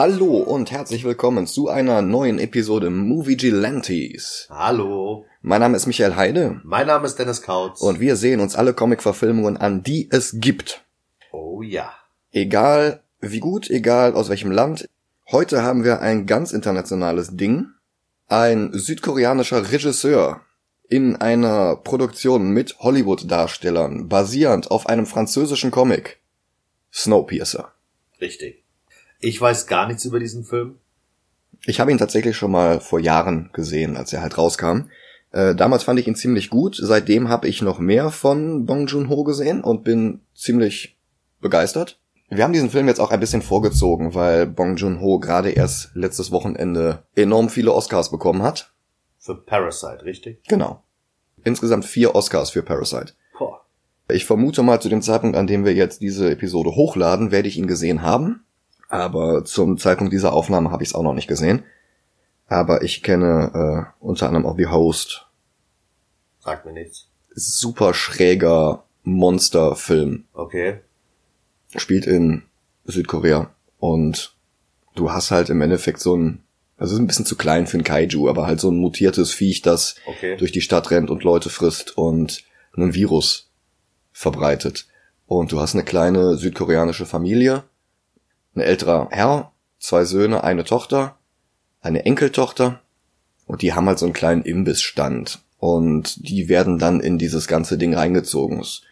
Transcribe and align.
Hallo 0.00 0.38
und 0.38 0.70
herzlich 0.70 1.04
willkommen 1.04 1.46
zu 1.46 1.68
einer 1.68 2.00
neuen 2.00 2.38
Episode 2.38 2.88
Movie 2.88 3.36
Gelantes. 3.36 4.46
Hallo, 4.48 5.26
Mein 5.42 5.60
Name 5.60 5.76
ist 5.76 5.86
Michael 5.86 6.16
Heide 6.16 6.58
mein 6.64 6.86
Name 6.86 7.04
ist 7.04 7.18
Dennis 7.18 7.42
Kautz. 7.42 7.82
und 7.82 8.00
wir 8.00 8.16
sehen 8.16 8.40
uns 8.40 8.56
alle 8.56 8.72
Comic-Verfilmungen 8.72 9.58
an, 9.58 9.82
die 9.82 10.08
es 10.10 10.36
gibt. 10.40 10.86
oh 11.32 11.60
ja, 11.60 11.92
Egal 12.32 13.02
wie 13.20 13.40
gut, 13.40 13.68
egal 13.68 14.14
aus 14.14 14.30
welchem 14.30 14.50
Land. 14.50 14.88
Heute 15.30 15.62
haben 15.62 15.84
wir 15.84 16.00
ein 16.00 16.24
ganz 16.24 16.52
internationales 16.52 17.36
Ding. 17.36 17.66
Ein 18.26 18.70
südkoreanischer 18.72 19.70
Regisseur 19.70 20.40
in 20.88 21.16
einer 21.16 21.76
Produktion 21.76 22.52
mit 22.52 22.78
Hollywood-Darstellern, 22.78 24.08
basierend 24.08 24.70
auf 24.70 24.86
einem 24.86 25.04
französischen 25.04 25.70
Comic. 25.70 26.20
Snowpiercer. 26.90 27.74
richtig. 28.18 28.64
Ich 29.20 29.40
weiß 29.40 29.66
gar 29.66 29.86
nichts 29.86 30.04
über 30.04 30.18
diesen 30.18 30.44
Film. 30.44 30.76
Ich 31.66 31.78
habe 31.78 31.90
ihn 31.90 31.98
tatsächlich 31.98 32.36
schon 32.36 32.50
mal 32.50 32.80
vor 32.80 33.00
Jahren 33.00 33.50
gesehen, 33.52 33.96
als 33.96 34.12
er 34.12 34.22
halt 34.22 34.38
rauskam. 34.38 34.88
Äh, 35.30 35.54
damals 35.54 35.84
fand 35.84 36.00
ich 36.00 36.08
ihn 36.08 36.16
ziemlich 36.16 36.50
gut. 36.50 36.78
Seitdem 36.82 37.28
habe 37.28 37.46
ich 37.46 37.62
noch 37.62 37.78
mehr 37.78 38.10
von 38.10 38.64
Bong 38.64 38.86
Joon-ho 38.86 39.22
gesehen 39.24 39.62
und 39.62 39.84
bin 39.84 40.20
ziemlich 40.34 40.98
begeistert. 41.40 42.00
Wir 42.30 42.44
haben 42.44 42.52
diesen 42.52 42.70
Film 42.70 42.86
jetzt 42.86 43.00
auch 43.00 43.10
ein 43.10 43.20
bisschen 43.20 43.42
vorgezogen, 43.42 44.14
weil 44.14 44.46
Bong 44.46 44.76
Joon-ho 44.76 45.18
gerade 45.18 45.50
erst 45.50 45.90
letztes 45.94 46.30
Wochenende 46.30 47.02
enorm 47.14 47.48
viele 47.48 47.74
Oscars 47.74 48.10
bekommen 48.10 48.42
hat. 48.42 48.72
Für 49.18 49.34
Parasite, 49.34 50.04
richtig? 50.04 50.42
Genau. 50.48 50.82
Insgesamt 51.44 51.84
vier 51.84 52.14
Oscars 52.14 52.50
für 52.50 52.62
Parasite. 52.62 53.12
Boah. 53.38 53.60
Ich 54.10 54.24
vermute 54.24 54.62
mal, 54.62 54.80
zu 54.80 54.88
dem 54.88 55.02
Zeitpunkt, 55.02 55.36
an 55.36 55.46
dem 55.46 55.64
wir 55.64 55.74
jetzt 55.74 56.00
diese 56.00 56.30
Episode 56.30 56.70
hochladen, 56.70 57.30
werde 57.30 57.48
ich 57.48 57.58
ihn 57.58 57.66
gesehen 57.66 58.02
haben. 58.02 58.44
Aber 58.90 59.44
zum 59.44 59.78
Zeitpunkt 59.78 60.12
dieser 60.12 60.32
Aufnahme 60.32 60.72
habe 60.72 60.82
ich 60.82 60.90
es 60.90 60.94
auch 60.94 61.04
noch 61.04 61.14
nicht 61.14 61.28
gesehen. 61.28 61.62
Aber 62.48 62.82
ich 62.82 63.02
kenne 63.04 63.86
äh, 64.00 64.04
unter 64.04 64.26
anderem 64.26 64.44
auch 64.46 64.56
The 64.56 64.66
Host. 64.66 65.26
Sagt 66.40 66.66
mir 66.66 66.72
nichts. 66.72 67.06
Super 67.32 67.94
schräger 67.94 68.82
Monsterfilm. 69.04 70.24
Okay. 70.32 70.80
Spielt 71.76 72.06
in 72.08 72.42
Südkorea. 72.84 73.50
Und 73.78 74.34
du 74.96 75.12
hast 75.12 75.30
halt 75.30 75.50
im 75.50 75.60
Endeffekt 75.62 76.00
so 76.00 76.16
ein, 76.16 76.42
also 76.76 76.94
ist 76.94 77.00
ein 77.00 77.06
bisschen 77.06 77.26
zu 77.26 77.36
klein 77.36 77.68
für 77.68 77.78
ein 77.78 77.84
Kaiju, 77.84 78.28
aber 78.28 78.48
halt 78.48 78.58
so 78.58 78.72
ein 78.72 78.76
mutiertes 78.78 79.32
Viech, 79.32 79.62
das 79.62 79.94
Okay. 80.04 80.36
durch 80.36 80.50
die 80.50 80.62
Stadt 80.62 80.90
rennt 80.90 81.10
und 81.10 81.22
Leute 81.22 81.48
frisst 81.48 81.96
und 81.96 82.42
einen 82.74 82.92
Virus 82.94 83.50
verbreitet. 84.10 84.88
Und 85.26 85.52
du 85.52 85.60
hast 85.60 85.74
eine 85.74 85.84
kleine 85.84 86.36
südkoreanische 86.36 87.06
Familie, 87.06 87.62
ein 88.54 88.60
älterer 88.60 89.08
Herr, 89.10 89.52
zwei 89.78 90.04
Söhne, 90.04 90.44
eine 90.44 90.64
Tochter, 90.64 91.16
eine 91.80 92.04
Enkeltochter 92.04 92.80
und 93.46 93.62
die 93.62 93.72
haben 93.72 93.86
halt 93.86 93.98
so 93.98 94.06
einen 94.06 94.12
kleinen 94.12 94.42
Imbissstand 94.42 95.40
und 95.58 96.28
die 96.28 96.48
werden 96.48 96.78
dann 96.78 97.00
in 97.00 97.18
dieses 97.18 97.46
ganze 97.48 97.78
Ding 97.78 97.94
reingezogen. 97.94 98.60
Es 98.60 98.82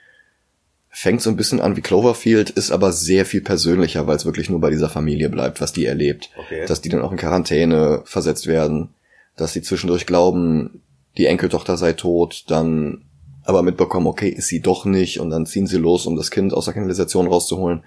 fängt 0.91 1.21
so 1.23 1.31
ein 1.31 1.37
bisschen 1.37 1.61
an 1.61 1.77
wie 1.77 1.81
Cloverfield, 1.81 2.51
ist 2.51 2.71
aber 2.71 2.93
sehr 2.93 3.25
viel 3.27 3.41
persönlicher, 3.43 4.07
weil 4.07 4.17
es 4.17 4.25
wirklich 4.25 4.51
nur 4.51 4.61
bei 4.61 4.71
dieser 4.71 4.89
Familie 4.89 5.29
bleibt, 5.29 5.61
was 5.61 5.73
die 5.73 5.87
erlebt 5.87 6.31
Okay. 6.39 6.65
dass 6.67 6.81
die 6.81 6.89
dann 6.89 7.03
auch 7.03 7.13
in 7.13 7.19
Quarantäne 7.19 8.03
versetzt 8.05 8.47
werden, 8.47 8.95
dass 9.37 9.53
sie 9.53 9.63
zwischendurch 9.63 10.07
glauben, 10.07 10.83
die 11.17 11.27
Enkeltochter 11.27 11.77
sei 11.77 11.93
tot, 11.93 12.45
dann 12.49 13.05
aber 13.45 13.63
mitbekommen, 13.63 14.07
okay, 14.07 14.29
ist 14.29 14.49
sie 14.49 14.61
doch 14.61 14.85
nicht, 14.85 15.21
und 15.21 15.31
dann 15.31 15.47
ziehen 15.47 15.67
sie 15.67 15.79
los, 15.79 16.07
um 16.07 16.17
das 16.17 16.31
Kind 16.31 16.53
aus 16.53 16.67
der 16.67 16.75
Kanalisation 16.75 17.27
rauszuholen. 17.27 17.83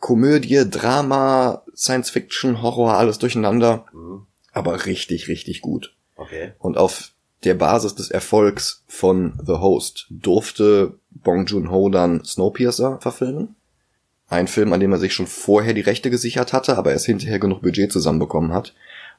Komödie, 0.00 0.64
Drama, 0.68 1.62
Science 1.74 2.10
Fiction, 2.10 2.62
Horror, 2.62 2.94
alles 2.94 3.18
durcheinander, 3.18 3.86
Mhm. 3.92 4.26
aber 4.52 4.86
richtig, 4.86 5.28
richtig 5.28 5.60
gut. 5.60 5.94
Okay. 6.16 6.52
Und 6.58 6.76
auf 6.78 7.12
der 7.44 7.54
Basis 7.54 7.94
des 7.94 8.10
Erfolgs 8.10 8.82
von 8.88 9.38
The 9.44 9.54
Host 9.54 10.06
durfte 10.10 10.94
Bong 11.10 11.46
Joon-ho 11.46 11.88
dann 11.88 12.24
Snowpiercer 12.24 12.98
verfilmen. 13.00 13.54
Ein 14.28 14.48
Film, 14.48 14.72
an 14.72 14.80
dem 14.80 14.92
er 14.92 14.98
sich 14.98 15.14
schon 15.14 15.26
vorher 15.26 15.72
die 15.74 15.80
Rechte 15.80 16.10
gesichert 16.10 16.52
hatte, 16.52 16.76
aber 16.76 16.92
erst 16.92 17.06
hinterher 17.06 17.38
genug 17.38 17.62
Budget 17.62 17.90
zusammenbekommen 17.92 18.52
hat. 18.52 18.74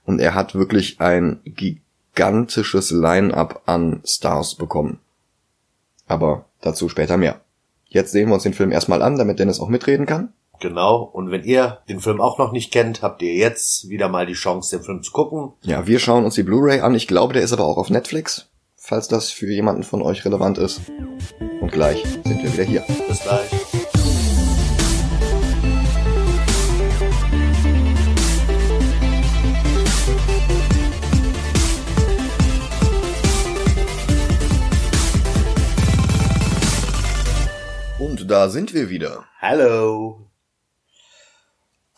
Und 0.05 0.19
er 0.19 0.35
hat 0.35 0.53
wirklich 0.55 0.99
ein 1.01 1.39
gigantisches 1.45 2.91
Line-up 2.91 3.63
an 3.65 4.01
Stars 4.05 4.55
bekommen. 4.55 4.99
Aber 6.07 6.45
dazu 6.61 6.89
später 6.89 7.17
mehr. 7.17 7.41
Jetzt 7.87 8.11
sehen 8.11 8.29
wir 8.29 8.35
uns 8.35 8.43
den 8.43 8.53
Film 8.53 8.71
erstmal 8.71 9.01
an, 9.01 9.17
damit 9.17 9.39
Dennis 9.39 9.59
auch 9.59 9.69
mitreden 9.69 10.05
kann. 10.05 10.33
Genau. 10.59 11.01
Und 11.01 11.31
wenn 11.31 11.43
ihr 11.43 11.79
den 11.87 11.99
Film 12.01 12.19
auch 12.19 12.37
noch 12.37 12.51
nicht 12.51 12.71
kennt, 12.71 13.01
habt 13.01 13.21
ihr 13.21 13.33
jetzt 13.33 13.89
wieder 13.89 14.09
mal 14.09 14.25
die 14.25 14.33
Chance, 14.33 14.77
den 14.77 14.83
Film 14.83 15.01
zu 15.01 15.11
gucken. 15.11 15.53
Ja, 15.61 15.87
wir 15.87 15.99
schauen 15.99 16.25
uns 16.25 16.35
die 16.35 16.43
Blu-ray 16.43 16.81
an. 16.81 16.95
Ich 16.95 17.07
glaube, 17.07 17.33
der 17.33 17.43
ist 17.43 17.53
aber 17.53 17.65
auch 17.65 17.77
auf 17.77 17.89
Netflix, 17.89 18.49
falls 18.75 19.07
das 19.07 19.31
für 19.31 19.47
jemanden 19.47 19.83
von 19.83 20.01
euch 20.01 20.25
relevant 20.25 20.57
ist. 20.57 20.81
Und 21.61 21.71
gleich 21.71 22.03
sind 22.25 22.43
wir 22.43 22.53
wieder 22.53 22.63
hier. 22.63 22.83
Bis 23.07 23.21
gleich. 23.21 23.49
Und 37.97 38.29
da 38.31 38.49
sind 38.49 38.73
wir 38.73 38.89
wieder. 38.89 39.25
Hallo. 39.41 40.28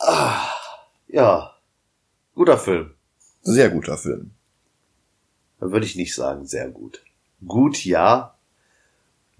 Ah, 0.03 0.47
ja. 1.07 1.51
Guter 2.35 2.57
Film. 2.57 2.91
Sehr 3.41 3.69
guter 3.69 3.97
Film. 3.97 4.31
Da 5.59 5.71
würde 5.71 5.85
ich 5.85 5.95
nicht 5.95 6.15
sagen, 6.15 6.45
sehr 6.45 6.69
gut. 6.69 7.03
Gut, 7.45 7.83
ja. 7.85 8.35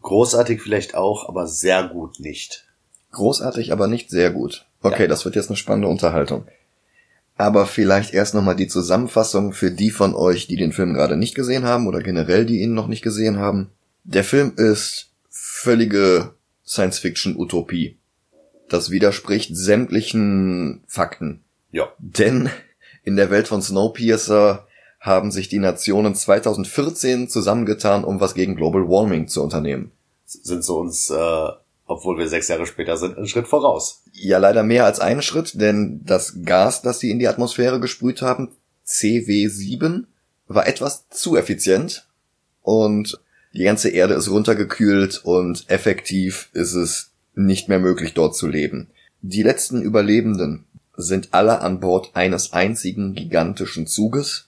Großartig 0.02 0.62
vielleicht 0.62 0.96
auch, 0.96 1.28
aber 1.30 1.48
sehr 1.48 1.88
gut 1.88 2.20
nicht. 2.20 2.66
Großartig, 3.12 3.72
aber 3.72 3.88
nicht 3.88 4.10
sehr 4.10 4.32
gut. 4.32 4.66
Okay, 4.82 5.04
Ja. 5.04 5.08
das 5.08 5.26
wird 5.26 5.36
jetzt 5.36 5.50
eine 5.50 5.58
spannende 5.58 5.88
Unterhaltung. 5.88 6.48
Aber 7.38 7.66
vielleicht 7.66 8.14
erst 8.14 8.34
nochmal 8.36 8.56
die 8.56 8.68
Zusammenfassung 8.68 9.54
für 9.54 9.72
die 9.72 9.90
von 9.92 10.16
euch, 10.16 10.48
die 10.48 10.58
den 10.58 10.74
Film 10.74 10.94
gerade 10.94 11.18
nicht 11.18 11.34
gesehen 11.36 11.66
haben 11.66 11.88
oder 11.88 12.02
generell 12.02 12.46
die 12.46 12.62
ihn 12.62 12.74
noch 12.74 12.88
nicht 12.88 13.02
gesehen 13.02 13.38
haben. 13.40 13.72
Der 14.04 14.24
Film 14.24 14.54
ist 14.58 15.10
völlige 15.30 16.34
Science-Fiction-Utopie. 16.66 17.98
Das 18.72 18.90
widerspricht 18.90 19.54
sämtlichen 19.54 20.82
Fakten. 20.88 21.44
Ja. 21.72 21.92
Denn 22.00 22.50
in 23.04 23.18
der 23.18 23.30
Welt 23.30 23.50
von 23.50 23.62
Snowpiercer 23.62 24.66
haben 25.02 25.32
sich 25.32 25.50
die 25.50 25.60
Nationen 25.60 26.16
2014 26.16 27.28
zusammengetan, 27.28 28.06
um 28.06 28.22
was 28.22 28.34
gegen 28.34 28.56
Global 28.56 28.88
Warming 28.88 29.28
zu 29.28 29.44
unternehmen. 29.44 29.92
Sind 30.26 30.64
so 30.64 30.78
uns, 30.80 31.10
äh, 31.10 31.48
obwohl 31.86 32.18
wir 32.18 32.30
sechs 32.30 32.48
Jahre 32.48 32.66
später 32.66 32.96
sind, 32.96 33.18
einen 33.18 33.28
Schritt 33.28 33.50
voraus. 33.50 34.04
Ja, 34.14 34.38
leider 34.38 34.64
mehr 34.64 34.86
als 34.86 35.02
einen 35.02 35.22
Schritt, 35.22 35.60
denn 35.60 36.00
das 36.06 36.38
Gas, 36.46 36.82
das 36.82 37.00
sie 37.00 37.12
in 37.12 37.20
die 37.20 37.28
Atmosphäre 37.28 37.82
gesprüht 37.82 38.22
haben, 38.22 38.52
CW7, 38.88 40.06
war 40.48 40.66
etwas 40.66 41.10
zu 41.10 41.36
effizient 41.36 42.08
und 42.62 43.20
die 43.54 43.64
ganze 43.64 43.90
Erde 43.90 44.14
ist 44.14 44.30
runtergekühlt 44.30 45.20
und 45.26 45.70
effektiv 45.70 46.50
ist 46.54 46.74
es 46.74 47.11
nicht 47.36 47.70
mehr 47.70 47.80
möglich, 47.80 48.14
dort 48.14 48.36
zu 48.36 48.48
leben. 48.48 48.90
Die 49.22 49.44
letzten 49.44 49.82
Überlebenden 49.82 50.66
sind 50.96 51.30
alle 51.32 51.62
an 51.62 51.80
Bord 51.80 52.12
eines 52.14 52.54
einzigen 52.54 53.14
gigantischen 53.16 53.88
Zuges, 53.88 54.48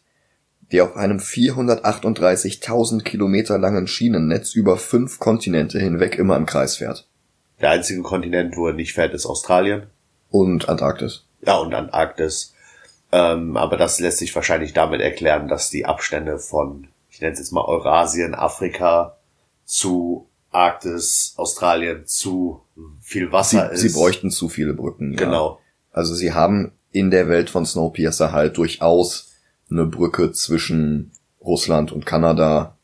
der 0.71 0.85
auf 0.85 0.95
einem 0.95 1.17
438.000 1.17 3.03
Kilometer 3.03 3.57
langen 3.57 3.87
Schienennetz 3.87 4.55
über 4.55 4.77
fünf 4.77 5.19
Kontinente 5.19 5.79
hinweg 5.79 6.17
immer 6.17 6.35
im 6.35 6.45
Kreis 6.45 6.77
fährt. 6.77 7.07
Der 7.61 7.69
einzige 7.69 8.01
Kontinent, 8.01 8.57
wo 8.57 8.67
er 8.67 8.73
nicht 8.73 8.93
fährt, 8.93 9.13
ist 9.13 9.25
Australien. 9.25 9.83
Und 10.29 10.67
Antarktis. 10.67 11.25
Ja, 11.45 11.57
und 11.57 11.73
Antarktis. 11.73 12.53
Ähm, 13.11 13.55
aber 13.57 13.77
das 13.77 13.99
lässt 13.99 14.17
sich 14.17 14.35
wahrscheinlich 14.35 14.73
damit 14.73 14.99
erklären, 15.01 15.47
dass 15.47 15.69
die 15.69 15.85
Abstände 15.85 16.39
von, 16.39 16.87
ich 17.11 17.21
nenne 17.21 17.33
es 17.33 17.39
jetzt 17.39 17.51
mal 17.51 17.63
Eurasien, 17.63 18.33
Afrika 18.33 19.17
zu 19.65 20.27
Arktis, 20.53 21.33
Australien 21.37 22.05
zu 22.05 22.61
viel 23.01 23.27
Sie, 23.27 23.31
Wasser 23.31 23.71
ist. 23.71 23.81
sie 23.81 23.89
bräuchten 23.89 24.31
zu 24.31 24.49
viele 24.49 24.73
Brücken. 24.73 25.13
Ja. 25.13 25.19
Genau. 25.19 25.59
Also 25.91 26.13
sie 26.13 26.33
haben 26.33 26.71
in 26.91 27.11
der 27.11 27.27
Welt 27.27 27.49
von 27.49 27.65
Snowpiercer 27.65 28.31
halt 28.31 28.57
durchaus 28.57 29.31
eine 29.69 29.85
Brücke 29.85 30.31
zwischen 30.31 31.11
Russland 31.41 31.91
und 31.91 32.05
Kanada, 32.05 32.77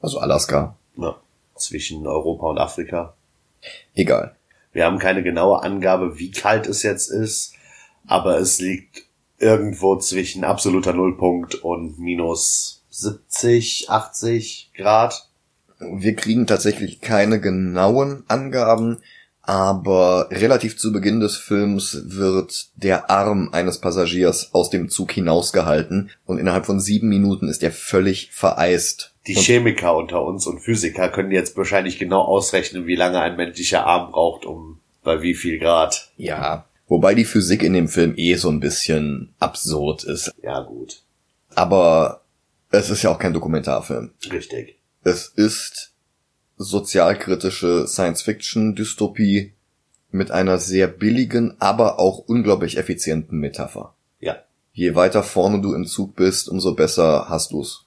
also 0.00 0.18
Alaska. 0.18 0.76
Ja, 0.96 1.16
zwischen 1.56 2.06
Europa 2.06 2.46
und 2.46 2.58
Afrika. 2.58 3.14
Egal. 3.94 4.36
Wir 4.72 4.84
haben 4.86 4.98
keine 4.98 5.22
genaue 5.22 5.62
Angabe, 5.62 6.18
wie 6.18 6.30
kalt 6.30 6.66
es 6.66 6.82
jetzt 6.82 7.08
ist, 7.08 7.54
aber 8.06 8.38
es 8.38 8.58
liegt 8.58 9.04
irgendwo 9.38 9.96
zwischen 9.96 10.44
absoluter 10.44 10.92
Nullpunkt 10.92 11.54
und 11.56 11.98
minus 11.98 12.82
70, 12.90 13.90
80 13.90 14.70
Grad. 14.74 15.28
Wir 15.78 16.14
kriegen 16.14 16.46
tatsächlich 16.46 17.00
keine 17.00 17.40
genauen 17.40 18.24
Angaben, 18.28 18.98
aber 19.46 20.28
relativ 20.30 20.78
zu 20.78 20.90
Beginn 20.92 21.20
des 21.20 21.36
Films 21.36 22.04
wird 22.06 22.68
der 22.76 23.10
Arm 23.10 23.50
eines 23.52 23.78
Passagiers 23.78 24.54
aus 24.54 24.70
dem 24.70 24.88
Zug 24.88 25.12
hinausgehalten 25.12 26.10
und 26.24 26.38
innerhalb 26.38 26.64
von 26.64 26.80
sieben 26.80 27.08
Minuten 27.08 27.48
ist 27.48 27.62
er 27.62 27.70
völlig 27.72 28.30
vereist. 28.32 29.12
Die 29.26 29.36
und 29.36 29.42
Chemiker 29.42 29.96
unter 29.96 30.24
uns 30.24 30.46
und 30.46 30.60
Physiker 30.60 31.10
können 31.10 31.30
jetzt 31.30 31.56
wahrscheinlich 31.56 31.98
genau 31.98 32.22
ausrechnen, 32.22 32.86
wie 32.86 32.96
lange 32.96 33.20
ein 33.20 33.36
menschlicher 33.36 33.84
Arm 33.84 34.12
braucht, 34.12 34.46
um 34.46 34.80
bei 35.02 35.20
wie 35.20 35.34
viel 35.34 35.58
Grad. 35.58 36.10
ja, 36.16 36.64
wobei 36.88 37.14
die 37.14 37.26
Physik 37.26 37.62
in 37.62 37.74
dem 37.74 37.88
Film 37.88 38.14
eh 38.16 38.36
so 38.36 38.48
ein 38.48 38.60
bisschen 38.60 39.34
absurd 39.40 40.04
ist. 40.04 40.32
Ja, 40.42 40.60
gut. 40.60 41.02
Aber 41.54 42.22
es 42.70 42.88
ist 42.88 43.02
ja 43.02 43.10
auch 43.10 43.18
kein 43.18 43.34
Dokumentarfilm. 43.34 44.12
Richtig. 44.30 44.78
Es 45.04 45.28
ist 45.28 45.92
sozialkritische 46.56 47.86
Science-Fiction-Dystopie 47.86 49.52
mit 50.10 50.30
einer 50.30 50.58
sehr 50.58 50.86
billigen, 50.86 51.56
aber 51.58 51.98
auch 51.98 52.20
unglaublich 52.26 52.78
effizienten 52.78 53.38
Metapher. 53.38 53.94
Ja. 54.20 54.36
Je 54.72 54.94
weiter 54.94 55.22
vorne 55.22 55.60
du 55.60 55.74
im 55.74 55.84
Zug 55.86 56.16
bist, 56.16 56.48
umso 56.48 56.74
besser 56.74 57.26
hast 57.28 57.52
du's. 57.52 57.84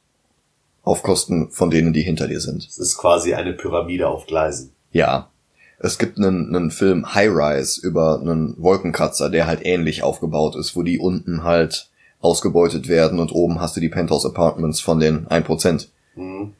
Auf 0.83 1.01
Kosten 1.01 1.49
von 1.49 1.71
denen, 1.71 1.91
die 1.91 2.03
hinter 2.03 2.27
dir 2.27 2.39
sind. 2.39 2.67
Es 2.67 2.77
ist 2.77 2.97
quasi 2.97 3.33
eine 3.33 3.53
Pyramide 3.53 4.07
auf 4.07 4.27
Gleisen. 4.27 4.71
Ja. 4.91 5.31
Es 5.79 5.97
gibt 5.97 6.17
einen, 6.17 6.55
einen 6.55 6.71
Film 6.71 7.15
High 7.15 7.31
Rise 7.31 7.81
über 7.81 8.19
einen 8.21 8.55
Wolkenkratzer, 8.61 9.29
der 9.29 9.47
halt 9.47 9.65
ähnlich 9.65 10.03
aufgebaut 10.03 10.55
ist, 10.55 10.75
wo 10.75 10.83
die 10.83 10.99
unten 10.99 11.43
halt 11.43 11.89
ausgebeutet 12.19 12.87
werden 12.87 13.19
und 13.19 13.31
oben 13.31 13.59
hast 13.59 13.75
du 13.75 13.79
die 13.79 13.89
Penthouse 13.89 14.25
Apartments 14.25 14.79
von 14.81 14.99
den 14.99 15.27
1%. 15.27 15.87
Mhm. 16.15 16.53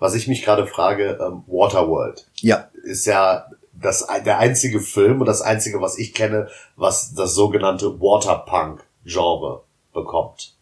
Was 0.00 0.14
ich 0.14 0.26
mich 0.26 0.42
gerade 0.44 0.66
frage, 0.66 1.18
ähm, 1.20 1.44
Waterworld 1.46 2.26
Ja, 2.36 2.68
ist 2.82 3.06
ja 3.06 3.46
das, 3.72 4.06
der 4.24 4.38
einzige 4.38 4.80
Film 4.80 5.20
und 5.20 5.26
das 5.26 5.42
einzige, 5.42 5.80
was 5.80 5.98
ich 5.98 6.12
kenne, 6.14 6.48
was 6.76 7.14
das 7.14 7.34
sogenannte 7.34 8.00
Waterpunk-Genre 8.00 9.62
bekommt. 9.92 10.54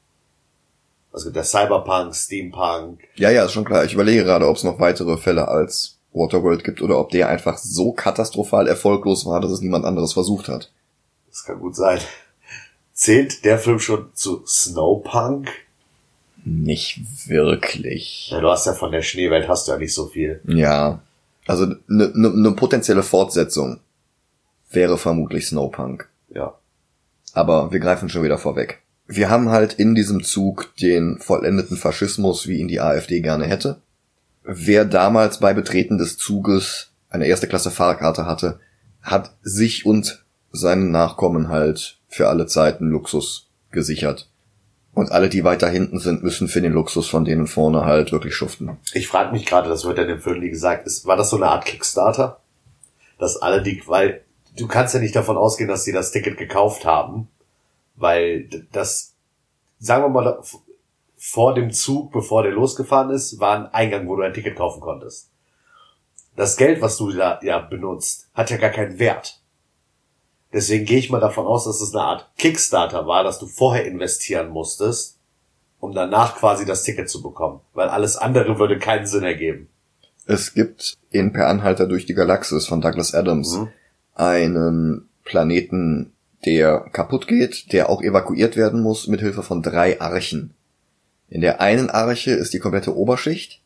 Gibt 1.23 1.35
der 1.35 1.45
Cyberpunk, 1.45 2.15
Steampunk. 2.15 3.01
Ja, 3.17 3.31
ja, 3.31 3.45
ist 3.45 3.53
schon 3.53 3.65
klar. 3.65 3.85
Ich 3.85 3.95
überlege 3.95 4.25
gerade, 4.25 4.47
ob 4.47 4.57
es 4.57 4.63
noch 4.63 4.79
weitere 4.79 5.17
Fälle 5.17 5.49
als 5.49 5.99
Waterworld 6.13 6.63
gibt 6.65 6.81
oder 6.81 6.99
ob 6.99 7.11
der 7.11 7.29
einfach 7.29 7.59
so 7.59 7.93
katastrophal 7.93 8.69
erfolglos 8.69 9.27
war, 9.27 9.41
dass 9.41 9.51
es 9.51 9.61
niemand 9.61 9.85
anderes 9.85 10.13
versucht 10.13 10.49
hat. 10.49 10.71
Das 11.29 11.45
kann 11.45 11.59
gut 11.59 11.75
sein. 11.75 11.99
Zählt 12.93 13.45
der 13.45 13.59
Film 13.59 13.79
schon 13.79 14.11
zu 14.15 14.45
Snowpunk? 14.47 15.49
Nicht 16.49 17.29
wirklich. 17.29 18.31
Ja, 18.31 18.41
du 18.41 18.49
hast 18.49 18.67
ja 18.67 18.73
von 18.73 18.91
der 18.91 19.03
Schneewelt 19.03 19.49
hast 19.49 19.69
du 19.69 19.73
ja 19.73 19.79
nicht 19.79 19.93
so 19.93 20.07
viel. 20.07 20.41
Ja. 20.47 21.03
Also 21.47 21.65
eine 21.65 21.77
ne, 22.15 22.31
ne 22.31 22.53
potenzielle 22.53 23.03
Fortsetzung 23.03 23.81
wäre 24.71 24.97
vermutlich 24.97 25.47
Snowpunk. 25.47 26.09
Ja. 26.35 26.55
Aber 27.35 27.71
wir 27.73 27.81
greifen 27.81 28.09
schon 28.09 28.23
wieder 28.23 28.39
vorweg. 28.39 28.83
Wir 29.07 29.29
haben 29.31 29.51
halt 29.51 29.75
in 29.75 29.95
diesem 29.95 30.23
Zug 30.23 30.75
den 30.77 31.19
vollendeten 31.19 31.77
Faschismus, 31.77 32.47
wie 32.47 32.59
ihn 32.59 32.69
die 32.69 32.81
AfD 32.81 33.21
gerne 33.21 33.47
hätte. 33.47 33.81
Wer 34.43 34.85
damals 34.85 35.41
bei 35.41 35.53
Betreten 35.53 35.99
des 35.99 36.17
Zuges 36.17 36.91
eine 37.11 37.27
erste 37.27 37.47
Klasse 37.47 37.71
Fahrkarte 37.71 38.27
hatte, 38.27 38.59
hat 39.03 39.35
sich 39.43 39.85
und 39.85 40.25
seinen 40.51 40.91
Nachkommen 40.91 41.49
halt 41.49 41.99
für 42.09 42.29
alle 42.29 42.47
Zeiten 42.47 42.89
Luxus 42.89 43.49
gesichert. 43.71 44.29
Und 44.99 45.13
alle, 45.13 45.29
die 45.29 45.45
weiter 45.45 45.69
hinten 45.69 46.01
sind, 46.01 46.25
müssen 46.25 46.49
für 46.49 46.61
den 46.61 46.73
Luxus 46.73 47.07
von 47.07 47.25
denen 47.25 47.47
vorne 47.47 47.85
halt 47.85 48.11
wirklich 48.11 48.35
schuften. 48.35 48.79
Ich 48.95 49.07
frage 49.07 49.31
mich 49.31 49.47
gerade, 49.47 49.69
das 49.69 49.85
wird 49.85 49.97
ja 49.97 50.03
dem 50.03 50.19
Film 50.19 50.41
gesagt, 50.41 50.89
ist, 50.89 51.07
war 51.07 51.17
das 51.17 51.31
so 51.31 51.37
eine 51.37 51.47
Art 51.47 51.67
Kickstarter? 51.67 52.41
Dass 53.17 53.37
alle 53.37 53.63
die, 53.63 53.81
weil 53.87 54.23
du 54.57 54.67
kannst 54.67 54.95
ja 54.95 55.01
nicht 55.01 55.15
davon 55.15 55.37
ausgehen, 55.37 55.69
dass 55.69 55.85
sie 55.85 55.93
das 55.93 56.11
Ticket 56.11 56.37
gekauft 56.37 56.85
haben, 56.85 57.29
weil 57.95 58.49
das, 58.73 59.15
sagen 59.79 60.03
wir 60.03 60.09
mal, 60.09 60.43
vor 61.17 61.55
dem 61.55 61.71
Zug, 61.71 62.11
bevor 62.11 62.43
der 62.43 62.51
losgefahren 62.51 63.11
ist, 63.11 63.39
war 63.39 63.57
ein 63.57 63.67
Eingang, 63.67 64.09
wo 64.09 64.17
du 64.17 64.23
ein 64.23 64.35
Ticket 64.35 64.57
kaufen 64.57 64.81
konntest. 64.81 65.31
Das 66.35 66.57
Geld, 66.57 66.83
was 66.83 66.97
du 66.97 67.13
da 67.13 67.39
ja 67.45 67.61
benutzt, 67.61 68.29
hat 68.35 68.51
ja 68.51 68.57
gar 68.57 68.71
keinen 68.71 68.99
Wert. 68.99 69.41
Deswegen 70.53 70.85
gehe 70.87 70.99
ich 70.99 71.11
mal 71.11 71.21
davon 71.21 71.47
aus, 71.47 71.65
dass 71.65 71.81
es 71.81 71.95
eine 71.95 72.05
Art 72.05 72.31
Kickstarter 72.39 73.07
war, 73.07 73.23
dass 73.23 73.39
du 73.39 73.47
vorher 73.47 73.85
investieren 73.87 74.49
musstest, 74.49 75.19
um 75.79 75.93
danach 75.95 76.37
quasi 76.37 76.65
das 76.65 76.83
Ticket 76.83 77.11
zu 77.11 77.23
bekommen. 77.23 77.61
Weil 77.75 77.89
alles 77.89 78.17
andere 78.17 78.59
würde 78.59 78.79
keinen 78.79 79.07
Sinn 79.07 79.25
ergeben. 79.25 79.69
Es 80.27 80.55
gibt 80.55 80.95
in 81.11 81.33
Per 81.33 81.49
Anhalter 81.49 81.87
durch 81.87 82.07
die 82.07 82.15
Galaxis 82.15 82.67
von 82.67 82.81
Douglas 82.81 83.15
Adams 83.15 83.57
Mhm. 83.57 83.69
einen 84.15 85.09
Planeten, 85.25 86.13
der 86.45 86.81
kaputt 86.93 87.29
geht, 87.29 87.73
der 87.73 87.89
auch 87.89 88.03
evakuiert 88.03 88.57
werden 88.57 88.83
muss 88.83 89.07
mit 89.07 89.21
Hilfe 89.21 89.43
von 89.43 89.63
drei 89.63 90.01
Archen. 90.01 90.55
In 91.29 91.41
der 91.41 91.61
einen 91.61 91.91
Arche 91.91 92.31
ist 92.33 92.53
die 92.55 92.59
komplette 92.59 92.97
Oberschicht, 92.97 93.61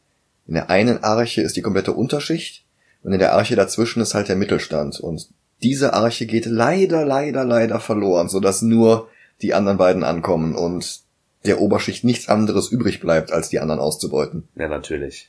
in 0.46 0.55
der 0.55 0.70
einen 0.70 1.02
Arche 1.05 1.43
ist 1.43 1.56
die 1.56 1.62
komplette 1.62 1.93
Unterschicht 1.93 2.64
und 3.02 3.12
in 3.12 3.19
der 3.19 3.34
Arche 3.34 3.56
dazwischen 3.56 4.02
ist 4.02 4.14
halt 4.14 4.29
der 4.29 4.37
Mittelstand. 4.37 4.99
Und 5.00 5.29
diese 5.62 5.93
Arche 5.94 6.26
geht 6.26 6.47
leider, 6.47 7.05
leider, 7.05 7.44
leider 7.44 7.81
verloren, 7.81 8.29
sodass 8.29 8.62
nur 8.62 9.09
die 9.43 9.55
anderen 9.55 9.79
beiden 9.79 10.05
ankommen 10.05 10.55
und 10.55 11.00
der 11.44 11.61
Oberschicht 11.61 12.05
nichts 12.05 12.29
anderes 12.29 12.69
übrig 12.70 13.00
bleibt, 13.00 13.32
als 13.32 13.49
die 13.49 13.59
anderen 13.61 13.81
auszubeuten. 13.81 14.49
Ja, 14.55 14.69
natürlich. 14.69 15.29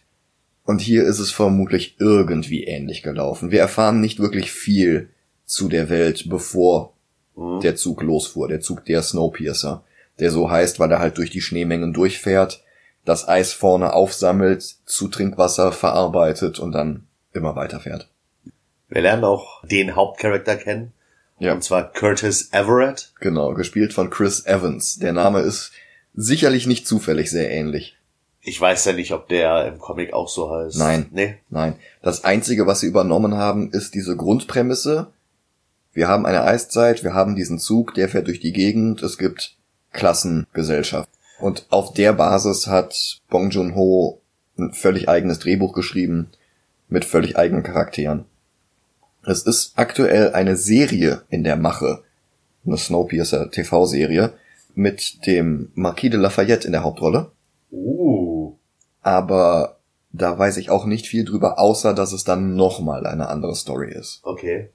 Und 0.65 0.79
hier 0.79 1.03
ist 1.03 1.19
es 1.19 1.31
vermutlich 1.31 1.95
irgendwie 1.99 2.63
ähnlich 2.63 3.01
gelaufen. 3.03 3.51
Wir 3.51 3.59
erfahren 3.59 3.99
nicht 3.99 4.19
wirklich 4.19 4.51
viel 4.51 5.09
zu 5.45 5.67
der 5.69 5.89
Welt, 5.89 6.29
bevor 6.29 6.93
Mhm. 7.35 7.61
der 7.61 7.75
Zug 7.75 8.03
losfuhr. 8.03 8.47
Der 8.47 8.61
Zug 8.61 8.85
der 8.85 9.01
Snowpiercer. 9.01 9.83
Der 10.19 10.29
so 10.29 10.51
heißt, 10.51 10.79
weil 10.79 10.91
er 10.91 10.99
halt 10.99 11.17
durch 11.17 11.31
die 11.31 11.41
Schneemengen 11.41 11.91
durchfährt, 11.93 12.63
das 13.05 13.27
Eis 13.27 13.51
vorne 13.51 13.93
aufsammelt, 13.93 14.61
zu 14.85 15.07
Trinkwasser 15.07 15.71
verarbeitet 15.71 16.59
und 16.59 16.71
dann 16.73 17.07
immer 17.33 17.55
weiterfährt. 17.55 18.07
Wir 18.93 19.01
lernen 19.01 19.23
auch 19.23 19.65
den 19.65 19.95
Hauptcharakter 19.95 20.55
kennen. 20.55 20.93
Ja. 21.39 21.53
Und 21.53 21.63
zwar 21.63 21.91
Curtis 21.91 22.49
Everett. 22.51 23.11
Genau, 23.19 23.55
gespielt 23.55 23.91
von 23.91 24.11
Chris 24.11 24.45
Evans. 24.45 24.99
Der 24.99 25.13
Name 25.13 25.39
ist 25.39 25.71
sicherlich 26.13 26.67
nicht 26.67 26.87
zufällig 26.87 27.31
sehr 27.31 27.49
ähnlich. 27.49 27.97
Ich 28.41 28.61
weiß 28.61 28.85
ja 28.85 28.93
nicht, 28.93 29.11
ob 29.11 29.27
der 29.29 29.65
im 29.65 29.79
Comic 29.79 30.13
auch 30.13 30.27
so 30.27 30.51
heißt. 30.51 30.77
Nein. 30.77 31.07
Nee. 31.11 31.37
Nein, 31.49 31.75
das 32.03 32.23
Einzige, 32.23 32.67
was 32.67 32.81
sie 32.81 32.87
übernommen 32.87 33.35
haben, 33.35 33.71
ist 33.71 33.95
diese 33.95 34.15
Grundprämisse. 34.15 35.07
Wir 35.91 36.07
haben 36.07 36.27
eine 36.27 36.43
Eiszeit, 36.43 37.03
wir 37.03 37.15
haben 37.15 37.35
diesen 37.35 37.57
Zug, 37.57 37.95
der 37.95 38.09
fährt 38.09 38.27
durch 38.27 38.41
die 38.41 38.53
Gegend, 38.53 39.01
es 39.01 39.17
gibt 39.17 39.55
Klassengesellschaft. 39.91 41.09
Und 41.39 41.65
auf 41.71 41.93
der 41.93 42.13
Basis 42.13 42.67
hat 42.67 43.21
Bong 43.29 43.49
Joon-ho 43.49 44.21
ein 44.59 44.71
völlig 44.71 45.09
eigenes 45.09 45.39
Drehbuch 45.39 45.73
geschrieben, 45.73 46.29
mit 46.89 47.05
völlig 47.05 47.37
eigenen 47.37 47.63
Charakteren. 47.63 48.25
Es 49.25 49.43
ist 49.43 49.73
aktuell 49.75 50.33
eine 50.33 50.55
Serie 50.55 51.21
in 51.29 51.43
der 51.43 51.55
Mache, 51.55 52.03
eine 52.65 52.77
Snowpiercer 52.77 53.49
TV-Serie, 53.51 54.33
mit 54.75 55.25
dem 55.27 55.71
Marquis 55.75 56.09
de 56.11 56.19
Lafayette 56.19 56.65
in 56.65 56.71
der 56.73 56.83
Hauptrolle 56.83 57.31
Uh. 57.71 58.53
aber 59.01 59.77
da 60.11 60.37
weiß 60.37 60.57
ich 60.57 60.69
auch 60.69 60.85
nicht 60.85 61.07
viel 61.07 61.25
drüber, 61.25 61.57
außer 61.57 61.93
dass 61.95 62.13
es 62.13 62.23
dann 62.23 62.55
nochmal 62.55 63.07
eine 63.07 63.29
andere 63.29 63.55
Story 63.55 63.91
ist. 63.91 64.19
Okay. 64.23 64.69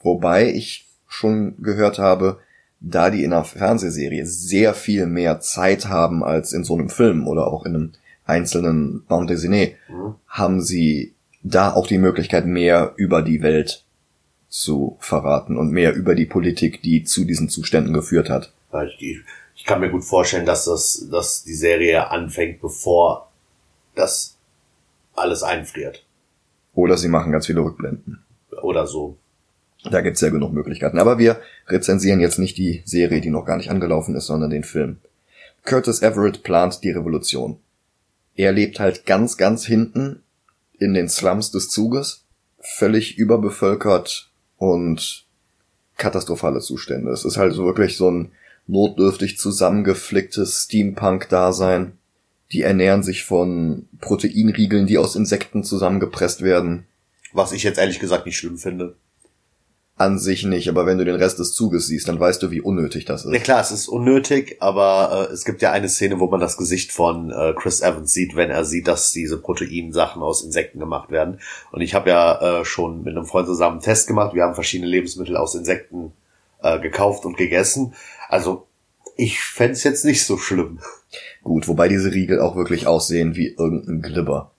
Wobei 0.00 0.50
ich 0.52 0.86
schon 1.08 1.60
gehört 1.60 1.98
habe, 1.98 2.38
da 2.80 3.10
die 3.10 3.24
in 3.24 3.32
einer 3.32 3.44
Fernsehserie 3.44 4.24
sehr 4.26 4.72
viel 4.74 5.06
mehr 5.06 5.40
Zeit 5.40 5.88
haben 5.88 6.22
als 6.22 6.52
in 6.52 6.62
so 6.62 6.74
einem 6.74 6.90
Film 6.90 7.26
oder 7.26 7.48
auch 7.48 7.64
in 7.66 7.74
einem 7.74 7.92
einzelnen 8.24 9.04
Bande 9.06 9.34
dessinée, 9.34 9.74
Mhm. 9.88 10.14
haben 10.28 10.60
sie 10.62 11.14
da 11.42 11.72
auch 11.72 11.86
die 11.88 11.98
Möglichkeit, 11.98 12.46
mehr 12.46 12.92
über 12.96 13.22
die 13.22 13.42
Welt 13.42 13.83
zu 14.54 14.96
verraten 15.00 15.58
und 15.58 15.72
mehr 15.72 15.94
über 15.94 16.14
die 16.14 16.26
Politik, 16.26 16.80
die 16.80 17.02
zu 17.02 17.24
diesen 17.24 17.48
Zuständen 17.48 17.92
geführt 17.92 18.30
hat. 18.30 18.52
Ich 19.56 19.64
kann 19.64 19.80
mir 19.80 19.90
gut 19.90 20.04
vorstellen, 20.04 20.46
dass 20.46 20.66
das, 20.66 21.08
dass 21.10 21.42
die 21.42 21.54
Serie 21.54 22.08
anfängt, 22.12 22.60
bevor 22.60 23.32
das 23.96 24.36
alles 25.16 25.42
einfriert. 25.42 26.04
Oder 26.72 26.96
sie 26.96 27.08
machen 27.08 27.32
ganz 27.32 27.46
viele 27.46 27.62
Rückblenden. 27.62 28.22
Oder 28.62 28.86
so. 28.86 29.16
Da 29.90 30.02
gibt's 30.02 30.20
ja 30.20 30.30
genug 30.30 30.52
Möglichkeiten. 30.52 31.00
Aber 31.00 31.18
wir 31.18 31.40
rezensieren 31.66 32.20
jetzt 32.20 32.38
nicht 32.38 32.56
die 32.56 32.82
Serie, 32.84 33.20
die 33.20 33.30
noch 33.30 33.46
gar 33.46 33.56
nicht 33.56 33.70
angelaufen 33.70 34.14
ist, 34.14 34.26
sondern 34.26 34.50
den 34.50 34.64
Film. 34.64 34.98
Curtis 35.64 36.00
Everett 36.00 36.44
plant 36.44 36.84
die 36.84 36.92
Revolution. 36.92 37.58
Er 38.36 38.52
lebt 38.52 38.78
halt 38.78 39.04
ganz, 39.04 39.36
ganz 39.36 39.66
hinten 39.66 40.22
in 40.78 40.94
den 40.94 41.08
Slums 41.08 41.50
des 41.50 41.70
Zuges, 41.70 42.24
völlig 42.60 43.18
überbevölkert 43.18 44.30
und 44.58 45.24
katastrophale 45.96 46.60
Zustände. 46.60 47.10
Es 47.10 47.24
ist 47.24 47.36
halt 47.36 47.54
so 47.54 47.64
wirklich 47.64 47.96
so 47.96 48.10
ein 48.10 48.32
notdürftig 48.66 49.38
zusammengeflicktes 49.38 50.64
Steampunk-Dasein. 50.64 51.98
Die 52.52 52.62
ernähren 52.62 53.02
sich 53.02 53.24
von 53.24 53.88
Proteinriegeln, 54.00 54.86
die 54.86 54.98
aus 54.98 55.16
Insekten 55.16 55.64
zusammengepresst 55.64 56.42
werden. 56.42 56.86
Was 57.32 57.52
ich 57.52 57.62
jetzt 57.62 57.78
ehrlich 57.78 57.98
gesagt 57.98 58.26
nicht 58.26 58.36
schlimm 58.36 58.58
finde. 58.58 58.96
An 59.96 60.18
sich 60.18 60.44
nicht, 60.44 60.68
aber 60.68 60.86
wenn 60.86 60.98
du 60.98 61.04
den 61.04 61.14
Rest 61.14 61.38
des 61.38 61.52
Zuges 61.52 61.86
siehst, 61.86 62.08
dann 62.08 62.18
weißt 62.18 62.42
du, 62.42 62.50
wie 62.50 62.60
unnötig 62.60 63.04
das 63.04 63.24
Ja 63.24 63.30
ist. 63.30 63.44
klar, 63.44 63.60
es 63.60 63.70
ist 63.70 63.86
unnötig, 63.86 64.56
aber 64.58 65.28
äh, 65.30 65.32
es 65.32 65.44
gibt 65.44 65.62
ja 65.62 65.70
eine 65.70 65.88
Szene, 65.88 66.18
wo 66.18 66.26
man 66.26 66.40
das 66.40 66.56
Gesicht 66.56 66.90
von 66.90 67.30
äh, 67.30 67.54
Chris 67.56 67.80
Evans 67.80 68.12
sieht, 68.12 68.34
wenn 68.34 68.50
er 68.50 68.64
sieht, 68.64 68.88
dass 68.88 69.12
diese 69.12 69.38
Proteinsachen 69.38 70.20
aus 70.20 70.42
Insekten 70.42 70.80
gemacht 70.80 71.12
werden. 71.12 71.38
Und 71.70 71.80
ich 71.80 71.94
habe 71.94 72.10
ja 72.10 72.60
äh, 72.60 72.64
schon 72.64 73.04
mit 73.04 73.16
einem 73.16 73.26
Freund 73.26 73.46
zusammen 73.46 73.74
einen 73.74 73.82
Test 73.82 74.08
gemacht. 74.08 74.34
Wir 74.34 74.42
haben 74.42 74.54
verschiedene 74.54 74.90
Lebensmittel 74.90 75.36
aus 75.36 75.54
Insekten 75.54 76.12
äh, 76.60 76.80
gekauft 76.80 77.24
und 77.24 77.36
gegessen. 77.36 77.94
Also 78.28 78.66
ich 79.16 79.38
fänd's 79.38 79.84
jetzt 79.84 80.04
nicht 80.04 80.24
so 80.24 80.38
schlimm. 80.38 80.80
Gut, 81.44 81.68
wobei 81.68 81.88
diese 81.88 82.12
Riegel 82.12 82.40
auch 82.40 82.56
wirklich 82.56 82.88
aussehen 82.88 83.36
wie 83.36 83.54
irgendein 83.56 84.02
Glibber. 84.02 84.50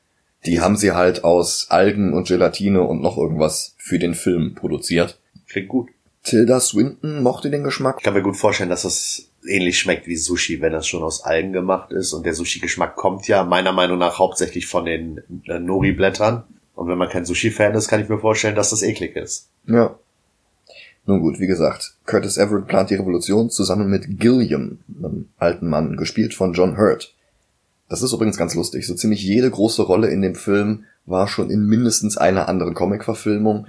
Die 0.45 0.61
haben 0.61 0.77
sie 0.77 0.93
halt 0.93 1.25
aus 1.25 1.67
Algen 1.69 2.13
und 2.13 2.27
Gelatine 2.27 2.83
und 2.83 3.01
noch 3.01 3.17
irgendwas 3.17 3.75
für 3.77 3.99
den 3.99 4.13
Film 4.13 4.55
produziert. 4.55 5.19
Klingt 5.47 5.69
gut. 5.69 5.89
Tilda 6.23 6.59
Swinton 6.59 7.21
mochte 7.21 7.51
den 7.51 7.63
Geschmack. 7.63 7.97
Ich 7.99 8.03
kann 8.03 8.15
mir 8.15 8.23
gut 8.23 8.35
vorstellen, 8.35 8.69
dass 8.69 8.81
das 8.81 9.29
ähnlich 9.47 9.77
schmeckt 9.77 10.07
wie 10.07 10.15
Sushi, 10.15 10.59
wenn 10.59 10.73
das 10.73 10.87
schon 10.87 11.03
aus 11.03 11.23
Algen 11.23 11.53
gemacht 11.53 11.91
ist. 11.91 12.13
Und 12.13 12.25
der 12.25 12.33
Sushi-Geschmack 12.33 12.95
kommt 12.95 13.27
ja 13.27 13.43
meiner 13.43 13.71
Meinung 13.71 13.99
nach 13.99 14.17
hauptsächlich 14.17 14.65
von 14.65 14.85
den 14.85 15.21
äh, 15.47 15.59
Nori-Blättern. 15.59 16.43
Und 16.73 16.87
wenn 16.89 16.97
man 16.97 17.09
kein 17.09 17.25
Sushi-Fan 17.25 17.75
ist, 17.75 17.87
kann 17.87 18.01
ich 18.01 18.09
mir 18.09 18.19
vorstellen, 18.19 18.55
dass 18.55 18.71
das 18.71 18.81
eklig 18.81 19.15
ist. 19.15 19.49
Ja. 19.67 19.97
Nun 21.05 21.21
gut, 21.21 21.39
wie 21.39 21.47
gesagt, 21.47 21.93
Curtis 22.05 22.37
Everett 22.37 22.65
plant 22.65 22.89
die 22.89 22.95
Revolution 22.95 23.51
zusammen 23.51 23.89
mit 23.89 24.19
Gilliam, 24.19 24.79
einem 24.97 25.29
alten 25.37 25.69
Mann, 25.69 25.97
gespielt 25.97 26.33
von 26.33 26.53
John 26.53 26.77
Hurt. 26.77 27.13
Das 27.87 28.01
ist 28.01 28.11
übrigens 28.11 28.37
ganz 28.37 28.55
lustig. 28.55 28.87
So 28.87 28.95
ziemlich 28.95 29.21
jede 29.21 29.51
große 29.51 29.83
Rolle 29.83 30.07
in 30.07 30.23
dem 30.23 30.33
Film 30.33 30.85
war 31.05 31.27
schon 31.27 31.51
in 31.51 31.67
mindestens 31.67 32.17
einer 32.17 32.49
anderen 32.49 32.73
Comic-Verfilmung 32.73 33.67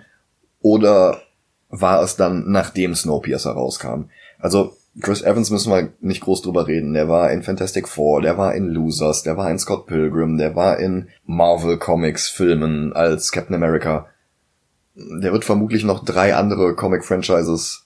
oder 0.62 1.20
war 1.68 2.02
es 2.02 2.16
dann, 2.16 2.50
nachdem 2.50 2.94
Snowpiercer 2.94 3.52
rauskam. 3.52 4.04
Also 4.38 4.76
Chris 5.00 5.22
Evans 5.22 5.50
müssen 5.50 5.72
wir 5.72 5.92
nicht 6.00 6.22
groß 6.22 6.42
drüber 6.42 6.66
reden. 6.66 6.94
Der 6.94 7.08
war 7.08 7.30
in 7.30 7.42
Fantastic 7.42 7.88
Four, 7.88 8.22
der 8.22 8.38
war 8.38 8.54
in 8.54 8.68
Losers, 8.68 9.22
der 9.22 9.36
war 9.36 9.50
in 9.50 9.58
Scott 9.58 9.86
Pilgrim, 9.86 10.38
der 10.38 10.56
war 10.56 10.78
in 10.78 11.08
Marvel 11.26 11.78
Comics 11.78 12.28
Filmen 12.28 12.92
als 12.94 13.30
Captain 13.30 13.54
America. 13.54 14.06
Der 14.94 15.32
wird 15.32 15.44
vermutlich 15.44 15.84
noch 15.84 16.04
drei 16.04 16.34
andere 16.34 16.74
Comic-Franchises 16.74 17.84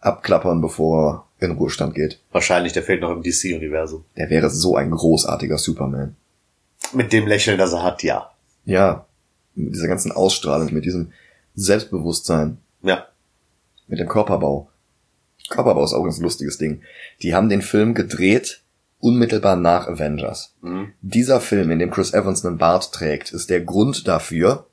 abklappern, 0.00 0.60
bevor 0.60 1.26
er 1.38 1.48
in 1.48 1.56
Ruhestand 1.56 1.94
geht. 1.94 2.20
Wahrscheinlich, 2.32 2.74
der 2.74 2.82
fehlt 2.82 3.00
noch 3.00 3.10
im 3.12 3.22
DC-Universum. 3.22 4.04
Der 4.16 4.28
wäre 4.28 4.50
so 4.50 4.76
ein 4.76 4.90
großartiger 4.90 5.56
Superman. 5.56 6.16
Mit 6.92 7.12
dem 7.12 7.26
Lächeln, 7.26 7.56
das 7.56 7.72
er 7.72 7.82
hat, 7.82 8.02
ja. 8.02 8.30
Ja, 8.66 9.06
mit 9.54 9.74
dieser 9.74 9.88
ganzen 9.88 10.12
Ausstrahlung, 10.12 10.72
mit 10.74 10.84
diesem 10.84 11.12
Selbstbewusstsein, 11.54 12.58
Ja. 12.82 13.06
Mit 13.92 14.00
dem 14.00 14.08
Körperbau. 14.08 14.70
Körperbau 15.50 15.84
ist 15.84 15.92
auch 15.92 16.00
ein 16.00 16.04
ganz 16.04 16.18
lustiges 16.18 16.56
Ding. 16.56 16.80
Die 17.20 17.34
haben 17.34 17.50
den 17.50 17.60
Film 17.60 17.94
gedreht 17.94 18.62
unmittelbar 19.00 19.56
nach 19.56 19.86
Avengers. 19.86 20.54
Mhm. 20.62 20.92
Dieser 21.02 21.40
Film, 21.40 21.70
in 21.70 21.78
dem 21.78 21.90
Chris 21.90 22.14
Evans 22.14 22.46
einen 22.46 22.56
Bart 22.56 22.92
trägt, 22.92 23.32
ist 23.32 23.50
der 23.50 23.60
Grund 23.60 24.08
dafür, 24.08 24.66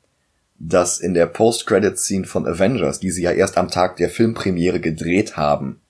dass 0.57 0.99
in 0.99 1.13
der 1.13 1.25
Post-Credit-Scene 1.25 2.25
von 2.25 2.47
Avengers, 2.47 2.99
die 2.99 3.11
sie 3.11 3.23
ja 3.23 3.31
erst 3.31 3.57
am 3.57 3.69
Tag 3.69 3.97
der 3.97 4.09
Filmpremiere 4.09 4.79
gedreht 4.79 5.35
haben, 5.35 5.81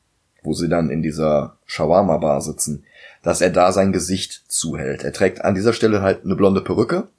wo 0.41 0.53
sie 0.53 0.69
dann 0.69 0.89
in 0.89 1.03
dieser 1.03 1.57
Shawarma-Bar 1.65 2.41
sitzen, 2.41 2.83
dass 3.21 3.41
er 3.41 3.51
da 3.51 3.71
sein 3.71 3.91
Gesicht 3.91 4.45
zuhält. 4.47 5.03
Er 5.03 5.13
trägt 5.13 5.43
an 5.45 5.53
dieser 5.53 5.73
Stelle 5.73 6.01
halt 6.01 6.23
eine 6.23 6.35
blonde 6.35 6.61
Perücke 6.61 7.09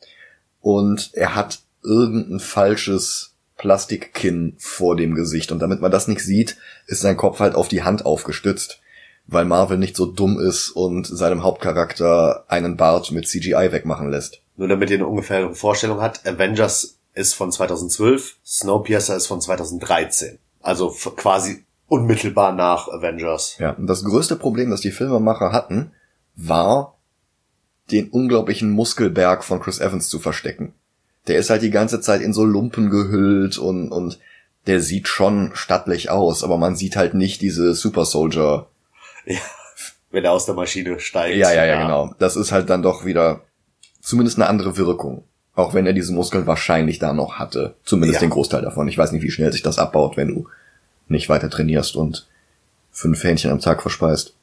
und 0.60 1.10
er 1.12 1.36
hat 1.36 1.60
irgendein 1.84 2.40
falsches 2.40 3.29
Plastikkinn 3.60 4.54
vor 4.58 4.96
dem 4.96 5.14
Gesicht. 5.14 5.52
Und 5.52 5.58
damit 5.58 5.82
man 5.82 5.90
das 5.90 6.08
nicht 6.08 6.22
sieht, 6.22 6.56
ist 6.86 7.02
sein 7.02 7.18
Kopf 7.18 7.40
halt 7.40 7.54
auf 7.54 7.68
die 7.68 7.82
Hand 7.82 8.06
aufgestützt, 8.06 8.80
weil 9.26 9.44
Marvel 9.44 9.76
nicht 9.76 9.96
so 9.96 10.06
dumm 10.06 10.40
ist 10.40 10.70
und 10.70 11.06
seinem 11.06 11.42
Hauptcharakter 11.42 12.46
einen 12.48 12.78
Bart 12.78 13.12
mit 13.12 13.28
CGI 13.28 13.68
wegmachen 13.70 14.10
lässt. 14.10 14.40
Nur 14.56 14.68
damit 14.68 14.88
ihr 14.88 14.96
eine 14.96 15.06
ungefähre 15.06 15.54
Vorstellung 15.54 16.00
habt, 16.00 16.26
Avengers 16.26 16.96
ist 17.12 17.34
von 17.34 17.52
2012, 17.52 18.38
Snowpiercer 18.46 19.14
ist 19.14 19.26
von 19.26 19.42
2013. 19.42 20.38
Also 20.62 20.88
quasi 21.16 21.64
unmittelbar 21.86 22.52
nach 22.52 22.88
Avengers. 22.88 23.56
Ja, 23.58 23.72
und 23.72 23.86
das 23.88 24.04
größte 24.04 24.36
Problem, 24.36 24.70
das 24.70 24.80
die 24.80 24.90
Filmemacher 24.90 25.52
hatten, 25.52 25.92
war, 26.34 26.96
den 27.90 28.08
unglaublichen 28.08 28.70
Muskelberg 28.70 29.44
von 29.44 29.60
Chris 29.60 29.80
Evans 29.80 30.08
zu 30.08 30.18
verstecken. 30.18 30.72
Der 31.30 31.38
ist 31.38 31.48
halt 31.48 31.62
die 31.62 31.70
ganze 31.70 32.00
Zeit 32.00 32.20
in 32.22 32.32
so 32.32 32.44
Lumpen 32.44 32.90
gehüllt 32.90 33.56
und, 33.56 33.92
und 33.92 34.18
der 34.66 34.80
sieht 34.80 35.06
schon 35.06 35.52
stattlich 35.54 36.10
aus, 36.10 36.42
aber 36.42 36.58
man 36.58 36.74
sieht 36.74 36.96
halt 36.96 37.14
nicht 37.14 37.40
diese 37.40 37.74
Super 37.74 38.04
Soldier. 38.04 38.66
Wenn 40.10 40.24
er 40.24 40.32
aus 40.32 40.44
der 40.46 40.56
Maschine 40.56 40.98
steigt. 40.98 41.36
Ja, 41.36 41.52
ja, 41.52 41.64
ja, 41.64 41.80
genau. 41.82 42.12
Das 42.18 42.34
ist 42.34 42.50
halt 42.50 42.68
dann 42.68 42.82
doch 42.82 43.04
wieder 43.04 43.42
zumindest 44.00 44.38
eine 44.38 44.48
andere 44.48 44.76
Wirkung. 44.76 45.22
Auch 45.54 45.72
wenn 45.72 45.86
er 45.86 45.92
diese 45.92 46.12
Muskeln 46.12 46.48
wahrscheinlich 46.48 46.98
da 46.98 47.12
noch 47.12 47.34
hatte. 47.38 47.76
Zumindest 47.84 48.20
Ja. 48.20 48.26
den 48.26 48.30
Großteil 48.30 48.62
davon. 48.62 48.88
Ich 48.88 48.98
weiß 48.98 49.12
nicht, 49.12 49.22
wie 49.22 49.30
schnell 49.30 49.52
sich 49.52 49.62
das 49.62 49.78
abbaut, 49.78 50.16
wenn 50.16 50.28
du 50.28 50.48
nicht 51.06 51.28
weiter 51.28 51.48
trainierst 51.48 51.94
und 51.94 52.26
fünf 52.90 53.22
Hähnchen 53.22 53.52
am 53.52 53.60
Tag 53.60 53.82
verspeist. 53.82 54.34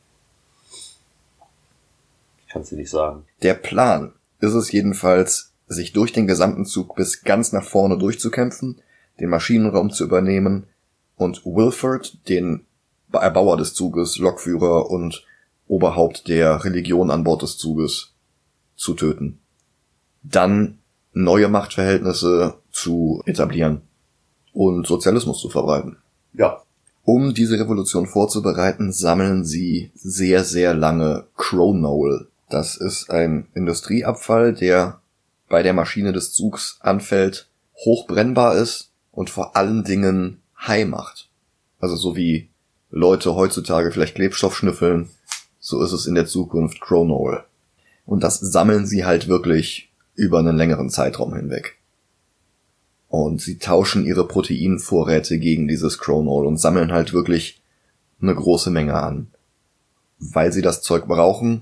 Ich 2.46 2.53
kann 2.53 2.63
dir 2.63 2.75
nicht 2.75 2.89
sagen. 2.89 3.25
Der 3.41 3.56
Plan 3.56 4.13
ist 4.39 4.53
es 4.53 4.72
jedenfalls, 4.72 5.51
sich 5.67 5.93
durch 5.93 6.13
den 6.13 6.27
gesamten 6.27 6.65
Zug 6.65 6.95
bis 6.95 7.24
ganz 7.24 7.51
nach 7.51 7.63
vorne 7.63 7.97
durchzukämpfen, 7.97 8.81
den 9.19 9.29
Maschinenraum 9.29 9.91
zu 9.91 10.03
übernehmen 10.05 10.67
und 11.15 11.45
Wilford, 11.45 12.27
den 12.29 12.65
Erbauer 13.12 13.57
des 13.57 13.74
Zuges, 13.74 14.17
Lokführer 14.17 14.89
und 14.89 15.25
Oberhaupt 15.67 16.27
der 16.27 16.63
Religion 16.63 17.12
an 17.12 17.24
Bord 17.24 17.41
des 17.41 17.57
Zuges, 17.57 18.13
zu 18.75 18.93
töten. 18.93 19.39
Dann 20.24 20.79
neue 21.13 21.50
Machtverhältnisse 21.50 22.55
zu 22.71 23.21
etablieren 23.25 23.81
und 24.53 24.88
Sozialismus 24.88 25.41
zu 25.41 25.50
verbreiten. 25.50 25.97
Ja. 26.33 26.62
Um 27.03 27.33
diese 27.33 27.59
Revolution 27.59 28.05
vorzubereiten, 28.05 28.91
sammeln 28.91 29.45
sie 29.45 29.91
sehr, 29.95 30.43
sehr 30.43 30.74
lange 30.74 31.25
Cronol. 31.38 32.27
Das 32.50 32.75
ist 32.75 33.09
ein 33.09 33.47
Industrieabfall, 33.53 34.53
der 34.53 35.00
bei 35.48 35.63
der 35.63 35.74
Maschine 35.74 36.13
des 36.13 36.34
Zugs 36.34 36.77
anfällt, 36.82 37.50
hochbrennbar 37.75 38.56
ist 38.56 38.92
und 39.12 39.30
vor 39.30 39.56
allen 39.56 39.84
Dingen 39.84 40.42
high 40.60 40.88
macht. 40.88 41.30
Also 41.80 41.96
so 41.96 42.16
wie 42.16 42.50
Leute 42.89 43.36
heutzutage 43.36 43.92
vielleicht 43.92 44.16
Klebstoff 44.16 44.58
schnüffeln, 44.58 45.10
so 45.60 45.84
ist 45.84 45.92
es 45.92 46.06
in 46.06 46.16
der 46.16 46.25
Zukunft 46.25 46.82
Cronol. 46.82 47.44
Und 48.06 48.24
das 48.24 48.39
sammeln 48.39 48.86
sie 48.86 49.06
halt 49.06 49.27
wirklich 49.27 49.92
über 50.16 50.39
einen 50.39 50.56
längeren 50.56 50.89
Zeitraum 50.89 51.36
hinweg. 51.36 51.77
Und 53.10 53.42
sie 53.42 53.58
tauschen 53.58 54.06
ihre 54.06 54.27
Proteinvorräte 54.27 55.39
gegen 55.39 55.68
dieses 55.68 56.00
Cronol 56.00 56.46
und 56.46 56.58
sammeln 56.58 56.92
halt 56.92 57.13
wirklich 57.13 57.62
eine 58.22 58.36
große 58.36 58.70
Menge 58.70 58.96
an. 58.96 59.27
Weil 60.20 60.51
sie 60.51 60.62
das 60.62 60.82
Zeug 60.82 61.08
brauchen, 61.08 61.62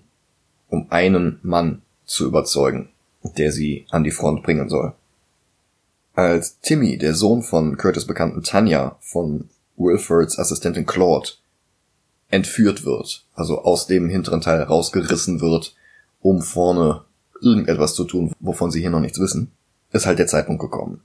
um 0.70 0.92
einen 0.92 1.40
Mann 1.44 1.82
zu 2.06 2.26
überzeugen, 2.26 2.90
der 3.38 3.52
sie 3.52 3.86
an 3.90 4.04
die 4.04 4.12
Front 4.12 4.44
bringen 4.44 4.70
soll. 4.70 4.94
Als 6.14 6.60
Timmy, 6.62 6.98
der 6.98 7.14
Sohn 7.14 7.42
von 7.42 7.78
Curtis 7.78 8.06
bekannten 8.06 8.44
Tanya, 8.44 8.98
von 9.02 9.50
Wilfords 9.76 10.40
Assistentin 10.40 10.86
Claude, 10.86 11.30
entführt 12.30 12.86
wird, 12.86 13.26
also 13.34 13.62
aus 13.62 13.88
dem 13.88 14.10
hinteren 14.10 14.42
Teil 14.42 14.62
rausgerissen 14.62 15.42
wird, 15.42 15.76
um 16.22 16.42
vorne 16.42 17.02
irgendetwas 17.42 17.94
zu 17.94 18.06
tun, 18.06 18.34
wovon 18.40 18.72
sie 18.72 18.82
hier 18.82 18.90
noch 18.90 19.02
nichts 19.02 19.20
wissen, 19.20 19.52
ist 19.92 20.06
halt 20.06 20.20
der 20.20 20.28
Zeitpunkt 20.28 20.62
gekommen. 20.62 21.02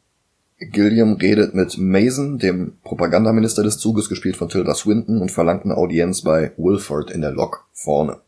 Gilliam 0.59 1.15
redet 1.15 1.55
mit 1.55 1.79
Mason, 1.79 2.39
dem 2.39 2.75
Propagandaminister 2.85 3.63
des 3.63 3.79
Zuges, 3.79 4.09
gespielt 4.09 4.37
von 4.37 4.49
Tilda 4.49 4.75
Swinton, 4.75 5.23
und 5.23 5.31
verlangt 5.31 5.65
eine 5.65 5.77
Audienz 5.77 6.23
bei 6.23 6.53
Wilford 6.59 7.11
in 7.11 7.23
der 7.23 7.33
Lok 7.33 7.67
vorne. 7.73 8.19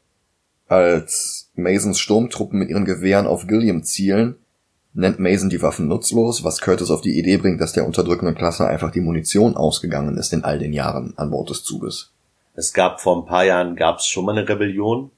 Als 0.73 1.51
Masons 1.55 1.99
Sturmtruppen 1.99 2.59
mit 2.59 2.71
ihren 2.71 2.87
Gewehren 2.87 3.27
auf 3.27 3.47
Gilliam 3.47 3.85
zielen, 3.85 4.37
nennt 4.95 5.19
Mason 5.19 5.51
die 5.51 5.61
Waffen 5.61 5.87
nutzlos, 5.87 6.45
was 6.45 6.63
Curtis 6.63 6.91
auf 6.91 7.03
die 7.03 7.19
Idee 7.19 7.37
bringt, 7.37 7.61
dass 7.61 7.75
der 7.75 7.85
unterdrückenden 7.85 8.35
Klasse 8.35 8.67
einfach 8.67 8.91
die 8.91 9.03
Munition 9.03 9.55
ausgegangen 9.55 10.17
ist 10.17 10.33
in 10.33 10.45
all 10.45 10.59
den 10.59 10.73
Jahren 10.73 11.13
an 11.19 11.31
Bord 11.31 11.51
des 11.51 11.63
Zuges. 11.63 12.13
Es 12.55 12.73
gab 12.73 13.03
vor 13.03 13.19
ein 13.19 13.27
paar 13.27 13.45
Jahren 13.45 13.77
gab's 13.77 14.07
schon 14.07 14.25
mal 14.25 14.37
eine 14.37 14.49
Rebellion. 14.49 15.11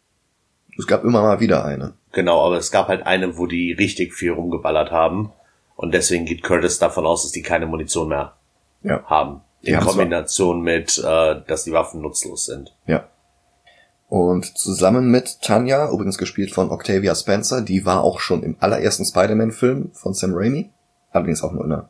Es 0.77 0.89
gab 0.89 1.05
immer 1.05 1.23
mal 1.23 1.39
wieder 1.39 1.65
eine. 1.65 1.95
Genau, 2.11 2.45
aber 2.45 2.57
es 2.57 2.73
gab 2.73 2.89
halt 2.89 3.07
eine, 3.07 3.39
wo 3.39 3.47
die 3.47 3.73
richtig 3.73 4.13
viel 4.13 4.33
rumgeballert 4.33 4.91
haben. 4.91 5.31
Und 5.77 5.95
deswegen 5.95 6.25
geht 6.25 6.43
Curtis 6.43 6.81
davon 6.81 7.07
aus, 7.07 7.23
dass 7.23 7.31
die 7.31 7.43
keine 7.43 7.67
Munition 7.67 8.09
mehr 8.09 8.35
Ja. 8.83 9.05
haben. 9.05 9.43
In 9.63 9.79
Kombination 9.79 10.63
mit, 10.63 10.99
äh, 10.99 11.37
dass 11.47 11.63
die 11.63 11.73
Waffen 11.73 12.03
nutzlos 12.03 12.47
sind. 12.47 12.75
Ja. 12.87 13.09
Und 14.15 14.57
zusammen 14.57 15.11
mit 15.11 15.41
Tanya, 15.43 15.91
übrigens 15.91 16.19
gespielt 16.19 16.55
von 16.55 16.71
Octavia 16.71 17.17
Spencer, 17.17 17.63
die 17.63 17.85
war 17.85 18.05
auch 18.05 18.21
schon 18.21 18.45
im 18.45 18.55
allerersten 18.61 19.05
Spider-Man-Film 19.05 19.91
von 19.93 20.15
Sam 20.15 20.31
Raimi, 20.35 20.71
allerdings 21.11 21.43
auch 21.43 21.51
nur 21.51 21.65
in 21.65 21.73
einer 21.73 21.89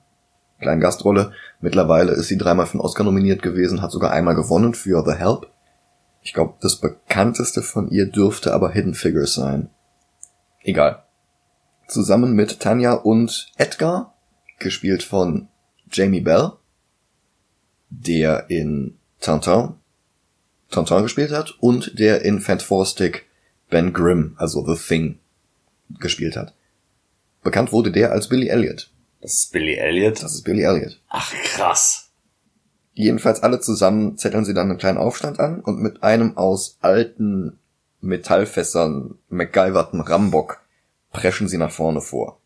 kleinen 0.58 0.80
Gastrolle. 0.80 1.32
Mittlerweile 1.60 2.12
ist 2.12 2.28
sie 2.28 2.38
dreimal 2.38 2.64
für 2.64 2.78
einen 2.78 2.80
Oscar 2.80 3.04
nominiert 3.04 3.42
gewesen, 3.42 3.82
hat 3.82 3.90
sogar 3.90 4.10
einmal 4.10 4.34
gewonnen 4.34 4.72
für 4.72 5.04
The 5.04 5.18
Help. 5.18 5.48
Ich 6.22 6.32
glaube, 6.32 6.54
das 6.62 6.76
bekannteste 6.76 7.60
von 7.60 7.90
ihr 7.90 8.06
dürfte 8.10 8.54
aber 8.54 8.70
Hidden 8.70 8.94
Figures 8.94 9.34
sein. 9.34 9.68
Egal. 10.62 11.02
Zusammen 11.88 12.32
mit 12.32 12.58
Tanja 12.58 12.94
und 12.94 13.52
Edgar, 13.58 14.14
gespielt 14.58 15.02
von 15.02 15.48
Jamie 15.92 16.22
Bell, 16.22 16.52
der 17.90 18.48
in 18.48 18.96
Tintin 19.20 19.74
Tintin 20.74 21.02
gespielt 21.02 21.30
hat 21.30 21.54
und 21.60 21.98
der 21.98 22.22
in 22.22 22.40
Fantastic 22.40 23.26
Ben 23.70 23.92
Grimm, 23.92 24.34
also 24.36 24.64
The 24.66 24.80
Thing, 24.80 25.18
gespielt 26.00 26.36
hat. 26.36 26.54
Bekannt 27.42 27.72
wurde 27.72 27.92
der 27.92 28.12
als 28.12 28.28
Billy 28.28 28.48
Elliot. 28.48 28.90
Das 29.20 29.34
ist 29.34 29.52
Billy 29.52 29.74
Elliot? 29.74 30.22
Das 30.22 30.34
ist 30.34 30.42
Billy 30.42 30.62
Elliot. 30.62 31.00
Ach, 31.08 31.32
krass. 31.44 32.10
Jedenfalls 32.94 33.42
alle 33.42 33.60
zusammen 33.60 34.16
zetteln 34.18 34.44
sie 34.44 34.54
dann 34.54 34.70
einen 34.70 34.78
kleinen 34.78 34.98
Aufstand 34.98 35.40
an 35.40 35.60
und 35.60 35.80
mit 35.80 36.02
einem 36.02 36.36
aus 36.36 36.78
alten 36.80 37.58
Metallfässern 38.00 39.18
MacGyverten 39.28 40.00
Rambock 40.00 40.60
preschen 41.12 41.48
sie 41.48 41.58
nach 41.58 41.72
vorne 41.72 42.00
vor. 42.00 42.38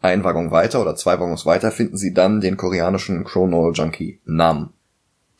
Ein 0.00 0.22
Waggon 0.22 0.50
weiter 0.50 0.80
oder 0.80 0.94
zwei 0.94 1.18
Waggons 1.18 1.46
weiter 1.46 1.72
finden 1.72 1.96
sie 1.96 2.14
dann 2.14 2.40
den 2.40 2.56
koreanischen 2.56 3.24
Chronol 3.24 3.72
Junkie 3.74 4.20
Nam, 4.24 4.72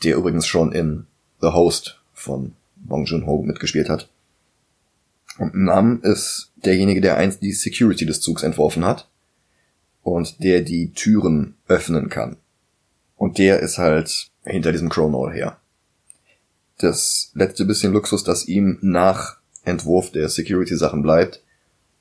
der 0.02 0.16
übrigens 0.16 0.46
schon 0.46 0.72
in 0.72 1.06
The 1.40 1.48
Host 1.48 2.00
von 2.18 2.54
Bong 2.76 3.04
Joon-ho 3.04 3.42
mitgespielt 3.42 3.88
hat. 3.88 4.08
Und 5.38 5.54
Nam 5.54 6.00
ist 6.02 6.50
derjenige, 6.56 7.00
der 7.00 7.16
einst 7.16 7.42
die 7.42 7.52
Security 7.52 8.06
des 8.06 8.20
Zugs 8.20 8.42
entworfen 8.42 8.84
hat 8.84 9.08
und 10.02 10.42
der 10.42 10.62
die 10.62 10.92
Türen 10.92 11.54
öffnen 11.68 12.08
kann. 12.08 12.36
Und 13.16 13.38
der 13.38 13.60
ist 13.60 13.78
halt 13.78 14.30
hinter 14.44 14.72
diesem 14.72 14.88
Chronol 14.88 15.32
her. 15.32 15.58
Das 16.78 17.30
letzte 17.34 17.64
bisschen 17.64 17.92
Luxus, 17.92 18.24
das 18.24 18.46
ihm 18.46 18.78
nach 18.80 19.38
Entwurf 19.64 20.12
der 20.12 20.28
Security-Sachen 20.28 21.02
bleibt, 21.02 21.42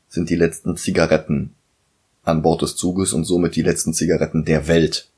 sind 0.08 0.30
die 0.30 0.36
letzten 0.36 0.78
Zigaretten 0.78 1.56
an 2.24 2.42
Bord 2.42 2.62
des 2.62 2.76
Zuges 2.76 3.14
und 3.14 3.24
somit 3.24 3.56
die 3.56 3.62
letzten 3.62 3.94
Zigaretten 3.94 4.46
der 4.46 4.68
Welt. 4.68 5.10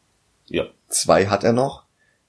Ja. 0.48 0.66
Zwei 0.88 1.28
hat 1.28 1.44
er 1.44 1.54
noch, 1.54 1.84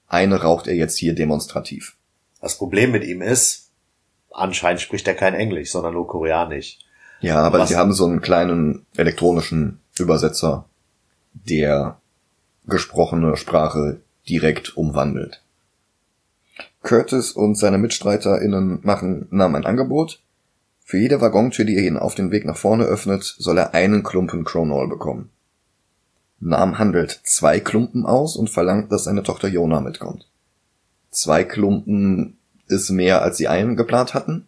eine 0.07 0.41
raucht 0.41 0.67
er 0.67 0.75
jetzt 0.75 0.97
hier 0.97 1.15
demonstrativ. 1.15 1.95
Das 2.41 2.57
Problem 2.57 2.91
mit 2.91 3.03
ihm 3.03 3.21
ist, 3.21 3.69
anscheinend 4.31 4.81
spricht 4.81 5.07
er 5.07 5.13
kein 5.13 5.33
Englisch, 5.35 5.71
sondern 5.71 5.93
nur 5.93 6.07
Koreanisch. 6.07 6.79
Ja, 7.21 7.37
aber 7.43 7.59
Was- 7.59 7.69
sie 7.69 7.75
haben 7.77 7.93
so 7.93 8.05
einen 8.05 8.21
kleinen 8.21 8.85
elektronischen 8.97 9.79
Übersetzer, 9.97 10.65
der 11.33 11.99
gesprochene 12.65 13.37
Sprache 13.37 14.01
direkt 14.27 14.75
umwandelt. 14.75 15.41
Curtis 16.83 17.31
und 17.31 17.55
seine 17.55 17.77
MitstreiterInnen 17.77 18.79
machen 18.83 19.27
Nam 19.29 19.55
ein 19.55 19.65
Angebot. 19.65 20.19
Für 20.83 20.97
jede 20.97 21.21
Waggontür, 21.21 21.63
die 21.65 21.75
er 21.77 21.83
ihn 21.83 21.97
auf 21.97 22.15
den 22.15 22.31
Weg 22.31 22.45
nach 22.45 22.57
vorne 22.57 22.85
öffnet, 22.85 23.23
soll 23.23 23.57
er 23.59 23.73
einen 23.73 24.03
Klumpen 24.03 24.43
Cronol 24.43 24.87
bekommen. 24.89 25.29
Nam 26.39 26.79
handelt 26.79 27.21
zwei 27.23 27.59
Klumpen 27.59 28.05
aus 28.05 28.35
und 28.35 28.49
verlangt, 28.49 28.91
dass 28.91 29.03
seine 29.03 29.21
Tochter 29.21 29.47
Jona 29.47 29.79
mitkommt. 29.79 30.27
Zwei 31.11 31.43
Klumpen 31.43 32.37
ist 32.67 32.89
mehr, 32.89 33.21
als 33.21 33.37
sie 33.37 33.47
einen 33.47 33.75
geplant 33.75 34.13
hatten, 34.13 34.47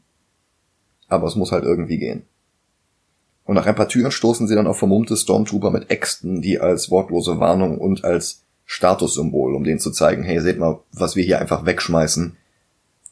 aber 1.07 1.27
es 1.27 1.35
muss 1.35 1.51
halt 1.51 1.63
irgendwie 1.63 1.97
gehen. 1.97 2.23
Und 3.43 3.55
nach 3.55 3.65
ein 3.65 3.75
paar 3.75 3.89
Türen 3.89 4.11
stoßen 4.11 4.47
sie 4.47 4.55
dann 4.55 4.67
auf 4.67 4.79
vermummte 4.79 5.17
Stormtrooper 5.17 5.69
mit 5.69 5.91
Äxten, 5.91 6.41
die 6.41 6.59
als 6.59 6.89
wortlose 6.89 7.39
Warnung 7.39 7.77
und 7.77 8.05
als 8.05 8.43
Statussymbol, 8.65 9.53
um 9.55 9.65
denen 9.65 9.79
zu 9.79 9.91
zeigen, 9.91 10.23
hey, 10.23 10.39
seht 10.39 10.57
mal, 10.57 10.79
was 10.93 11.15
wir 11.15 11.23
hier 11.23 11.39
einfach 11.39 11.65
wegschmeißen, 11.65 12.37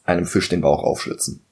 einem 0.04 0.26
Fisch 0.26 0.48
den 0.48 0.62
Bauch 0.62 0.82
aufschlitzen. 0.82 1.42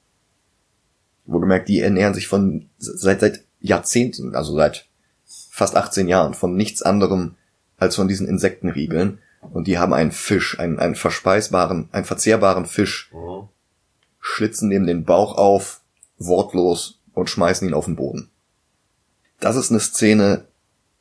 Wohlgemerkt, 1.26 1.68
die 1.68 1.80
ernähren 1.80 2.14
sich 2.14 2.26
von 2.26 2.70
seit 2.78 3.20
seit 3.20 3.44
Jahrzehnten, 3.60 4.34
also 4.34 4.54
seit 4.54 4.88
fast 5.26 5.76
18 5.76 6.08
Jahren, 6.08 6.34
von 6.34 6.56
nichts 6.56 6.82
anderem 6.82 7.36
als 7.76 7.96
von 7.96 8.08
diesen 8.08 8.26
Insektenriegeln. 8.26 9.18
Und 9.40 9.66
die 9.66 9.78
haben 9.78 9.92
einen 9.94 10.12
Fisch, 10.12 10.58
einen, 10.58 10.78
einen 10.78 10.94
verspeisbaren, 10.94 11.88
einen 11.92 12.04
verzehrbaren 12.04 12.66
Fisch, 12.66 13.10
Mhm. 13.12 13.48
schlitzen 14.20 14.70
dem 14.70 14.86
den 14.86 15.04
Bauch 15.04 15.36
auf, 15.36 15.80
wortlos 16.18 16.98
und 17.14 17.30
schmeißen 17.30 17.66
ihn 17.66 17.74
auf 17.74 17.86
den 17.86 17.96
Boden. 17.96 18.30
Das 19.40 19.56
ist 19.56 19.70
eine 19.70 19.80
Szene, 19.80 20.44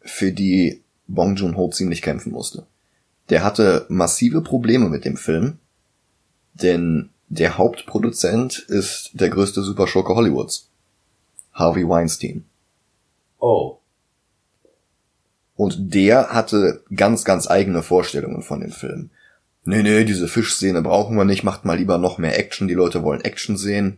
für 0.02 0.32
die 0.32 0.82
Bong 1.08 1.36
Joon-ho 1.36 1.69
ziemlich 1.69 2.02
kämpfen 2.02 2.32
musste. 2.32 2.65
Der 3.30 3.43
hatte 3.43 3.86
massive 3.89 4.41
Probleme 4.41 4.88
mit 4.89 5.04
dem 5.06 5.17
Film, 5.17 5.60
denn 6.54 7.10
der 7.28 7.58
Hauptproduzent 7.58 8.58
ist 8.60 9.12
der 9.13 9.30
größte 9.30 9.62
Superschurke 9.62 10.15
Hollywoods, 10.15 10.69
Harvey 11.54 11.88
Weinstein. 11.88 12.45
Oh. 13.39 13.79
Und 15.60 15.93
der 15.93 16.30
hatte 16.30 16.86
ganz, 16.95 17.26
ganz 17.26 17.52
eigene 17.52 17.84
Vorstellungen 17.84 18.43
von 18.43 18.62
dem 18.62 18.72
Film. 18.72 19.10
Nee, 19.65 19.84
nee, 19.84 20.06
diese 20.06 20.30
Fischszene 20.30 20.82
brauchen 20.82 21.17
wir 21.17 21.26
nicht, 21.26 21.43
macht 21.43 21.65
mal 21.65 21.78
lieber 21.78 21.98
noch 21.98 22.17
mehr 22.17 22.39
Action, 22.39 22.69
die 22.69 22.76
Leute 22.76 23.04
wollen 23.04 23.26
Action 23.26 23.58
sehen. 23.58 23.98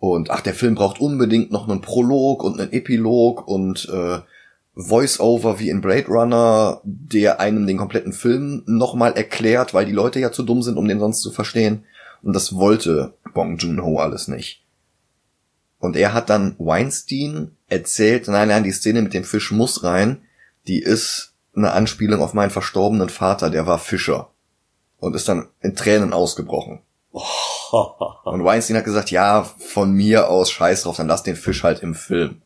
Und 0.00 0.32
ach, 0.32 0.40
der 0.40 0.52
Film 0.52 0.74
braucht 0.74 1.00
unbedingt 1.00 1.52
noch 1.52 1.68
einen 1.68 1.80
Prolog 1.80 2.42
und 2.42 2.58
einen 2.58 2.72
Epilog 2.72 3.46
und 3.46 3.88
äh, 3.88 4.18
Voice-Over 4.74 5.60
wie 5.60 5.70
in 5.70 5.80
Blade 5.80 6.08
Runner, 6.08 6.80
der 6.82 7.38
einem 7.38 7.68
den 7.68 7.76
kompletten 7.76 8.12
Film 8.12 8.64
nochmal 8.66 9.12
erklärt, 9.12 9.74
weil 9.74 9.86
die 9.86 9.92
Leute 9.92 10.18
ja 10.18 10.32
zu 10.32 10.42
dumm 10.42 10.64
sind, 10.64 10.76
um 10.76 10.88
den 10.88 10.98
sonst 10.98 11.20
zu 11.20 11.30
verstehen. 11.30 11.84
Und 12.24 12.32
das 12.32 12.56
wollte 12.56 13.14
Bong 13.32 13.58
Joon-ho 13.58 14.00
alles 14.00 14.26
nicht. 14.26 14.64
Und 15.78 15.94
er 15.94 16.14
hat 16.14 16.30
dann 16.30 16.56
Weinstein 16.58 17.52
erzählt, 17.68 18.26
nein, 18.26 18.48
nein, 18.48 18.64
die 18.64 18.72
Szene 18.72 19.02
mit 19.02 19.14
dem 19.14 19.22
Fisch 19.22 19.52
muss 19.52 19.84
rein, 19.84 20.23
die 20.66 20.80
ist 20.80 21.32
eine 21.56 21.72
Anspielung 21.72 22.20
auf 22.22 22.34
meinen 22.34 22.50
verstorbenen 22.50 23.08
Vater, 23.08 23.50
der 23.50 23.66
war 23.66 23.78
Fischer. 23.78 24.30
Und 24.98 25.14
ist 25.14 25.28
dann 25.28 25.48
in 25.60 25.76
Tränen 25.76 26.12
ausgebrochen. 26.12 26.80
Und 27.10 28.44
Weinstein 28.44 28.76
hat 28.76 28.84
gesagt, 28.84 29.10
ja, 29.10 29.44
von 29.44 29.92
mir 29.92 30.28
aus 30.30 30.50
scheiß 30.50 30.82
drauf, 30.82 30.96
dann 30.96 31.08
lass 31.08 31.22
den 31.22 31.36
Fisch 31.36 31.62
halt 31.62 31.80
im 31.80 31.94
Film. 31.94 32.40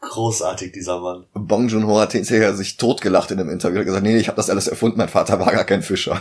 Großartig, 0.00 0.72
dieser 0.72 0.98
Mann. 1.00 1.26
Bong 1.34 1.68
Joon-ho 1.68 1.98
hat 2.00 2.12
hinterher 2.12 2.54
sich 2.56 2.78
totgelacht 2.78 3.30
in 3.30 3.38
einem 3.38 3.50
Interview. 3.50 3.76
Er 3.76 3.80
hat 3.80 3.86
gesagt, 3.86 4.02
nee, 4.02 4.12
nee, 4.14 4.18
ich 4.18 4.28
habe 4.28 4.36
das 4.36 4.48
alles 4.50 4.66
erfunden, 4.66 4.96
mein 4.98 5.08
Vater 5.10 5.38
war 5.38 5.52
gar 5.52 5.64
kein 5.64 5.82
Fischer. 5.82 6.20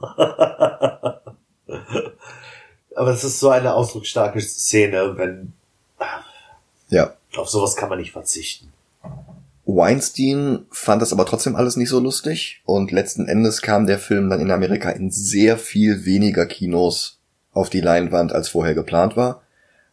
Aber 2.96 3.10
es 3.10 3.22
ist 3.24 3.38
so 3.40 3.50
eine 3.50 3.74
ausdrucksstarke 3.74 4.40
Szene, 4.40 5.16
wenn 5.16 5.52
Ja. 6.88 7.12
auf 7.36 7.48
sowas 7.48 7.76
kann 7.76 7.88
man 7.88 7.98
nicht 7.98 8.12
verzichten. 8.12 8.72
Weinstein 9.64 10.66
fand 10.70 11.02
das 11.02 11.12
aber 11.12 11.26
trotzdem 11.26 11.54
alles 11.54 11.76
nicht 11.76 11.90
so 11.90 12.00
lustig 12.00 12.62
und 12.64 12.92
letzten 12.92 13.28
Endes 13.28 13.62
kam 13.62 13.86
der 13.86 13.98
Film 13.98 14.28
dann 14.30 14.40
in 14.40 14.50
Amerika 14.50 14.90
in 14.90 15.10
sehr 15.10 15.58
viel 15.58 16.04
weniger 16.04 16.46
Kinos 16.46 17.20
auf 17.52 17.70
die 17.70 17.80
Leinwand, 17.80 18.32
als 18.32 18.48
vorher 18.48 18.74
geplant 18.74 19.16
war. 19.16 19.42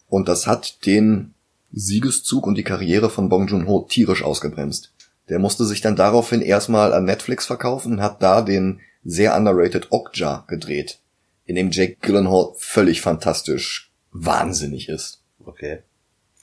Und 0.08 0.30
das 0.30 0.48
hat 0.48 0.86
den 0.86 1.34
Siegeszug 1.72 2.48
und 2.48 2.56
die 2.56 2.64
Karriere 2.64 3.10
von 3.10 3.30
Bong 3.30 3.48
Joon-ho 3.48 3.86
tierisch 3.90 4.24
ausgebremst. 4.24 4.94
Der 5.30 5.40
musste 5.40 5.66
sich 5.66 5.82
dann 5.82 5.96
daraufhin 5.96 6.42
erstmal 6.42 6.94
an 6.94 7.06
Netflix 7.06 7.46
verkaufen 7.46 7.94
und 7.94 8.02
hat 8.02 8.24
da 8.24 8.42
den 8.42 8.80
sehr 9.04 9.36
underrated 9.36 9.88
Okja 9.92 10.46
gedreht, 10.48 11.00
in 11.46 11.56
dem 11.56 11.72
Jake 11.72 11.98
Gyllenhaal 12.02 12.54
völlig 12.58 13.02
fantastisch 13.02 13.92
wahnsinnig 14.12 14.90
ist. 14.90 15.22
Okay. 15.46 15.80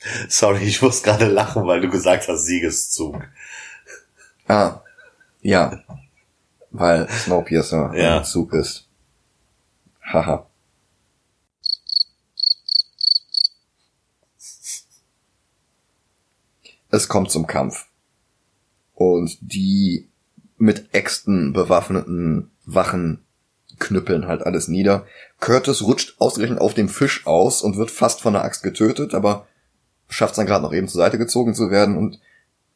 Sorry, 0.28 0.64
ich 0.64 0.82
muss 0.82 1.02
gerade 1.02 1.26
lachen, 1.26 1.66
weil 1.66 1.80
du 1.80 1.88
gesagt 1.88 2.28
hast 2.28 2.44
Siegeszug. 2.46 3.22
Ah, 4.46 4.80
ja. 5.40 5.82
Weil 6.70 7.08
Snowpiercer 7.08 7.92
Ja. 7.94 8.18
ein 8.18 8.24
Zug 8.24 8.52
ist. 8.52 8.88
Haha. 10.02 10.46
Es 16.90 17.08
kommt 17.08 17.30
zum 17.30 17.46
Kampf. 17.46 17.86
Und 18.94 19.36
die 19.40 20.08
mit 20.56 20.94
Äxten 20.94 21.52
bewaffneten 21.52 22.50
Wachen 22.64 23.24
knüppeln 23.78 24.28
halt 24.28 24.42
alles 24.42 24.68
nieder. 24.68 25.04
Curtis 25.40 25.82
rutscht 25.82 26.14
ausgerechnet 26.20 26.60
auf 26.60 26.74
dem 26.74 26.88
Fisch 26.88 27.26
aus 27.26 27.62
und 27.62 27.76
wird 27.76 27.90
fast 27.90 28.20
von 28.20 28.34
der 28.34 28.44
Axt 28.44 28.62
getötet, 28.62 29.14
aber 29.14 29.48
schafft 30.08 30.32
es 30.32 30.36
dann 30.36 30.46
gerade 30.46 30.62
noch 30.62 30.72
eben 30.72 30.88
zur 30.88 31.00
Seite 31.00 31.18
gezogen 31.18 31.54
zu 31.54 31.70
werden 31.70 31.96
und 31.96 32.20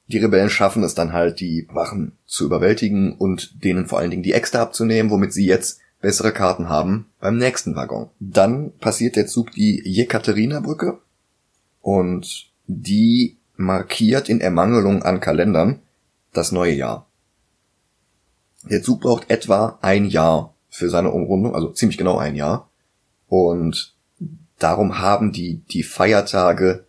die 0.09 0.19
Rebellen 0.19 0.49
schaffen 0.49 0.83
es 0.83 0.95
dann 0.95 1.13
halt, 1.13 1.39
die 1.41 1.69
Wachen 1.71 2.13
zu 2.27 2.47
überwältigen 2.47 3.13
und 3.13 3.63
denen 3.63 3.87
vor 3.87 3.99
allen 3.99 4.11
Dingen 4.11 4.23
die 4.23 4.33
Äxte 4.33 4.59
abzunehmen, 4.59 5.11
womit 5.11 5.35
sie 5.35 5.47
jetzt 5.47 5.81
bessere 6.01 6.33
Karten 6.33 6.69
haben 6.69 7.07
beim 7.21 7.37
nächsten 7.37 7.77
Waggon. 7.77 8.09
Dann 8.19 8.73
passiert 8.79 9.17
der 9.17 9.27
Zug 9.27 9.53
die 9.53 9.83
Jekaterina-Brücke 9.85 10.99
und 11.83 12.51
die 12.67 13.37
markiert 13.57 14.29
in 14.29 14.41
Ermangelung 14.41 15.03
an 15.03 15.21
Kalendern 15.21 15.81
das 16.33 16.53
neue 16.53 16.75
Jahr. 16.75 17.07
Der 18.65 18.83
Zug 18.83 19.01
braucht 19.01 19.31
etwa 19.31 19.79
ein 19.83 20.07
Jahr 20.07 20.55
für 20.71 20.89
seine 20.89 21.11
Umrundung, 21.11 21.55
also 21.55 21.71
ziemlich 21.71 21.99
genau 21.99 22.19
ein 22.19 22.37
Jahr. 22.37 22.71
Und 23.29 23.95
darum 24.59 24.99
haben 24.99 25.33
die 25.33 25.63
die 25.71 25.83
Feiertage 25.83 26.87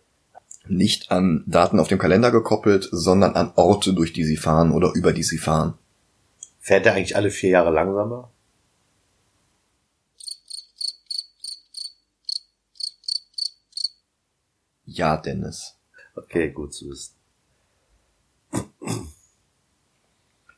nicht 0.70 1.10
an 1.10 1.44
Daten 1.46 1.80
auf 1.80 1.88
dem 1.88 1.98
Kalender 1.98 2.30
gekoppelt, 2.30 2.88
sondern 2.90 3.34
an 3.34 3.52
Orte, 3.56 3.92
durch 3.92 4.12
die 4.12 4.24
sie 4.24 4.36
fahren 4.36 4.72
oder 4.72 4.92
über 4.94 5.12
die 5.12 5.22
sie 5.22 5.38
fahren. 5.38 5.74
Fährt 6.60 6.86
er 6.86 6.94
eigentlich 6.94 7.16
alle 7.16 7.30
vier 7.30 7.50
Jahre 7.50 7.70
langsamer? 7.70 8.30
Ja, 14.84 15.16
Dennis. 15.16 15.76
Okay, 16.16 16.50
gut 16.50 16.74
zu 16.74 16.90
wissen. 16.90 17.14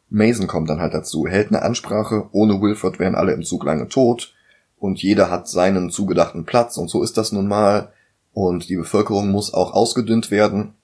Mason 0.09 0.47
kommt 0.47 0.69
dann 0.69 0.81
halt 0.81 0.93
dazu, 0.93 1.27
hält 1.27 1.49
eine 1.49 1.63
Ansprache, 1.63 2.29
ohne 2.33 2.61
Wilford 2.61 2.99
wären 2.99 3.15
alle 3.15 3.33
im 3.33 3.45
Zug 3.45 3.65
lange 3.65 3.89
tot 3.89 4.35
und 4.79 5.03
jeder 5.03 5.31
hat 5.31 5.49
seinen 5.49 5.91
zugedachten 5.91 6.45
Platz 6.45 6.77
und 6.77 6.89
so 6.89 7.03
ist 7.03 7.17
das 7.17 7.33
nun 7.33 7.49
mal 7.49 7.93
und 8.33 8.69
die 8.69 8.77
Bevölkerung 8.77 9.31
muss 9.31 9.53
auch 9.55 9.73
ausgedünnt 9.73 10.31
werden. 10.31 10.75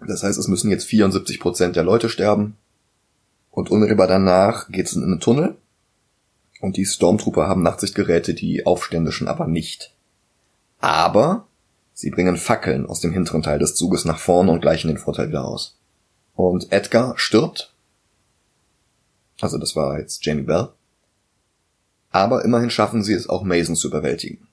Das 0.00 0.22
heißt, 0.22 0.38
es 0.38 0.48
müssen 0.48 0.70
jetzt 0.70 0.84
74 0.84 1.40
Prozent 1.40 1.76
der 1.76 1.84
Leute 1.84 2.08
sterben 2.08 2.56
und 3.50 3.70
unmittelbar 3.70 4.06
danach 4.06 4.68
geht's 4.68 4.94
in 4.94 5.02
einen 5.02 5.20
Tunnel 5.20 5.56
und 6.60 6.76
die 6.76 6.84
Stormtrooper 6.84 7.48
haben 7.48 7.62
Nachtsichtgeräte, 7.62 8.34
die 8.34 8.66
Aufständischen 8.66 9.28
aber 9.28 9.46
nicht. 9.46 9.94
Aber 10.80 11.46
sie 11.92 12.10
bringen 12.10 12.36
Fackeln 12.36 12.86
aus 12.86 13.00
dem 13.00 13.12
hinteren 13.12 13.42
Teil 13.42 13.58
des 13.58 13.74
Zuges 13.74 14.04
nach 14.04 14.18
vorne 14.18 14.52
und 14.52 14.60
gleichen 14.60 14.88
den 14.88 14.98
Vorteil 14.98 15.28
wieder 15.28 15.44
aus. 15.44 15.78
Und 16.34 16.70
Edgar 16.72 17.14
stirbt 17.16 17.72
also 19.40 19.58
das 19.58 19.76
war 19.76 19.98
jetzt 19.98 20.24
Jamie 20.24 20.42
Bell. 20.42 20.68
Aber 22.10 22.44
immerhin 22.44 22.70
schaffen 22.70 23.02
sie 23.02 23.12
es 23.12 23.28
auch 23.28 23.42
Mason 23.42 23.76
zu 23.76 23.88
überwältigen. 23.88 24.48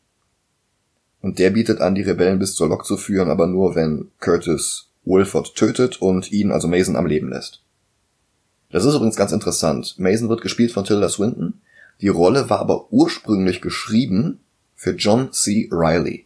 Und 1.24 1.40
der 1.40 1.52
bietet 1.52 1.80
an, 1.80 1.96
die 1.96 2.02
Rebellen 2.02 2.38
bis 2.38 2.54
zur 2.54 2.68
Lok 2.68 2.86
zu 2.86 2.98
führen, 2.98 3.30
aber 3.30 3.48
nur 3.48 3.76
wenn 3.76 4.12
Curtis 4.20 4.90
Wolford 5.06 5.56
tötet 5.56 6.02
und 6.02 6.34
ihn, 6.34 6.52
also 6.52 6.68
Mason, 6.68 6.98
am 6.98 7.06
Leben 7.06 7.30
lässt. 7.30 7.64
Das 8.72 8.84
ist 8.84 8.94
übrigens 8.94 9.16
ganz 9.16 9.32
interessant. 9.32 9.96
Mason 9.98 10.28
wird 10.28 10.42
gespielt 10.42 10.74
von 10.74 10.84
Tilda 10.84 11.08
Swinton. 11.08 11.62
Die 12.02 12.10
Rolle 12.10 12.50
war 12.50 12.60
aber 12.60 12.92
ursprünglich 12.92 13.62
geschrieben 13.62 14.42
für 14.76 14.92
John 14.92 15.32
C. 15.32 15.70
Riley. 15.72 16.26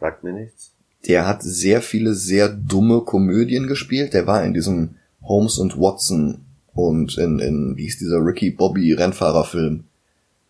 Sagt 0.00 0.24
mir 0.24 0.32
nichts. 0.32 0.72
Der 1.06 1.26
hat 1.26 1.42
sehr 1.42 1.82
viele 1.82 2.14
sehr 2.14 2.48
dumme 2.48 3.02
Komödien 3.02 3.66
gespielt. 3.66 4.14
Der 4.14 4.26
war 4.26 4.42
in 4.42 4.54
diesem 4.54 4.96
Holmes 5.20 5.58
und 5.58 5.78
Watson 5.78 6.46
und 6.72 7.18
in, 7.18 7.40
in 7.40 7.76
wie 7.76 7.82
hieß 7.82 7.98
dieser 7.98 8.24
Ricky 8.24 8.52
Bobby 8.52 8.94
Rennfahrerfilm. 8.94 9.84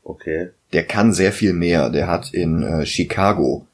Okay. 0.04 0.50
Der 0.72 0.84
kann 0.84 1.12
sehr 1.12 1.32
viel 1.32 1.52
mehr. 1.52 1.90
Der 1.90 2.08
hat 2.08 2.32
in 2.34 2.62
äh, 2.62 2.86
Chicago 2.86 3.66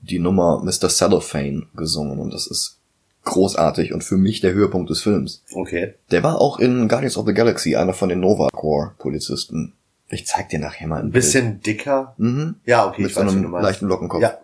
die 0.00 0.18
Nummer 0.18 0.62
Mr. 0.62 0.88
Cellophane 0.88 1.66
gesungen 1.74 2.18
und 2.18 2.32
das 2.32 2.46
ist 2.46 2.78
großartig 3.24 3.92
und 3.92 4.04
für 4.04 4.16
mich 4.16 4.40
der 4.40 4.52
Höhepunkt 4.52 4.88
des 4.88 5.02
Films. 5.02 5.42
Okay. 5.52 5.94
Der 6.10 6.22
war 6.22 6.40
auch 6.40 6.58
in 6.58 6.88
Guardians 6.88 7.16
of 7.16 7.26
the 7.26 7.34
Galaxy 7.34 7.76
einer 7.76 7.92
von 7.92 8.08
den 8.08 8.20
Nova 8.20 8.48
Corps 8.52 8.94
Polizisten. 8.98 9.74
Ich 10.08 10.26
zeig 10.26 10.48
dir 10.48 10.60
nachher 10.60 10.86
mal 10.86 11.00
ein, 11.00 11.06
ein 11.06 11.12
bisschen 11.12 11.58
Bild. 11.58 11.66
dicker. 11.66 12.14
Mhm. 12.18 12.56
Ja, 12.64 12.86
okay. 12.86 13.02
Mit 13.02 13.12
so 13.12 13.20
einem 13.20 13.50
leichten 13.50 13.86
Lockenkopf. 13.86 14.22
Ja. 14.22 14.38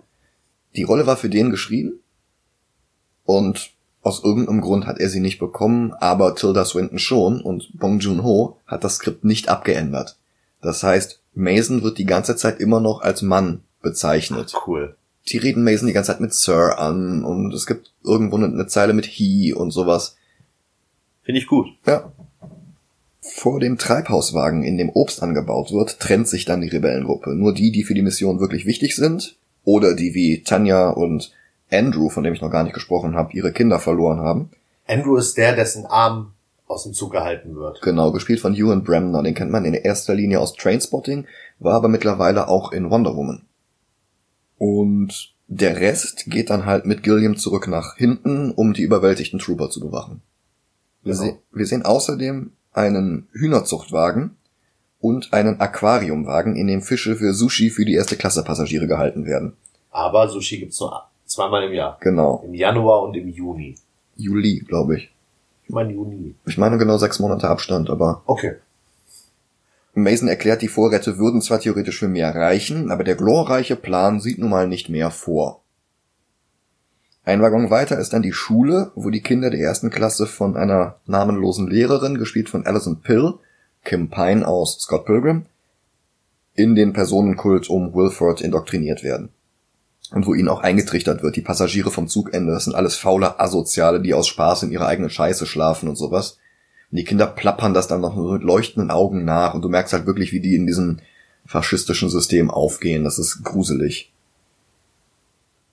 Die 0.75 0.83
Rolle 0.83 1.07
war 1.07 1.17
für 1.17 1.31
den 1.31 1.51
geschrieben 1.51 2.01
und 3.25 3.71
aus 4.03 4.25
irgendeinem 4.25 4.61
Grund 4.61 4.87
hat 4.87 4.99
er 4.99 5.09
sie 5.09 5.21
nicht 5.21 5.39
bekommen, 5.39 5.93
aber 5.93 6.35
Tilda 6.35 6.65
Swinton 6.65 6.99
schon 6.99 7.41
und 7.41 7.71
Bong 7.79 8.01
Joon-ho 8.01 8.59
hat 8.67 8.83
das 8.83 8.97
Skript 8.97 9.25
nicht 9.25 9.49
abgeändert. 9.49 10.17
Das 10.61 10.83
heißt, 10.83 11.22
Mason 11.35 11.83
wird 11.83 11.99
die 11.99 12.07
ganze 12.07 12.37
Zeit 12.37 12.61
immer 12.61 12.81
noch 12.81 13.01
als 13.01 13.23
Mann 13.23 13.63
bezeichnet. 13.81 14.53
Ach, 14.57 14.67
cool. 14.67 14.97
Die 15.29 15.39
reden 15.39 15.65
Mason 15.65 15.87
die 15.87 15.93
ganze 15.93 16.13
Zeit 16.13 16.21
mit 16.21 16.35
Sir 16.35 16.79
an 16.79 17.25
und 17.25 17.55
es 17.55 17.67
gibt 17.67 17.93
irgendwo 18.05 18.37
eine, 18.37 18.47
eine 18.47 18.67
Zeile 18.67 18.93
mit 18.93 19.07
he 19.07 19.53
und 19.53 19.71
sowas. 19.71 20.17
Finde 21.23 21.41
ich 21.41 21.47
gut. 21.47 21.69
Ja. 21.87 22.13
Vor 23.21 23.61
dem 23.61 23.79
Treibhauswagen, 23.79 24.65
in 24.65 24.79
dem 24.79 24.91
Obst 24.91 25.23
angebaut 25.23 25.71
wird, 25.71 26.01
trennt 26.01 26.27
sich 26.27 26.45
dann 26.45 26.61
die 26.61 26.69
Rebellengruppe. 26.69 27.35
Nur 27.35 27.55
die, 27.55 27.71
die 27.71 27.85
für 27.85 27.95
die 27.95 28.03
Mission 28.03 28.41
wirklich 28.41 28.67
wichtig 28.67 28.97
sind, 28.97 29.37
oder 29.65 29.95
die 29.95 30.15
wie 30.15 30.43
Tanja 30.43 30.91
und 30.91 31.33
Andrew, 31.71 32.09
von 32.09 32.25
dem 32.25 32.35
ich 32.35 32.41
noch 32.41 32.51
gar 32.51 32.65
nicht 32.65 32.75
gesprochen 32.75 33.15
habe, 33.15 33.33
ihre 33.33 33.53
Kinder 33.53 33.79
verloren 33.79 34.21
haben. 34.21 34.51
Andrew 34.87 35.17
ist 35.17 35.37
der, 35.37 35.55
dessen 35.55 35.87
Arm 35.87 36.33
aus 36.73 36.85
dem 36.85 36.93
Zug 36.93 37.13
gehalten 37.13 37.55
wird. 37.55 37.81
Genau, 37.83 38.13
gespielt 38.13 38.41
von 38.41 38.55
Ewan 38.55 38.83
Bremner. 38.85 39.23
Den 39.23 39.35
kennt 39.35 39.51
man 39.51 39.65
in 39.65 39.75
erster 39.75 40.15
Linie 40.15 40.41
aus 40.41 40.55
Trainspotting, 40.55 41.27
war 41.59 41.75
aber 41.75 41.89
mittlerweile 41.89 42.49
auch 42.49 42.73
in 42.73 42.91
Wonder 42.91 43.15
Woman. 43.17 43.43
Und 44.59 45.35
der 45.49 45.77
Rest 45.81 46.27
geht 46.27 46.51
dann 46.51 46.67
halt 46.67 46.87
mit 46.87 47.03
Gilliam 47.03 47.37
zurück 47.37 47.69
nach 47.69 47.97
hinten, 47.97 48.53
um 48.53 48.73
die 48.73 48.83
überwältigten 48.83 49.39
Trooper 49.39 49.71
zu 49.71 49.81
bewachen. 49.81 50.23
Wir, 51.03 51.15
Genau. 51.15 51.25
se 51.25 51.39
wir 51.53 51.67
sehen 51.67 51.85
außerdem 51.85 52.53
einen 52.73 53.29
Hühnerzuchtwagen 53.33 54.37
und 55.01 55.33
einen 55.33 55.61
Aquariumwagen, 55.61 56.57
in 56.57 56.69
dem 56.69 56.81
Fische 56.81 57.17
für 57.17 57.35
Sushi 57.35 57.71
für 57.71 57.85
die 57.85 57.95
erste 57.95 58.17
Klasse 58.17 58.45
Passagiere 58.45 58.87
gehalten 58.87 59.27
werden. 59.27 59.57
Aber 59.91 60.29
Sushi 60.29 60.59
gibt's 60.59 60.81
nur 60.81 61.03
zweimal 61.27 61.65
im 61.65 61.73
Jahr. 61.73 61.99
Genau. 62.01 62.43
Im 62.47 62.55
Januar 62.55 63.03
und 63.03 63.15
im 63.17 63.29
Juni. 63.29 63.75
Juli, 64.17 64.61
glaube 64.61 64.97
ich. 64.97 65.12
Ich 65.65 65.71
meine 65.71 65.93
Juni. 65.93 66.35
Ich 66.47 66.59
meine 66.59 66.79
genau 66.79 66.99
sechs 66.99 67.19
Monate 67.19 67.49
Abstand, 67.49 67.91
aber 67.91 68.23
Okay. 68.27 68.57
Mason 69.95 70.29
erklärt, 70.29 70.63
die 70.63 70.69
Vorräte 70.69 71.19
würden 71.19 71.43
zwar 71.43 71.61
theoretisch 71.61 71.99
für 71.99 72.09
mehr 72.09 72.35
reichen, 72.35 72.91
aber 72.91 73.05
der 73.05 73.15
glorreiche 73.15 73.77
Plan 73.77 74.21
sieht 74.21 74.39
nun 74.39 74.51
mal 74.51 74.67
nicht 74.67 74.89
mehr 74.89 75.11
vor. 75.11 75.61
Ein 77.25 77.43
Waggon 77.43 77.71
weiter 77.71 77.99
ist 77.99 78.13
dann 78.13 78.23
die 78.23 78.33
Schule, 78.33 78.91
wo 78.95 79.11
die 79.11 79.21
Kinder 79.21 79.51
der 79.51 79.61
ersten 79.61 79.91
Klasse 79.91 80.27
von 80.27 80.57
einer 80.57 80.97
namenlosen 81.07 81.69
Lehrerin, 81.69 82.19
gespielt 82.19 82.49
von 82.49 82.67
Alison 82.67 83.01
Pill, 83.01 83.35
Kim 83.85 84.09
Pine 84.09 84.47
aus 84.47 84.81
Scott 84.81 85.05
Pilgrim, 85.05 85.47
in 86.55 86.75
den 86.75 86.93
Personenkult 86.93 87.71
um 87.71 87.95
Wilford 87.95 88.41
indoktriniert 88.41 89.05
werden. 89.05 89.29
Und 90.13 90.27
wo 90.27 90.35
ihnen 90.35 90.49
auch 90.49 90.61
eingetrichtert 90.61 91.23
wird, 91.23 91.37
die 91.37 91.41
Passagiere 91.41 91.91
vom 91.91 92.07
Zugende, 92.07 92.53
das 92.53 92.65
sind 92.65 92.75
alles 92.75 92.97
faule 92.97 93.41
Asoziale, 93.41 94.01
die 94.01 94.13
aus 94.13 94.29
Spaß 94.29 94.65
in 94.65 94.71
ihrer 94.71 94.87
eigenen 94.87 95.11
Scheiße 95.11 95.47
schlafen 95.47 95.89
und 95.89 95.97
sowas. 95.97 96.39
Und 96.91 96.99
die 96.99 97.05
Kinder 97.05 97.27
plappern 97.27 97.73
das 97.73 97.89
dann 97.89 98.03
noch 98.03 98.15
mit 98.15 98.43
leuchtenden 98.43 98.91
Augen 98.91 99.25
nach 99.25 99.55
und 99.55 99.63
du 99.63 99.71
merkst 99.71 99.95
halt 99.95 100.05
wirklich, 100.05 100.33
wie 100.33 100.41
die 100.41 100.55
in 100.55 100.67
diesem 100.67 100.99
faschistischen 101.47 102.11
System 102.11 102.51
aufgehen. 102.51 103.05
Das 103.05 103.19
ist 103.19 103.43
gruselig. 103.43 104.13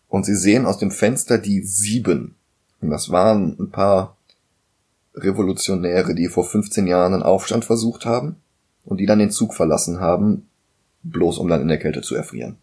Und 0.07 0.25
sie 0.25 0.35
sehen 0.35 0.65
aus 0.65 0.77
dem 0.77 0.91
Fenster 0.91 1.37
die 1.37 1.61
Sieben. 1.61 2.35
Und 2.81 2.89
das 2.89 3.11
waren 3.11 3.57
ein 3.59 3.69
paar 3.69 4.15
Revolutionäre, 5.15 6.15
die 6.15 6.29
vor 6.29 6.45
15 6.45 6.87
Jahren 6.87 7.13
einen 7.13 7.23
Aufstand 7.23 7.65
versucht 7.65 8.05
haben 8.05 8.37
und 8.85 8.99
die 8.99 9.05
dann 9.05 9.19
den 9.19 9.31
Zug 9.31 9.53
verlassen 9.53 9.99
haben, 9.99 10.47
bloß 11.03 11.37
um 11.39 11.49
dann 11.49 11.61
in 11.61 11.67
der 11.67 11.77
Kälte 11.77 12.01
zu 12.01 12.15
erfrieren. 12.15 12.57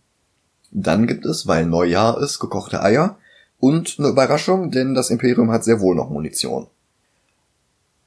Dann 0.79 1.07
gibt 1.07 1.25
es, 1.25 1.47
weil 1.47 1.65
Neujahr 1.65 2.21
ist, 2.21 2.39
gekochte 2.39 2.83
Eier 2.83 3.17
und 3.59 3.97
eine 3.99 4.09
Überraschung, 4.09 4.71
denn 4.71 4.95
das 4.95 5.09
Imperium 5.09 5.51
hat 5.51 5.65
sehr 5.65 5.81
wohl 5.81 5.95
noch 5.95 6.11
Munition. 6.11 6.67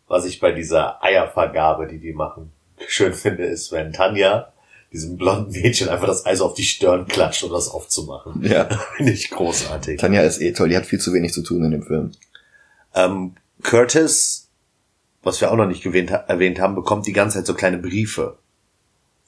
Was 0.08 0.25
ich 0.25 0.39
bei 0.39 0.51
dieser 0.51 1.03
Eiervergabe, 1.03 1.88
die 1.88 1.97
die 1.97 2.13
machen, 2.13 2.51
schön 2.88 3.13
finde, 3.13 3.45
ist, 3.45 3.71
wenn 3.71 3.91
Tanja 3.91 4.53
diesem 4.93 5.17
blonden 5.17 5.51
Mädchen 5.51 5.89
einfach 5.89 6.05
das 6.05 6.27
Eis 6.27 6.41
auf 6.41 6.53
die 6.53 6.63
Stirn 6.63 7.08
klatscht, 7.08 7.43
um 7.43 7.51
das 7.51 7.69
aufzumachen. 7.69 8.43
Ja. 8.43 8.65
Finde 8.97 9.13
ich 9.13 9.32
großartig. 9.32 9.99
Tanja 9.99 10.21
ist 10.21 10.39
eh 10.39 10.51
toll, 10.51 10.69
die 10.69 10.77
hat 10.77 10.86
viel 10.86 10.99
zu 10.99 11.12
wenig 11.12 11.34
zu 11.34 11.41
tun 11.41 11.63
in 11.63 11.71
dem 11.71 11.84
Film. 11.84 12.12
Ähm, 12.93 13.34
Curtis, 13.63 14.47
was 15.23 15.41
wir 15.41 15.51
auch 15.51 15.55
noch 15.55 15.67
nicht 15.67 15.84
erwähnt, 15.88 16.12
erwähnt 16.12 16.60
haben, 16.60 16.75
bekommt 16.75 17.08
die 17.08 17.13
ganze 17.13 17.39
Zeit 17.39 17.47
so 17.47 17.55
kleine 17.55 17.79
Briefe. 17.79 18.38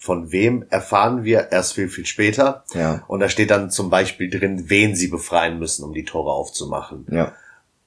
Von 0.03 0.31
wem 0.31 0.65
erfahren 0.71 1.23
wir 1.23 1.51
erst 1.51 1.73
viel, 1.73 1.87
viel 1.87 2.07
später. 2.07 2.63
Ja. 2.73 3.03
Und 3.07 3.19
da 3.19 3.29
steht 3.29 3.51
dann 3.51 3.69
zum 3.69 3.91
Beispiel 3.91 4.31
drin, 4.31 4.67
wen 4.67 4.95
sie 4.95 5.09
befreien 5.09 5.59
müssen, 5.59 5.85
um 5.85 5.93
die 5.93 6.05
Tore 6.05 6.31
aufzumachen. 6.31 7.05
Ja. 7.11 7.33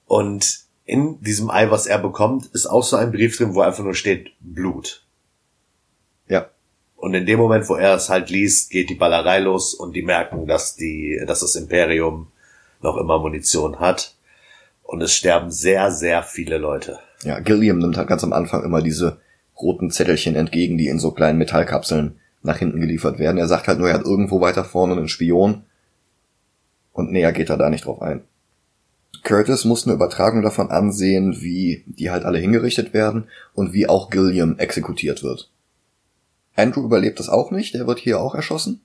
Und 0.06 0.60
in 0.84 1.20
diesem 1.22 1.50
Ei, 1.50 1.72
was 1.72 1.88
er 1.88 1.98
bekommt, 1.98 2.46
ist 2.52 2.66
auch 2.66 2.84
so 2.84 2.94
ein 2.94 3.10
Brief 3.10 3.36
drin, 3.36 3.56
wo 3.56 3.62
einfach 3.62 3.82
nur 3.82 3.94
steht 3.94 4.30
Blut. 4.38 5.04
Ja. 6.28 6.50
Und 6.94 7.14
in 7.14 7.26
dem 7.26 7.40
Moment, 7.40 7.68
wo 7.68 7.74
er 7.74 7.96
es 7.96 8.08
halt 8.08 8.30
liest, 8.30 8.70
geht 8.70 8.90
die 8.90 8.94
Ballerei 8.94 9.40
los 9.40 9.74
und 9.74 9.96
die 9.96 10.02
merken, 10.02 10.46
dass 10.46 10.76
die, 10.76 11.20
dass 11.26 11.40
das 11.40 11.56
Imperium 11.56 12.28
noch 12.80 12.96
immer 12.96 13.18
Munition 13.18 13.80
hat. 13.80 14.14
Und 14.84 15.02
es 15.02 15.12
sterben 15.16 15.50
sehr, 15.50 15.90
sehr 15.90 16.22
viele 16.22 16.58
Leute. 16.58 17.00
Ja, 17.24 17.40
Gilliam 17.40 17.78
nimmt 17.78 17.96
halt 17.96 18.06
ganz 18.06 18.22
am 18.22 18.32
Anfang 18.32 18.62
immer 18.62 18.82
diese 18.82 19.18
roten 19.60 19.90
Zettelchen 19.90 20.34
entgegen, 20.34 20.78
die 20.78 20.88
in 20.88 20.98
so 20.98 21.10
kleinen 21.10 21.38
Metallkapseln 21.38 22.18
nach 22.42 22.58
hinten 22.58 22.80
geliefert 22.80 23.18
werden. 23.18 23.38
Er 23.38 23.48
sagt 23.48 23.68
halt 23.68 23.78
nur, 23.78 23.88
er 23.88 23.94
hat 23.94 24.04
irgendwo 24.04 24.40
weiter 24.40 24.64
vorne 24.64 24.94
einen 24.94 25.08
Spion 25.08 25.62
und 26.92 27.10
näher 27.10 27.32
geht 27.32 27.50
er 27.50 27.56
da 27.56 27.70
nicht 27.70 27.86
drauf 27.86 28.02
ein. 28.02 28.22
Curtis 29.22 29.64
muss 29.64 29.86
eine 29.86 29.94
Übertragung 29.94 30.42
davon 30.42 30.70
ansehen, 30.70 31.40
wie 31.40 31.84
die 31.86 32.10
halt 32.10 32.24
alle 32.24 32.38
hingerichtet 32.38 32.92
werden 32.92 33.24
und 33.54 33.72
wie 33.72 33.88
auch 33.88 34.10
Gilliam 34.10 34.58
exekutiert 34.58 35.22
wird. 35.22 35.50
Andrew 36.56 36.84
überlebt 36.84 37.18
das 37.18 37.28
auch 37.28 37.50
nicht, 37.50 37.74
der 37.74 37.86
wird 37.86 37.98
hier 37.98 38.20
auch 38.20 38.34
erschossen. 38.34 38.82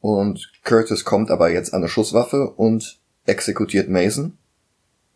Und 0.00 0.52
Curtis 0.62 1.04
kommt 1.04 1.30
aber 1.30 1.50
jetzt 1.50 1.72
an 1.72 1.80
eine 1.80 1.88
Schusswaffe 1.88 2.50
und 2.50 2.98
exekutiert 3.24 3.88
Mason 3.88 4.36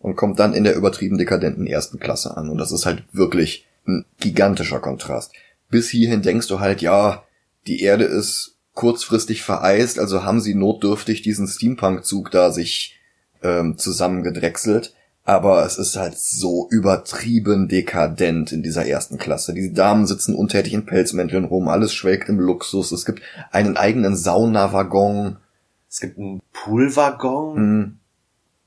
und 0.01 0.17
kommt 0.17 0.41
dann 0.41 0.55
in 0.55 0.65
der 0.65 0.75
übertrieben 0.75 1.19
dekadenten 1.19 1.67
ersten 1.67 2.01
Klasse 2.01 2.37
an. 2.37 2.49
Und 2.49 2.59
das 2.59 2.73
ist 2.73 2.87
halt 2.87 3.05
wirklich 3.13 3.67
ein 3.91 4.05
gigantischer 4.19 4.81
Kontrast. 4.81 5.33
Bis 5.69 5.89
hierhin 5.89 6.23
denkst 6.23 6.49
du 6.49 6.61
halt, 6.61 6.83
ja, 6.83 7.25
die 7.67 7.83
Erde 7.83 8.05
ist 8.05 8.57
kurzfristig 8.75 9.43
vereist, 9.43 9.99
also 9.99 10.25
haben 10.25 10.41
sie 10.41 10.55
notdürftig 10.55 11.23
diesen 11.23 11.47
Steampunk-Zug 11.47 12.31
da 12.31 12.51
sich 12.51 12.99
ähm, 13.43 13.77
zusammengedrechselt. 13.77 14.95
Aber 15.25 15.65
es 15.65 15.79
ist 15.79 15.97
halt 15.97 16.19
so 16.19 16.67
übertrieben 16.71 17.69
dekadent 17.69 18.53
in 18.53 18.63
dieser 18.63 18.87
ersten 18.87 19.19
Klasse. 19.19 19.53
Die 19.53 19.73
Damen 19.73 20.07
sitzen 20.07 20.35
untätig 20.35 20.73
in 20.73 20.87
Pelzmänteln 20.87 21.45
rum, 21.45 21.69
alles 21.69 21.95
schwelgt 21.95 22.29
im 22.29 22.41
Luxus. 22.41 22.91
Es 22.91 23.05
gibt 23.05 23.23
einen 23.53 23.77
eigenen 23.77 24.17
Saunawaggon. 24.17 25.37
Es 25.89 26.01
gibt 26.01 26.19
einen 26.19 26.41
Poolwaggon. 26.53 27.55
Mhm. 27.55 28.00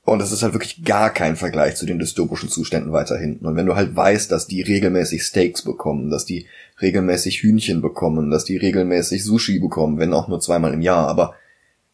Und 0.04 0.20
es 0.20 0.32
ist 0.32 0.42
halt 0.42 0.52
wirklich 0.52 0.84
gar 0.84 1.10
kein 1.10 1.34
Vergleich 1.34 1.76
zu 1.76 1.86
den 1.86 1.98
dystopischen 1.98 2.50
Zuständen 2.50 2.92
weiter 2.92 3.16
hinten. 3.16 3.46
Und 3.46 3.56
wenn 3.56 3.64
du 3.64 3.74
halt 3.74 3.96
weißt, 3.96 4.30
dass 4.30 4.46
die 4.46 4.60
regelmäßig 4.60 5.22
Steaks 5.22 5.62
bekommen, 5.62 6.10
dass 6.10 6.26
die 6.26 6.46
regelmäßig 6.82 7.42
Hühnchen 7.42 7.80
bekommen, 7.80 8.30
dass 8.30 8.44
die 8.44 8.58
regelmäßig 8.58 9.24
Sushi 9.24 9.60
bekommen, 9.60 9.98
wenn 9.98 10.12
auch 10.12 10.28
nur 10.28 10.40
zweimal 10.40 10.74
im 10.74 10.82
Jahr, 10.82 11.08
aber. 11.08 11.34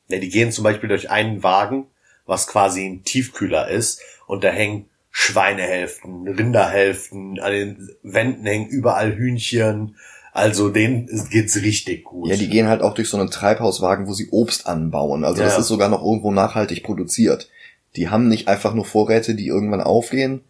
Ja, 0.09 0.19
die 0.19 0.29
gehen 0.29 0.51
zum 0.51 0.65
Beispiel 0.65 0.89
durch 0.89 1.09
einen 1.09 1.45
Wagen, 1.45 1.87
was 2.27 2.49
quasi 2.49 2.85
ein 2.85 3.05
Tiefkühler 3.05 3.69
ist, 3.69 4.01
und 4.27 4.43
da 4.43 4.49
hängen 4.49 4.87
Schweinehälften, 5.13 6.27
Rinderhälften, 6.27 7.39
an 7.41 7.53
den 7.53 7.91
Wänden 8.03 8.47
hängen 8.47 8.69
überall 8.69 9.17
Hühnchen, 9.17 9.97
also 10.33 10.69
denen 10.69 11.09
geht's 11.31 11.57
richtig 11.57 12.05
gut. 12.05 12.29
Ja, 12.29 12.37
die 12.37 12.49
gehen 12.49 12.69
halt 12.69 12.83
auch 12.83 12.95
durch 12.95 13.09
so 13.09 13.19
einen 13.19 13.31
Treibhauswagen, 13.31 14.07
wo 14.07 14.13
sie 14.13 14.29
Obst 14.31 14.67
anbauen. 14.67 15.25
Also 15.25 15.43
ja. 15.43 15.49
das 15.49 15.59
ist 15.59 15.67
sogar 15.67 15.89
noch 15.89 16.05
irgendwo 16.05 16.31
nachhaltig 16.31 16.85
produziert. 16.85 17.49
Die 17.97 18.09
haben 18.09 18.29
nicht 18.29 18.49
einfach 18.49 18.75
nur 18.75 18.85
Vorräte, 18.85 19.35
die 19.35 19.47
irgendwann 19.47 19.81
aufgehen, 19.81 20.43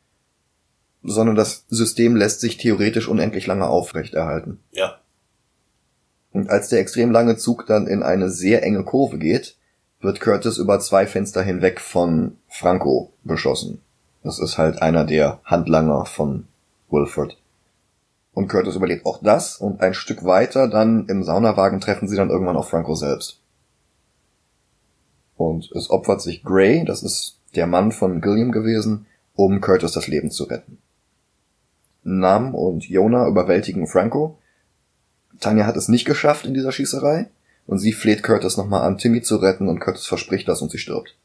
sondern 1.03 1.37
das 1.37 1.64
System 1.68 2.16
lässt 2.16 2.40
sich 2.40 2.59
theoretisch 2.59 3.09
unendlich 3.09 3.46
lange 3.46 3.66
aufrechterhalten. 3.66 4.61
Ja. 4.72 5.00
Und 6.33 6.50
als 6.50 6.68
der 6.68 6.81
extrem 6.81 7.11
lange 7.11 7.37
Zug 7.37 7.66
dann 7.66 7.87
in 7.87 8.03
eine 8.03 8.31
sehr 8.31 8.62
enge 8.62 8.85
Kurve 8.85 9.18
geht, 9.18 9.57
wird 10.00 10.20
Curtis 10.20 10.59
über 10.59 10.81
zwei 10.81 11.07
Fenster 11.07 11.42
hinweg 11.42 11.81
von 11.81 12.37
Franco 12.48 13.12
beschossen. 13.24 13.81
Das 14.22 14.38
ist 14.38 14.59
halt 14.59 14.83
einer 14.83 15.05
der 15.05 15.40
Handlanger 15.44 16.05
von 16.05 16.46
Wilford. 16.90 17.37
Und 18.33 18.48
Curtis 18.48 18.76
überlebt 18.76 19.07
auch 19.07 19.20
das 19.22 19.57
und 19.57 19.81
ein 19.81 19.94
Stück 19.94 20.24
weiter 20.24 20.68
dann 20.68 21.07
im 21.09 21.24
Saunawagen 21.24 21.81
treffen 21.81 22.09
sie 22.09 22.16
dann 22.16 22.31
irgendwann 22.31 22.57
auf 22.57 22.70
Franco 22.70 22.94
selbst. 22.94 23.40
Und 25.40 25.72
es 25.72 25.88
opfert 25.88 26.20
sich 26.20 26.42
Gray, 26.42 26.85
das 26.85 27.03
ist 27.03 27.38
der 27.55 27.66
Mann 27.66 27.92
von 27.92 28.20
Gilliam 28.20 28.53
gewesen, 28.53 29.07
um 29.35 29.62
Curtis 29.62 29.92
das 29.92 30.07
Leben 30.07 30.31
zu 30.31 30.44
retten. 30.44 30.76
Nam 32.03 32.55
und 32.55 32.87
Jonah 32.87 33.26
überwältigen 33.26 33.87
Franco. 33.87 34.37
Tanja 35.40 35.64
hat 35.64 35.79
es 35.79 35.88
nicht 35.88 36.05
geschafft 36.05 36.44
in 36.44 36.53
dieser 36.53 36.72
Schießerei 36.72 37.31
und 37.66 37.79
sie 37.79 37.94
fleht 37.94 38.22
Curtis 38.22 38.59
nochmal 38.59 38.83
an, 38.83 38.98
Timmy 38.98 39.22
zu 39.22 39.37
retten 39.37 39.68
und 39.68 39.81
Curtis 39.81 40.05
verspricht 40.05 40.46
das 40.46 40.61
und 40.61 40.70
sie 40.70 40.79
stirbt. 40.79 41.16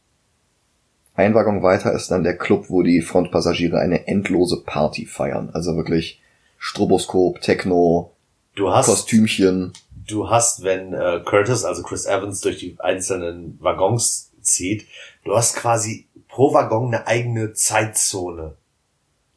Ein 1.16 1.34
Waggon 1.34 1.62
weiter 1.62 1.92
ist 1.92 2.10
dann 2.10 2.24
der 2.24 2.38
Club, 2.38 2.70
wo 2.70 2.84
die 2.84 3.02
Frontpassagiere 3.02 3.80
eine 3.80 4.08
endlose 4.08 4.64
Party 4.66 5.06
feiern. 5.06 5.50
Also 5.52 5.76
wirklich 5.76 6.22
Stroboskop, 6.58 7.42
Techno, 7.42 8.14
du 8.56 8.72
hast, 8.72 8.86
Kostümchen. 8.86 9.74
Du 10.08 10.30
hast, 10.30 10.64
wenn 10.64 10.94
äh, 10.94 11.22
Curtis, 11.26 11.64
also 11.64 11.84
Chris 11.84 12.06
Evans, 12.06 12.42
durch 12.42 12.60
die 12.60 12.76
einzelnen 12.80 13.58
Waggons 13.62 14.32
zieht, 14.42 14.88
du 15.24 15.36
hast 15.36 15.56
quasi 15.56 16.08
pro 16.28 16.54
Waggon 16.54 16.88
eine 16.88 17.08
eigene 17.08 17.54
Zeitzone. 17.54 18.56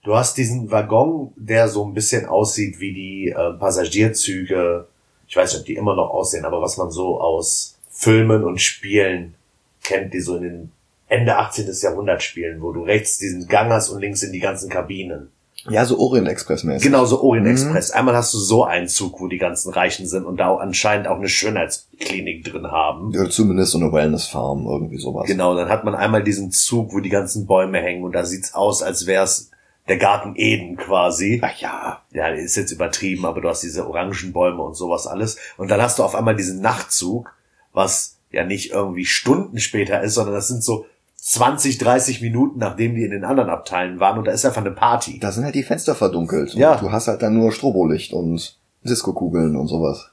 Du 0.03 0.15
hast 0.15 0.37
diesen 0.37 0.71
Waggon, 0.71 1.33
der 1.37 1.69
so 1.69 1.85
ein 1.85 1.95
bisschen 1.95 2.27
aussieht 2.27 2.81
wie 2.81 2.93
die 2.93 3.29
äh, 3.31 3.53
Passagierzüge. 3.55 4.87
Ich 5.27 5.37
weiß 5.37 5.53
nicht, 5.53 5.61
ob 5.61 5.67
die 5.67 5.75
immer 5.75 5.95
noch 5.95 6.11
aussehen, 6.11 6.45
aber 6.45 6.63
was 6.63 6.77
man 6.77 6.91
so 6.91 7.21
aus 7.21 7.79
Filmen 7.91 8.45
und 8.45 8.61
Spielen 8.61 9.35
kennt, 9.83 10.15
die 10.15 10.21
so 10.21 10.37
in 10.37 10.43
den 10.43 10.73
Ende 11.09 11.37
18. 11.37 11.69
Jahrhundert 11.83 12.23
spielen, 12.23 12.61
wo 12.61 12.73
du 12.73 12.83
rechts 12.83 13.19
diesen 13.19 13.49
Gang 13.49 13.73
hast 13.73 13.89
und 13.89 14.01
links 14.01 14.23
in 14.23 14.33
die 14.33 14.41
ganzen 14.41 14.69
Kabinen. 14.69 15.31
Ja, 15.71 15.85
so 15.85 15.99
Orient 15.99 16.29
Express 16.29 16.65
mäßig. 16.65 16.83
Genau, 16.83 17.05
so 17.05 17.23
Orient 17.23 17.47
mhm. 17.47 17.53
Express. 17.53 17.91
Einmal 17.91 18.15
hast 18.17 18.33
du 18.35 18.39
so 18.39 18.65
einen 18.65 18.89
Zug, 18.89 19.21
wo 19.21 19.29
die 19.29 19.39
ganzen 19.39 19.73
Reichen 19.73 20.07
sind 20.07 20.25
und 20.25 20.39
da 20.39 20.55
anscheinend 20.57 21.09
auch 21.09 21.17
eine 21.17 21.29
Schönheitsklinik 21.29 22.45
drin 22.45 22.71
haben. 22.71 23.13
Ja, 23.13 23.29
zumindest 23.29 23.73
so 23.73 23.79
eine 23.79 23.93
Wellness-Farm, 23.93 24.67
irgendwie 24.67 24.99
sowas. 24.99 25.27
Genau, 25.27 25.55
dann 25.55 25.69
hat 25.69 25.85
man 25.85 25.95
einmal 25.95 26.23
diesen 26.23 26.51
Zug, 26.51 26.93
wo 26.93 27.01
die 27.01 27.09
ganzen 27.09 27.47
Bäume 27.47 27.79
hängen 27.79 28.05
und 28.05 28.13
da 28.13 28.25
sieht's 28.25 28.55
aus, 28.55 28.83
als 28.83 29.07
wär's 29.07 29.51
der 29.89 29.97
Garten 29.97 30.35
Eden 30.37 30.77
quasi. 30.77 31.41
Ach 31.43 31.57
ja. 31.59 32.03
Ja, 32.13 32.29
ist 32.29 32.57
jetzt 32.57 32.73
übertrieben, 32.73 33.25
aber 33.25 33.41
du 33.41 33.49
hast 33.49 33.63
diese 33.63 33.87
Orangenbäume 33.87 34.63
und 34.63 34.75
sowas 34.75 35.07
alles. 35.07 35.39
Und 35.57 35.71
dann 35.71 35.81
hast 35.81 35.99
du 35.99 36.05
auf 36.05 36.15
einmal 36.15 36.37
diesen 36.37 36.61
Nachtzug, 36.61 37.35
was 37.73 38.19
ja 38.31 38.45
nicht 38.45 38.73
irgendwie 38.73 39.07
Stunden 39.07 39.59
später 39.59 40.03
ist, 40.03 40.15
sondern 40.15 40.35
das 40.35 40.49
sind 40.49 40.63
so 40.63 40.87
20, 41.29 41.77
30 41.77 42.23
Minuten, 42.23 42.59
nachdem 42.59 42.95
die 42.95 43.05
in 43.05 43.11
den 43.11 43.23
anderen 43.23 43.51
Abteilen 43.51 44.01
waren 44.01 44.19
und 44.19 44.27
da 44.27 44.33
ist 44.33 44.47
einfach 44.47 44.63
eine 44.63 44.71
Party. 44.71 45.19
Da 45.19 45.31
sind 45.31 45.45
halt 45.45 45.55
die 45.55 45.63
Fenster 45.63 45.95
verdunkelt. 45.95 46.55
Ja. 46.55 46.77
du 46.77 46.91
hast 46.91 47.07
halt 47.07 47.21
dann 47.21 47.35
nur 47.35 47.53
Strobolicht 47.53 48.15
und 48.15 48.59
Diskokugeln 48.83 49.55
und 49.55 49.69
sowas. 49.69 50.09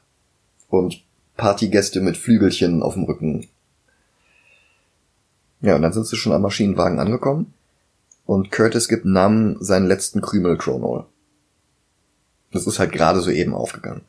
Und 0.67 1.05
Partygäste 1.37 2.01
mit 2.01 2.17
Flügelchen 2.17 2.83
auf 2.83 2.95
dem 2.95 3.05
Rücken. 3.05 3.47
Ja, 5.61 5.77
und 5.77 5.83
dann 5.83 5.93
sind 5.93 6.05
sie 6.05 6.17
schon 6.17 6.33
am 6.33 6.41
Maschinenwagen 6.41 6.99
angekommen 6.99 7.53
und 8.25 8.51
Curtis 8.51 8.89
gibt 8.89 9.05
Nam 9.05 9.55
seinen 9.61 9.87
letzten 9.87 10.19
Krümel 10.19 10.57
Chronol. 10.57 11.05
Das 12.51 12.67
ist 12.67 12.77
halt 12.77 12.91
gerade 12.91 13.21
so 13.21 13.29
eben 13.31 13.53
aufgegangen. 13.53 14.01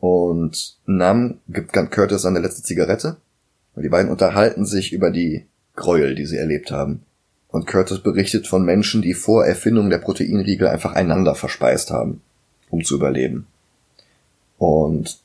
Und 0.00 0.78
Nam 0.84 1.38
gibt 1.46 1.72
Curtis 1.72 2.22
seine 2.22 2.40
letzte 2.40 2.64
Zigarette 2.64 3.18
und 3.76 3.84
die 3.84 3.88
beiden 3.88 4.10
unterhalten 4.10 4.66
sich 4.66 4.92
über 4.92 5.12
die 5.12 5.46
Gräuel, 5.78 6.14
die 6.14 6.26
sie 6.26 6.36
erlebt 6.36 6.70
haben. 6.70 7.02
Und 7.48 7.66
Curtis 7.66 8.00
berichtet 8.00 8.46
von 8.46 8.64
Menschen, 8.64 9.00
die 9.00 9.14
vor 9.14 9.46
Erfindung 9.46 9.88
der 9.88 9.98
Proteinriegel 9.98 10.68
einfach 10.68 10.92
einander 10.92 11.34
verspeist 11.34 11.90
haben, 11.90 12.20
um 12.68 12.84
zu 12.84 12.96
überleben. 12.96 13.46
Und 14.58 15.20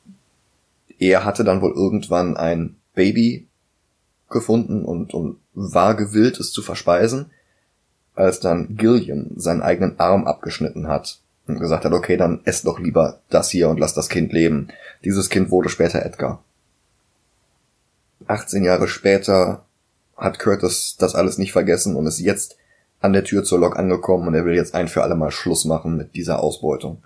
er 0.98 1.24
hatte 1.24 1.44
dann 1.44 1.60
wohl 1.60 1.72
irgendwann 1.72 2.36
ein 2.36 2.76
Baby 2.94 3.46
gefunden 4.30 4.84
und, 4.84 5.12
und 5.12 5.36
war 5.52 5.94
gewillt, 5.94 6.40
es 6.40 6.52
zu 6.52 6.62
verspeisen, 6.62 7.26
als 8.14 8.40
dann 8.40 8.76
Gilliam 8.76 9.30
seinen 9.36 9.62
eigenen 9.62 9.98
Arm 9.98 10.24
abgeschnitten 10.26 10.88
hat 10.88 11.18
und 11.46 11.60
gesagt 11.60 11.84
hat, 11.84 11.92
okay, 11.92 12.16
dann 12.16 12.40
esst 12.44 12.66
doch 12.66 12.78
lieber 12.78 13.20
das 13.28 13.50
hier 13.50 13.68
und 13.68 13.78
lass 13.78 13.92
das 13.92 14.08
Kind 14.08 14.32
leben. 14.32 14.68
Dieses 15.04 15.28
Kind 15.28 15.50
wurde 15.50 15.68
später 15.68 16.04
Edgar. 16.04 16.42
18 18.26 18.64
Jahre 18.64 18.88
später 18.88 19.63
hat 20.16 20.38
Curtis 20.38 20.96
das 20.98 21.14
alles 21.14 21.38
nicht 21.38 21.52
vergessen 21.52 21.96
und 21.96 22.06
ist 22.06 22.20
jetzt 22.20 22.56
an 23.00 23.12
der 23.12 23.24
Tür 23.24 23.44
zur 23.44 23.58
Lok 23.58 23.78
angekommen 23.78 24.28
und 24.28 24.34
er 24.34 24.44
will 24.44 24.54
jetzt 24.54 24.74
ein 24.74 24.88
für 24.88 25.02
alle 25.02 25.14
Mal 25.14 25.30
Schluss 25.30 25.64
machen 25.64 25.96
mit 25.96 26.14
dieser 26.14 26.40
Ausbeutung. 26.40 27.02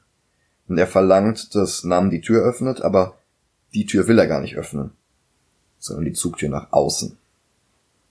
Und 0.68 0.78
er 0.78 0.86
verlangt, 0.86 1.54
dass 1.54 1.82
Nam 1.82 2.10
die 2.10 2.20
Tür 2.20 2.44
öffnet, 2.44 2.82
aber 2.82 3.18
die 3.74 3.86
Tür 3.86 4.06
will 4.06 4.18
er 4.18 4.26
gar 4.26 4.40
nicht 4.40 4.56
öffnen, 4.56 4.92
sondern 5.78 6.04
die 6.04 6.12
Zugtür 6.12 6.48
nach 6.48 6.72
außen. 6.72 7.16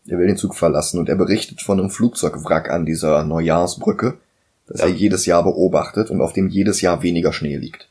Er 0.07 0.17
will 0.17 0.27
den 0.27 0.37
Zug 0.37 0.55
verlassen 0.55 0.99
und 0.99 1.09
er 1.09 1.15
berichtet 1.15 1.61
von 1.61 1.79
einem 1.79 1.89
Flugzeugwrack 1.89 2.69
an 2.69 2.85
dieser 2.85 3.23
Neujahrsbrücke, 3.23 4.17
das 4.67 4.79
ja. 4.79 4.87
er 4.87 4.91
jedes 4.91 5.25
Jahr 5.25 5.43
beobachtet 5.43 6.09
und 6.09 6.21
auf 6.21 6.33
dem 6.33 6.47
jedes 6.47 6.81
Jahr 6.81 7.03
weniger 7.03 7.33
Schnee 7.33 7.57
liegt. 7.57 7.89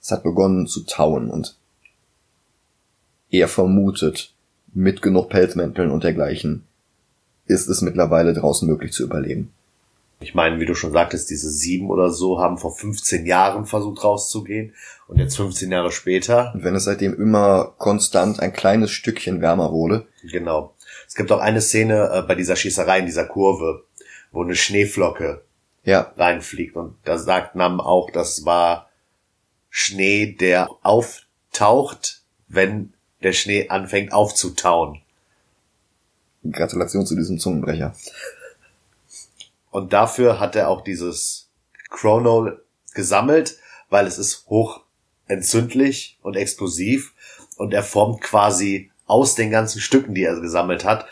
Es 0.00 0.10
hat 0.10 0.22
begonnen 0.22 0.66
zu 0.66 0.84
tauen 0.84 1.30
und 1.30 1.56
er 3.30 3.48
vermutet, 3.48 4.32
mit 4.78 5.02
genug 5.02 5.28
Pelzmänteln 5.28 5.90
und 5.90 6.04
dergleichen 6.04 6.64
ist 7.46 7.68
es 7.68 7.82
mittlerweile 7.82 8.32
draußen 8.32 8.68
möglich 8.68 8.92
zu 8.92 9.02
überleben. 9.02 9.52
Ich 10.20 10.34
meine, 10.34 10.60
wie 10.60 10.66
du 10.66 10.74
schon 10.74 10.92
sagtest, 10.92 11.30
diese 11.30 11.50
sieben 11.50 11.90
oder 11.90 12.10
so 12.10 12.40
haben 12.40 12.58
vor 12.58 12.74
15 12.74 13.26
Jahren 13.26 13.66
versucht 13.66 14.04
rauszugehen 14.04 14.74
und 15.08 15.18
jetzt 15.18 15.36
15 15.36 15.70
Jahre 15.70 15.90
später. 15.90 16.52
Und 16.54 16.64
wenn 16.64 16.74
es 16.74 16.84
seitdem 16.84 17.14
immer 17.14 17.74
konstant 17.78 18.40
ein 18.40 18.52
kleines 18.52 18.90
Stückchen 18.90 19.40
wärmer 19.40 19.72
wurde. 19.72 20.06
Genau. 20.22 20.74
Es 21.06 21.14
gibt 21.14 21.32
auch 21.32 21.40
eine 21.40 21.60
Szene 21.60 22.10
äh, 22.12 22.22
bei 22.22 22.34
dieser 22.34 22.56
Schießerei 22.56 23.00
in 23.00 23.06
dieser 23.06 23.26
Kurve, 23.26 23.84
wo 24.30 24.42
eine 24.42 24.56
Schneeflocke 24.56 25.42
ja. 25.84 26.12
reinfliegt 26.16 26.76
und 26.76 26.96
da 27.04 27.18
sagt 27.18 27.54
Nam 27.54 27.80
auch, 27.80 28.10
das 28.10 28.44
war 28.44 28.90
Schnee, 29.70 30.36
der 30.38 30.68
auftaucht, 30.82 32.22
wenn 32.48 32.92
der 33.22 33.32
Schnee 33.32 33.68
anfängt 33.68 34.12
aufzutauen. 34.12 35.00
Gratulation 36.50 37.06
zu 37.06 37.16
diesem 37.16 37.38
Zungenbrecher. 37.38 37.94
Und 39.70 39.92
dafür 39.92 40.40
hat 40.40 40.56
er 40.56 40.68
auch 40.68 40.82
dieses 40.82 41.48
Chrono 41.90 42.52
gesammelt, 42.94 43.58
weil 43.90 44.06
es 44.06 44.18
ist 44.18 44.46
hoch 44.46 44.82
entzündlich 45.26 46.18
und 46.22 46.36
explosiv 46.36 47.12
und 47.56 47.74
er 47.74 47.82
formt 47.82 48.20
quasi 48.20 48.90
aus 49.06 49.34
den 49.34 49.50
ganzen 49.50 49.80
Stücken, 49.80 50.14
die 50.14 50.24
er 50.24 50.40
gesammelt 50.40 50.84
hat, 50.84 51.06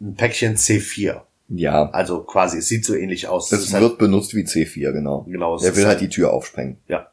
ein 0.00 0.14
Päckchen 0.14 0.56
C4. 0.56 1.22
Ja. 1.48 1.90
Also 1.90 2.22
quasi, 2.22 2.58
es 2.58 2.66
sieht 2.66 2.84
so 2.84 2.94
ähnlich 2.94 3.28
aus. 3.28 3.52
Es 3.52 3.72
wird 3.72 3.82
halt, 3.82 3.98
benutzt 3.98 4.34
wie 4.34 4.42
C4, 4.42 4.92
genau. 4.92 5.22
Genau. 5.28 5.56
Er 5.58 5.76
will 5.76 5.84
halt, 5.84 5.86
halt 5.86 6.00
die 6.00 6.08
Tür 6.08 6.32
aufsprengen. 6.32 6.78
Ja. 6.88 7.10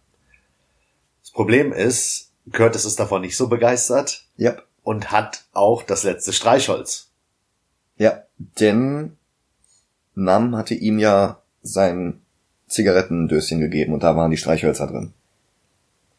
Das 1.22 1.32
Problem 1.32 1.72
ist, 1.72 2.33
Curtis 2.52 2.86
ist 2.86 3.00
davon 3.00 3.22
nicht 3.22 3.38
so 3.38 3.48
begeistert. 3.48 4.26
Ja. 4.36 4.56
Und 4.84 5.12
hat 5.12 5.46
auch 5.54 5.84
das 5.84 6.04
letzte 6.04 6.34
Streichholz. 6.34 7.10
Ja, 7.98 8.24
denn 8.38 9.18
Nam 10.16 10.56
hatte 10.56 10.74
ihm 10.74 11.00
ja 11.00 11.42
sein 11.62 12.22
Zigarettendöschen 12.68 13.60
gegeben 13.60 13.94
und 13.94 14.04
da 14.04 14.16
waren 14.16 14.32
die 14.32 14.38
Streichhölzer 14.38 14.88
drin. 14.88 15.14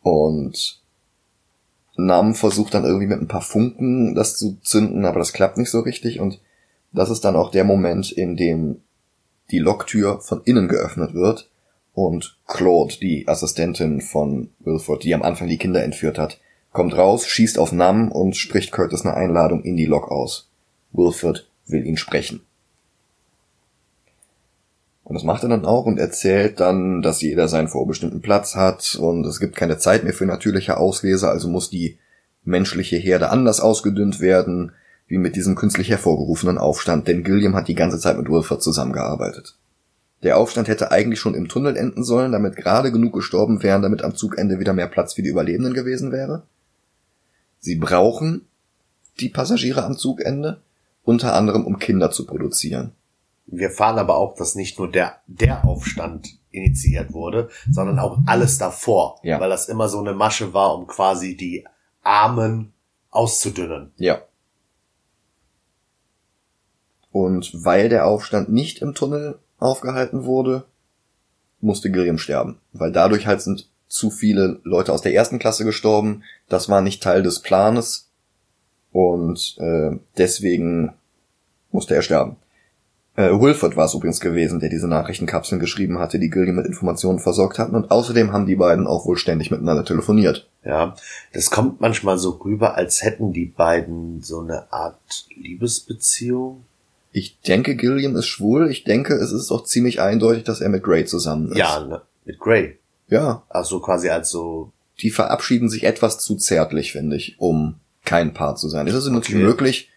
Und 0.02 0.80
Nam 1.96 2.34
versucht 2.34 2.74
dann 2.74 2.84
irgendwie 2.84 3.06
mit 3.06 3.20
ein 3.20 3.28
paar 3.28 3.42
Funken 3.42 4.14
das 4.14 4.36
zu 4.36 4.58
zünden, 4.62 5.04
aber 5.04 5.18
das 5.18 5.32
klappt 5.32 5.58
nicht 5.58 5.70
so 5.70 5.80
richtig 5.80 6.20
und 6.20 6.40
das 6.92 7.10
ist 7.10 7.24
dann 7.24 7.36
auch 7.36 7.50
der 7.50 7.64
Moment, 7.64 8.12
in 8.12 8.36
dem 8.36 8.82
die 9.50 9.58
Loktür 9.58 10.20
von 10.20 10.42
innen 10.44 10.68
geöffnet 10.68 11.12
wird 11.14 11.50
und 11.94 12.36
Claude, 12.46 12.96
die 13.00 13.26
Assistentin 13.28 14.00
von 14.00 14.50
Wilford, 14.60 15.04
die 15.04 15.14
am 15.14 15.22
Anfang 15.22 15.48
die 15.48 15.58
Kinder 15.58 15.82
entführt 15.82 16.18
hat, 16.18 16.40
kommt 16.72 16.96
raus, 16.96 17.26
schießt 17.26 17.58
auf 17.58 17.72
Nam 17.72 18.10
und 18.10 18.36
spricht 18.36 18.72
Curtis 18.72 19.02
eine 19.02 19.14
Einladung 19.14 19.62
in 19.62 19.76
die 19.76 19.86
Lok 19.86 20.10
aus. 20.10 20.50
Wilford 20.92 21.48
will 21.66 21.86
ihn 21.86 21.96
sprechen. 21.96 22.42
Und 25.04 25.14
das 25.14 25.22
macht 25.22 25.42
er 25.42 25.50
dann 25.50 25.66
auch 25.66 25.84
und 25.84 25.98
erzählt 25.98 26.60
dann, 26.60 27.02
dass 27.02 27.20
jeder 27.20 27.46
seinen 27.46 27.68
vorbestimmten 27.68 28.22
Platz 28.22 28.56
hat 28.56 28.96
und 28.96 29.24
es 29.26 29.38
gibt 29.38 29.54
keine 29.54 29.78
Zeit 29.78 30.02
mehr 30.02 30.14
für 30.14 30.26
natürliche 30.26 30.78
Auslese, 30.78 31.28
also 31.28 31.48
muss 31.48 31.70
die 31.70 31.98
menschliche 32.42 32.96
Herde 32.96 33.30
anders 33.30 33.60
ausgedünnt 33.60 34.20
werden, 34.20 34.72
wie 35.06 35.18
mit 35.18 35.36
diesem 35.36 35.54
künstlich 35.54 35.90
hervorgerufenen 35.90 36.58
Aufstand, 36.58 37.06
denn 37.06 37.22
Gilliam 37.22 37.54
hat 37.54 37.68
die 37.68 37.74
ganze 37.74 37.98
Zeit 37.98 38.16
mit 38.16 38.28
Wilford 38.28 38.62
zusammengearbeitet. 38.62 39.56
Der 40.24 40.38
Aufstand 40.38 40.68
hätte 40.68 40.90
eigentlich 40.90 41.20
schon 41.20 41.34
im 41.34 41.48
Tunnel 41.48 41.76
enden 41.76 42.02
sollen, 42.02 42.32
damit 42.32 42.56
gerade 42.56 42.90
genug 42.90 43.12
gestorben 43.12 43.62
wären, 43.62 43.82
damit 43.82 44.02
am 44.02 44.16
Zugende 44.16 44.58
wieder 44.58 44.72
mehr 44.72 44.88
Platz 44.88 45.12
für 45.12 45.22
die 45.22 45.28
Überlebenden 45.28 45.74
gewesen 45.74 46.12
wäre. 46.12 46.44
Sie 47.60 47.76
brauchen 47.76 48.48
die 49.20 49.28
Passagiere 49.28 49.84
am 49.84 49.96
Zugende, 49.96 50.62
unter 51.04 51.34
anderem 51.34 51.66
um 51.66 51.78
Kinder 51.78 52.10
zu 52.10 52.24
produzieren. 52.24 52.92
Wir 53.46 53.70
fahren 53.70 53.98
aber 53.98 54.16
auch, 54.16 54.34
dass 54.34 54.54
nicht 54.54 54.78
nur 54.78 54.90
der, 54.90 55.20
der 55.26 55.66
Aufstand 55.66 56.28
initiiert 56.50 57.12
wurde, 57.12 57.50
sondern 57.70 57.98
auch 57.98 58.18
alles 58.24 58.56
davor. 58.56 59.20
Ja. 59.22 59.38
Weil 59.40 59.50
das 59.50 59.68
immer 59.68 59.90
so 59.90 60.00
eine 60.00 60.14
Masche 60.14 60.54
war, 60.54 60.74
um 60.74 60.86
quasi 60.86 61.36
die 61.36 61.66
Armen 62.02 62.72
auszudünnen. 63.10 63.92
Ja. 63.98 64.22
Und 67.12 67.52
weil 67.62 67.90
der 67.90 68.06
Aufstand 68.06 68.48
nicht 68.48 68.80
im 68.80 68.94
Tunnel 68.94 69.38
aufgehalten 69.64 70.24
wurde, 70.24 70.64
musste 71.60 71.90
Gilliam 71.90 72.18
sterben. 72.18 72.58
Weil 72.72 72.92
dadurch 72.92 73.26
halt 73.26 73.42
sind 73.42 73.68
zu 73.88 74.10
viele 74.10 74.60
Leute 74.64 74.92
aus 74.92 75.02
der 75.02 75.14
ersten 75.14 75.38
Klasse 75.38 75.64
gestorben. 75.64 76.22
Das 76.48 76.68
war 76.68 76.80
nicht 76.80 77.02
Teil 77.02 77.22
des 77.22 77.40
Planes. 77.40 78.10
Und 78.92 79.56
äh, 79.58 79.98
deswegen 80.16 80.92
musste 81.70 81.94
er 81.94 82.02
sterben. 82.02 82.36
Äh, 83.16 83.30
Wilford 83.30 83.76
war 83.76 83.86
es 83.86 83.94
übrigens 83.94 84.20
gewesen, 84.20 84.58
der 84.58 84.68
diese 84.68 84.88
Nachrichtenkapseln 84.88 85.60
geschrieben 85.60 85.98
hatte, 85.98 86.18
die 86.18 86.30
Gilliam 86.30 86.56
mit 86.56 86.66
Informationen 86.66 87.20
versorgt 87.20 87.58
hatten. 87.58 87.76
Und 87.76 87.90
außerdem 87.90 88.32
haben 88.32 88.46
die 88.46 88.56
beiden 88.56 88.86
auch 88.86 89.06
wohl 89.06 89.16
ständig 89.16 89.50
miteinander 89.50 89.84
telefoniert. 89.84 90.48
Ja, 90.64 90.96
das 91.32 91.50
kommt 91.50 91.80
manchmal 91.80 92.18
so 92.18 92.30
rüber, 92.30 92.76
als 92.76 93.02
hätten 93.02 93.32
die 93.32 93.46
beiden 93.46 94.22
so 94.22 94.40
eine 94.40 94.72
Art 94.72 95.26
Liebesbeziehung. 95.36 96.64
Ich 97.16 97.40
denke, 97.42 97.76
Gilliam 97.76 98.16
ist 98.16 98.26
schwul. 98.26 98.68
Ich 98.72 98.82
denke, 98.82 99.14
es 99.14 99.30
ist 99.30 99.52
auch 99.52 99.62
ziemlich 99.62 100.00
eindeutig, 100.00 100.42
dass 100.42 100.60
er 100.60 100.68
mit 100.68 100.82
Gray 100.82 101.04
zusammen 101.04 101.52
ist. 101.52 101.58
Ja, 101.58 101.78
ne, 101.78 102.02
mit 102.24 102.40
Gray. 102.40 102.80
Ja. 103.06 103.44
Also 103.48 103.78
quasi 103.78 104.08
als 104.08 104.30
so. 104.30 104.72
Die 105.00 105.10
verabschieden 105.10 105.68
sich 105.68 105.84
etwas 105.84 106.18
zu 106.18 106.34
zärtlich, 106.34 106.90
finde 106.90 107.14
ich, 107.14 107.36
um 107.38 107.76
kein 108.04 108.34
Paar 108.34 108.56
zu 108.56 108.68
sein. 108.68 108.88
Es 108.88 108.94
ist 108.94 109.06
natürlich 109.06 109.42
okay. 109.42 109.48
möglich, 109.48 109.90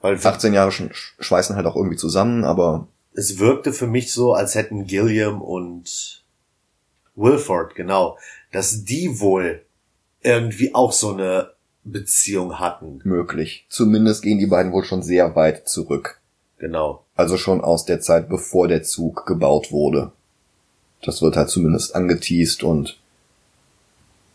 weil 0.00 0.16
18 0.16 0.54
Jahre 0.54 0.72
schweißen 0.72 1.54
halt 1.54 1.66
auch 1.66 1.76
irgendwie 1.76 1.98
zusammen, 1.98 2.44
aber. 2.44 2.88
Es 3.12 3.38
wirkte 3.38 3.74
für 3.74 3.86
mich 3.86 4.10
so, 4.10 4.32
als 4.32 4.54
hätten 4.54 4.86
Gilliam 4.86 5.42
und 5.42 6.24
Wilford, 7.14 7.74
genau, 7.74 8.16
dass 8.52 8.84
die 8.84 9.20
wohl 9.20 9.66
irgendwie 10.22 10.74
auch 10.74 10.92
so 10.92 11.12
eine 11.12 11.50
Beziehung 11.84 12.58
hatten. 12.58 13.00
Möglich. 13.04 13.66
Zumindest 13.68 14.22
gehen 14.22 14.38
die 14.38 14.46
beiden 14.46 14.72
wohl 14.72 14.84
schon 14.84 15.02
sehr 15.02 15.34
weit 15.36 15.68
zurück. 15.68 16.20
Genau. 16.58 17.04
Also 17.16 17.36
schon 17.36 17.60
aus 17.62 17.84
der 17.84 18.00
Zeit, 18.00 18.28
bevor 18.28 18.68
der 18.68 18.82
Zug 18.82 19.26
gebaut 19.26 19.72
wurde. 19.72 20.12
Das 21.02 21.22
wird 21.22 21.36
halt 21.36 21.48
zumindest 21.48 21.94
angeteased 21.94 22.62
und 22.62 22.98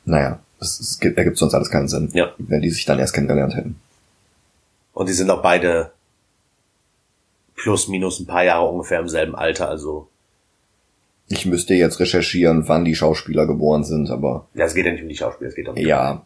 naja, 0.06 0.40
es, 0.60 0.80
es 0.80 1.00
gibt, 1.00 1.18
ergibt 1.18 1.38
sonst 1.38 1.54
alles 1.54 1.70
keinen 1.70 1.88
Sinn, 1.88 2.10
ja. 2.14 2.34
wenn 2.38 2.62
die 2.62 2.70
sich 2.70 2.86
dann 2.86 3.00
erst 3.00 3.14
kennengelernt 3.14 3.56
hätten. 3.56 3.80
Und 4.94 5.10
die 5.10 5.14
sind 5.14 5.30
auch 5.30 5.42
beide 5.42 5.92
plus 7.56 7.88
minus 7.88 8.20
ein 8.20 8.26
paar 8.26 8.44
Jahre 8.44 8.68
ungefähr 8.68 9.00
im 9.00 9.10
selben 9.10 9.36
Alter, 9.36 9.70
also. 9.70 10.08
Ich 11.28 11.46
müsste 11.46 11.74
jetzt 11.74 12.00
recherchieren, 12.00 12.68
wann 12.68 12.86
die 12.86 12.96
Schauspieler 12.96 13.48
geboren 13.48 13.84
sind, 13.84 14.10
aber. 14.10 14.48
Ja, 14.54 14.66
es 14.66 14.76
geht 14.76 14.86
ja 14.86 14.92
nicht 14.92 15.02
um 15.02 15.10
die 15.10 15.18
Schauspieler, 15.18 15.50
es 15.50 15.56
geht 15.56 15.68
um 15.68 15.76
die. 15.76 15.84
Ja. 15.84 16.26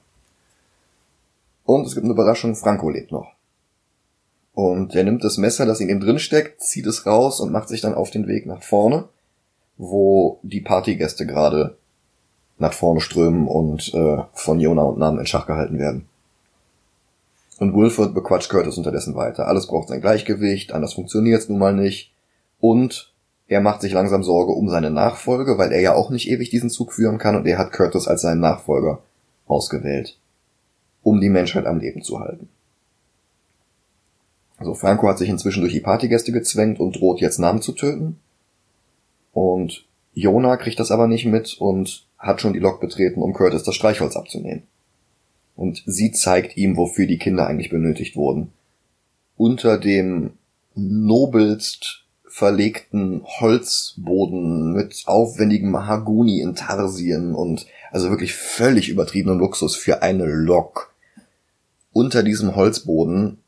Und 1.69 1.85
es 1.85 1.93
gibt 1.93 2.05
eine 2.05 2.13
Überraschung, 2.13 2.55
Franco 2.55 2.89
lebt 2.89 3.11
noch. 3.11 3.27
Und 4.55 4.95
er 4.95 5.03
nimmt 5.03 5.23
das 5.23 5.37
Messer, 5.37 5.67
das 5.67 5.79
in 5.79 5.87
ihm 5.87 5.99
drin 5.99 6.17
steckt, 6.17 6.63
zieht 6.63 6.87
es 6.87 7.05
raus 7.05 7.39
und 7.39 7.51
macht 7.51 7.69
sich 7.69 7.79
dann 7.79 7.93
auf 7.93 8.09
den 8.09 8.27
Weg 8.27 8.47
nach 8.47 8.63
vorne, 8.63 9.07
wo 9.77 10.39
die 10.41 10.61
Partygäste 10.61 11.27
gerade 11.27 11.77
nach 12.57 12.73
vorne 12.73 13.01
strömen 13.01 13.47
und 13.47 13.93
äh, 13.93 14.17
von 14.33 14.59
Jona 14.59 14.81
und 14.81 14.97
Nam 14.97 15.19
in 15.19 15.27
Schach 15.27 15.45
gehalten 15.45 15.77
werden. 15.77 16.07
Und 17.59 17.75
Wilford 17.75 18.15
bequatscht 18.15 18.49
Curtis 18.49 18.79
unterdessen 18.79 19.13
weiter. 19.13 19.47
Alles 19.47 19.67
braucht 19.67 19.89
sein 19.89 20.01
Gleichgewicht, 20.01 20.71
anders 20.71 20.95
funktioniert's 20.95 21.49
nun 21.49 21.59
mal 21.59 21.75
nicht. 21.75 22.15
Und 22.59 23.13
er 23.47 23.61
macht 23.61 23.81
sich 23.81 23.93
langsam 23.93 24.23
Sorge 24.23 24.53
um 24.53 24.69
seine 24.69 24.89
Nachfolge, 24.89 25.59
weil 25.59 25.71
er 25.71 25.81
ja 25.81 25.93
auch 25.93 26.09
nicht 26.09 26.31
ewig 26.31 26.49
diesen 26.49 26.71
Zug 26.71 26.93
führen 26.93 27.19
kann 27.19 27.35
und 27.35 27.45
er 27.45 27.59
hat 27.59 27.73
Curtis 27.73 28.07
als 28.07 28.23
seinen 28.23 28.41
Nachfolger 28.41 29.03
ausgewählt, 29.47 30.18
um 31.03 31.21
die 31.21 31.29
Menschheit 31.29 31.65
am 31.65 31.79
Leben 31.79 32.01
zu 32.01 32.19
halten. 32.19 32.49
Also 34.57 34.73
Franco 34.73 35.07
hat 35.07 35.17
sich 35.17 35.29
inzwischen 35.29 35.61
durch 35.61 35.73
die 35.73 35.79
Partygäste 35.79 36.31
gezwängt 36.31 36.79
und 36.79 36.99
droht 36.99 37.21
jetzt 37.21 37.39
Namen 37.39 37.61
zu 37.61 37.71
töten. 37.71 38.19
Und 39.31 39.85
Jonah 40.13 40.57
kriegt 40.57 40.79
das 40.79 40.91
aber 40.91 41.07
nicht 41.07 41.25
mit 41.25 41.55
und 41.59 42.05
hat 42.17 42.41
schon 42.41 42.53
die 42.53 42.59
Lok 42.59 42.81
betreten, 42.81 43.21
um 43.21 43.33
Curtis 43.33 43.63
das 43.63 43.75
Streichholz 43.75 44.17
abzunehmen 44.17 44.63
und 45.59 45.83
sie 45.85 46.13
zeigt 46.13 46.55
ihm, 46.55 46.77
wofür 46.77 47.05
die 47.05 47.17
Kinder 47.17 47.45
eigentlich 47.45 47.69
benötigt 47.69 48.15
wurden. 48.15 48.53
Unter 49.35 49.77
dem 49.77 50.31
nobelst 50.73 52.05
verlegten 52.25 53.23
Holzboden 53.25 54.71
mit 54.71 55.03
aufwendigem 55.05 55.69
Mahagoni 55.71 56.39
in 56.39 56.55
Tarsien 56.55 57.35
und 57.35 57.65
also 57.91 58.09
wirklich 58.09 58.35
völlig 58.35 58.87
übertriebenen 58.87 59.37
Luxus 59.37 59.75
für 59.75 60.01
eine 60.01 60.23
Lok. 60.27 60.88
Unter 61.93 62.23
diesem 62.23 62.55
Holzboden 62.55 63.39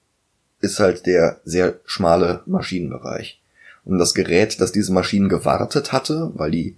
ist 0.59 0.79
halt 0.79 1.05
der 1.05 1.41
sehr 1.43 1.79
schmale 1.85 2.41
Maschinenbereich. 2.45 3.41
Und 3.83 3.97
das 3.97 4.13
Gerät, 4.13 4.61
das 4.61 4.71
diese 4.71 4.93
Maschinen 4.93 5.29
gewartet 5.29 5.91
hatte, 5.91 6.31
weil 6.35 6.51
die 6.51 6.75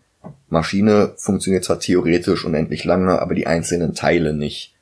Maschine 0.49 1.13
funktioniert 1.17 1.65
zwar 1.65 1.79
theoretisch 1.79 2.45
unendlich 2.45 2.85
lange, 2.85 3.21
aber 3.21 3.35
die 3.35 3.47
einzelnen 3.47 3.93
Teile 3.93 4.33
nicht 4.33 4.73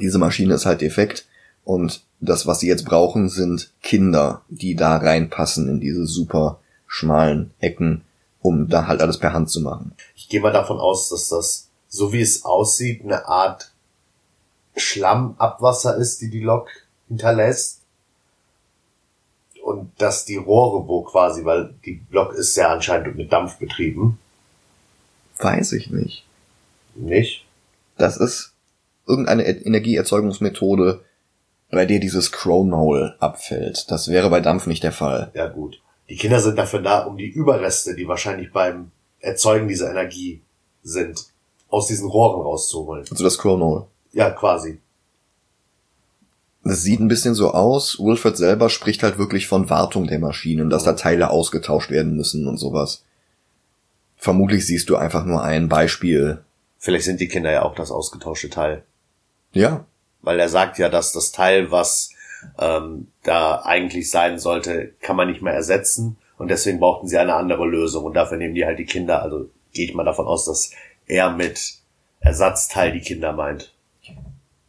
diese 0.00 0.18
Maschine 0.18 0.54
ist 0.54 0.66
halt 0.66 0.80
defekt 0.80 1.26
und 1.64 2.02
das, 2.20 2.46
was 2.46 2.60
sie 2.60 2.68
jetzt 2.68 2.84
brauchen, 2.84 3.28
sind 3.28 3.72
Kinder, 3.82 4.42
die 4.48 4.74
da 4.76 4.96
reinpassen 4.96 5.68
in 5.68 5.80
diese 5.80 6.06
super 6.06 6.60
schmalen 6.86 7.52
Ecken, 7.60 8.02
um 8.40 8.68
da 8.68 8.86
halt 8.86 9.00
alles 9.00 9.18
per 9.18 9.32
Hand 9.32 9.50
zu 9.50 9.60
machen. 9.60 9.92
Ich 10.14 10.28
gehe 10.28 10.40
mal 10.40 10.52
davon 10.52 10.78
aus, 10.78 11.08
dass 11.08 11.28
das, 11.28 11.68
so 11.88 12.12
wie 12.12 12.20
es 12.20 12.44
aussieht, 12.44 13.02
eine 13.02 13.26
Art 13.26 13.72
Schlammabwasser 14.76 15.96
ist, 15.96 16.20
die 16.20 16.30
die 16.30 16.42
Lok 16.42 16.68
hinterlässt. 17.08 17.80
Und 19.64 19.90
dass 19.98 20.24
die 20.24 20.36
Rohre, 20.36 20.86
wo 20.86 21.02
quasi, 21.02 21.44
weil 21.44 21.74
die 21.84 22.00
Lok 22.10 22.34
ist 22.34 22.56
ja 22.56 22.68
anscheinend 22.68 23.16
mit 23.16 23.32
Dampf 23.32 23.56
betrieben. 23.56 24.18
Weiß 25.38 25.72
ich 25.72 25.90
nicht. 25.90 26.24
Nicht? 26.94 27.44
Das 27.98 28.16
ist 28.16 28.52
irgendeine 29.06 29.44
Energieerzeugungsmethode, 29.44 31.04
bei 31.70 31.84
der 31.84 31.98
dieses 31.98 32.30
Chronol 32.30 33.16
abfällt. 33.18 33.90
Das 33.90 34.08
wäre 34.08 34.30
bei 34.30 34.40
Dampf 34.40 34.66
nicht 34.66 34.84
der 34.84 34.92
Fall. 34.92 35.30
Ja, 35.34 35.48
gut. 35.48 35.80
Die 36.08 36.16
Kinder 36.16 36.40
sind 36.40 36.56
dafür 36.56 36.80
da, 36.80 37.00
um 37.00 37.16
die 37.16 37.28
Überreste, 37.28 37.96
die 37.96 38.06
wahrscheinlich 38.06 38.52
beim 38.52 38.92
Erzeugen 39.18 39.66
dieser 39.66 39.90
Energie 39.90 40.42
sind, 40.82 41.26
aus 41.68 41.88
diesen 41.88 42.08
Rohren 42.08 42.42
rauszuholen. 42.42 43.04
Also 43.10 43.24
das 43.24 43.38
Chronol. 43.38 43.86
Ja, 44.16 44.30
quasi. 44.30 44.80
Das 46.64 46.80
sieht 46.80 47.00
ein 47.00 47.08
bisschen 47.08 47.34
so 47.34 47.50
aus. 47.50 47.98
Wilfred 48.00 48.34
selber 48.34 48.70
spricht 48.70 49.02
halt 49.02 49.18
wirklich 49.18 49.46
von 49.46 49.68
Wartung 49.68 50.06
der 50.06 50.18
Maschinen, 50.18 50.70
dass 50.70 50.84
da 50.84 50.94
Teile 50.94 51.28
ausgetauscht 51.28 51.90
werden 51.90 52.16
müssen 52.16 52.48
und 52.48 52.56
sowas. 52.56 53.04
Vermutlich 54.16 54.66
siehst 54.66 54.88
du 54.88 54.96
einfach 54.96 55.26
nur 55.26 55.42
ein 55.42 55.68
Beispiel. 55.68 56.42
Vielleicht 56.78 57.04
sind 57.04 57.20
die 57.20 57.28
Kinder 57.28 57.52
ja 57.52 57.62
auch 57.62 57.74
das 57.74 57.90
ausgetauschte 57.90 58.48
Teil. 58.48 58.84
Ja, 59.52 59.84
Weil 60.22 60.40
er 60.40 60.48
sagt 60.48 60.78
ja, 60.78 60.88
dass 60.88 61.12
das 61.12 61.30
Teil, 61.30 61.70
was 61.70 62.08
ähm, 62.58 63.08
da 63.22 63.60
eigentlich 63.66 64.10
sein 64.10 64.38
sollte, 64.38 64.94
kann 65.02 65.16
man 65.16 65.28
nicht 65.28 65.42
mehr 65.42 65.52
ersetzen. 65.52 66.16
Und 66.38 66.48
deswegen 66.48 66.80
brauchten 66.80 67.06
sie 67.06 67.18
eine 67.18 67.34
andere 67.34 67.66
Lösung. 67.66 68.06
Und 68.06 68.14
dafür 68.14 68.38
nehmen 68.38 68.54
die 68.54 68.64
halt 68.64 68.78
die 68.78 68.86
Kinder. 68.86 69.20
Also 69.20 69.50
gehe 69.74 69.84
ich 69.84 69.94
mal 69.94 70.04
davon 70.04 70.26
aus, 70.26 70.46
dass 70.46 70.70
er 71.06 71.30
mit 71.32 71.74
Ersatzteil 72.20 72.92
die 72.92 73.02
Kinder 73.02 73.34
meint. 73.34 73.75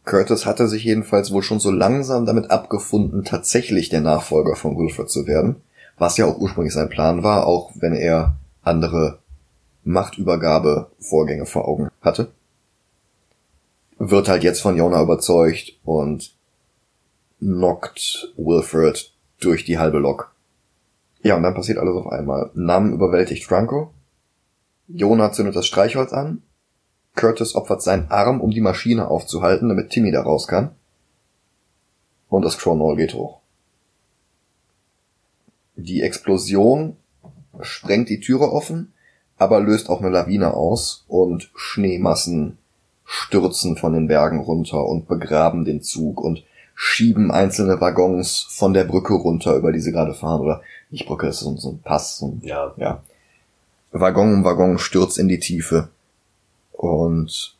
Curtis 0.08 0.46
hatte 0.46 0.68
sich 0.68 0.86
jedenfalls 0.86 1.32
wohl 1.32 1.44
schon 1.44 1.60
so 1.60 1.70
langsam 1.70 2.26
damit 2.26 2.50
abgefunden, 2.50 3.26
tatsächlich 3.26 3.90
der 3.90 4.02
Nachfolger 4.02 4.56
von 4.56 4.78
Wilfred 4.78 5.10
zu 5.10 5.28
werden, 5.28 5.58
was 5.98 6.18
ja 6.18 6.26
auch 6.26 6.40
ursprünglich 6.40 6.74
sein 6.74 6.90
Plan 6.90 7.24
war, 7.24 7.46
auch 7.46 7.72
wenn 7.76 7.94
er 7.94 8.38
andere 8.64 9.20
Machtübergabe-Vorgänge 9.84 11.46
vor 11.46 11.68
Augen 11.68 11.90
hatte. 12.02 12.32
Wird 14.00 14.30
halt 14.30 14.44
jetzt 14.44 14.62
von 14.62 14.78
Jonah 14.78 15.02
überzeugt 15.02 15.74
und 15.84 16.34
knockt 17.40 18.34
Wilfred 18.38 19.12
durch 19.40 19.66
die 19.66 19.78
halbe 19.78 20.00
Lok. 20.00 20.32
Ja, 21.22 21.36
und 21.36 21.44
dann 21.44 21.54
passiert 21.56 21.80
alles 21.80 21.96
auf 21.96 22.08
einmal. 22.08 22.50
Nam 22.54 22.94
überwältigt 22.94 23.46
Franco. 23.46 23.92
Jonah 24.88 25.34
zündet 25.34 25.56
das 25.56 25.68
Streichholz 25.68 26.14
an. 26.14 26.44
Curtis 27.18 27.56
opfert 27.56 27.82
seinen 27.82 28.10
Arm, 28.10 28.40
um 28.40 28.52
die 28.52 28.62
Maschine 28.62 29.10
aufzuhalten, 29.10 29.68
damit 29.68 29.90
Timmy 29.90 30.12
da 30.12 30.22
raus 30.22 30.48
kann. 30.48 30.70
Und 32.30 32.46
das 32.46 32.58
Chronol 32.58 32.96
geht 32.96 33.14
hoch. 33.14 33.40
Die 35.76 36.02
Explosion 36.02 36.96
sprengt 37.62 38.10
die 38.10 38.20
Türe 38.20 38.52
offen, 38.52 38.94
aber 39.38 39.60
löst 39.60 39.90
auch 39.90 40.00
eine 40.00 40.10
Lawine 40.10 40.54
aus 40.54 41.04
und 41.08 41.52
Schneemassen 41.56 42.58
stürzen 43.06 43.78
von 43.78 43.94
den 43.94 44.08
Bergen 44.08 44.40
runter 44.40 44.86
und 44.86 45.08
begraben 45.08 45.66
den 45.66 45.82
Zug 45.82 46.20
und 46.22 46.44
schieben 46.76 47.32
einzelne 47.32 47.80
Waggons 47.80 48.46
von 48.50 48.74
der 48.74 48.84
Brücke 48.84 49.14
runter, 49.14 49.56
über 49.56 49.72
die 49.72 49.80
sie 49.80 49.92
gerade 49.92 50.14
fahren. 50.14 50.42
Oder 50.42 50.62
nicht 50.92 51.08
Brücke, 51.08 51.28
das 51.28 51.38
ist 51.38 51.42
so 51.44 51.50
ein- 51.52 51.58
so 51.58 51.70
ein 51.72 51.80
Pass. 51.82 52.18
So 52.18 52.28
ein, 52.28 52.42
Ja. 52.44 52.74
ja. 52.78 53.02
Waggon 53.92 54.34
um 54.34 54.44
Waggon 54.44 54.78
stürzt 54.78 55.18
in 55.18 55.28
die 55.28 55.40
Tiefe. 55.40 55.90
Und 56.78 57.56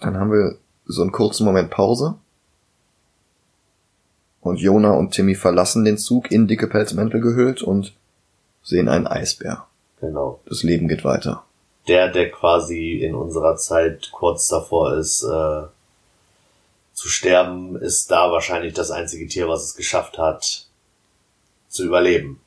dann 0.00 0.18
haben 0.18 0.32
wir 0.32 0.56
so 0.84 1.02
einen 1.02 1.12
kurzen 1.12 1.44
Moment 1.44 1.70
Pause. 1.70 2.16
Und 4.40 4.58
Jonah 4.58 4.92
und 4.92 5.12
Timmy 5.12 5.34
verlassen 5.34 5.84
den 5.84 5.98
Zug 5.98 6.30
in 6.30 6.46
dicke 6.46 6.66
Pelzmäntel 6.66 7.20
gehüllt 7.20 7.62
und 7.62 7.94
sehen 8.62 8.88
einen 8.88 9.06
Eisbär. 9.06 9.66
Genau. 10.00 10.40
Das 10.46 10.62
Leben 10.62 10.88
geht 10.88 11.04
weiter. 11.04 11.44
Der, 11.88 12.10
der 12.10 12.30
quasi 12.30 12.98
in 12.98 13.14
unserer 13.14 13.56
Zeit 13.56 14.10
kurz 14.12 14.48
davor 14.48 14.96
ist, 14.96 15.22
äh, 15.22 15.62
zu 16.92 17.08
sterben, 17.08 17.76
ist 17.76 18.10
da 18.10 18.32
wahrscheinlich 18.32 18.74
das 18.74 18.90
einzige 18.90 19.28
Tier, 19.28 19.48
was 19.48 19.64
es 19.64 19.76
geschafft 19.76 20.18
hat, 20.18 20.66
zu 21.68 21.84
überleben. 21.84 22.40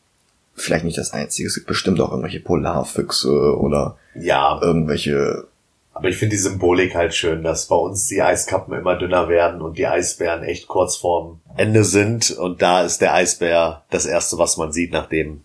Vielleicht 0.56 0.84
nicht 0.84 0.98
das 0.98 1.14
einzige. 1.14 1.48
Es 1.48 1.56
gibt 1.56 1.68
bestimmt 1.68 2.02
auch 2.02 2.10
irgendwelche 2.10 2.42
Polarfüchse 2.42 3.58
oder 3.58 3.98
Ja, 4.16 4.60
irgendwelche. 4.62 5.48
Aber 6.00 6.08
ich 6.08 6.16
finde 6.16 6.38
die 6.38 6.42
Symbolik 6.42 6.96
halt 6.96 7.14
schön, 7.14 7.44
dass 7.44 7.68
bei 7.68 7.76
uns 7.76 8.08
die 8.08 8.22
Eiskappen 8.22 8.74
immer 8.74 8.98
dünner 8.98 9.28
werden 9.28 9.62
und 9.62 9.78
die 9.78 9.86
Eisbären 9.86 10.44
echt 10.44 10.70
kurz 10.70 10.96
vorm 10.96 11.42
Ende 11.58 11.84
sind 11.84 12.32
und 12.32 12.62
da 12.62 12.84
ist 12.84 13.02
der 13.02 13.14
Eisbär 13.14 13.84
das 13.90 14.06
erste, 14.06 14.38
was 14.38 14.56
man 14.56 14.72
sieht, 14.72 14.94
nachdem 14.94 15.42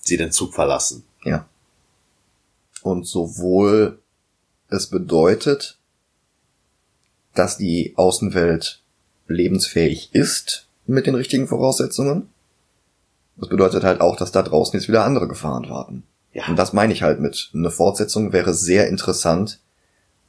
sie 0.00 0.16
den 0.16 0.32
Zug 0.32 0.54
verlassen. 0.54 1.04
Ja. 1.24 1.46
Und 2.82 3.06
sowohl 3.06 3.98
es 4.70 4.86
bedeutet, 4.86 5.76
dass 7.34 7.58
die 7.58 7.92
Außenwelt 7.96 8.80
lebensfähig 9.26 10.14
ist 10.14 10.68
mit 10.86 11.06
den 11.06 11.16
richtigen 11.16 11.48
Voraussetzungen. 11.48 12.30
Das 13.36 13.50
bedeutet 13.50 13.84
halt 13.84 14.00
auch, 14.00 14.16
dass 14.16 14.32
da 14.32 14.40
draußen 14.42 14.72
jetzt 14.72 14.88
wieder 14.88 15.04
andere 15.04 15.28
Gefahren 15.28 15.68
warten. 15.68 16.04
Ja. 16.32 16.46
Und 16.48 16.56
das 16.56 16.72
meine 16.72 16.94
ich 16.94 17.02
halt 17.02 17.20
mit. 17.20 17.50
Eine 17.52 17.70
Fortsetzung 17.70 18.32
wäre 18.32 18.54
sehr 18.54 18.88
interessant, 18.88 19.60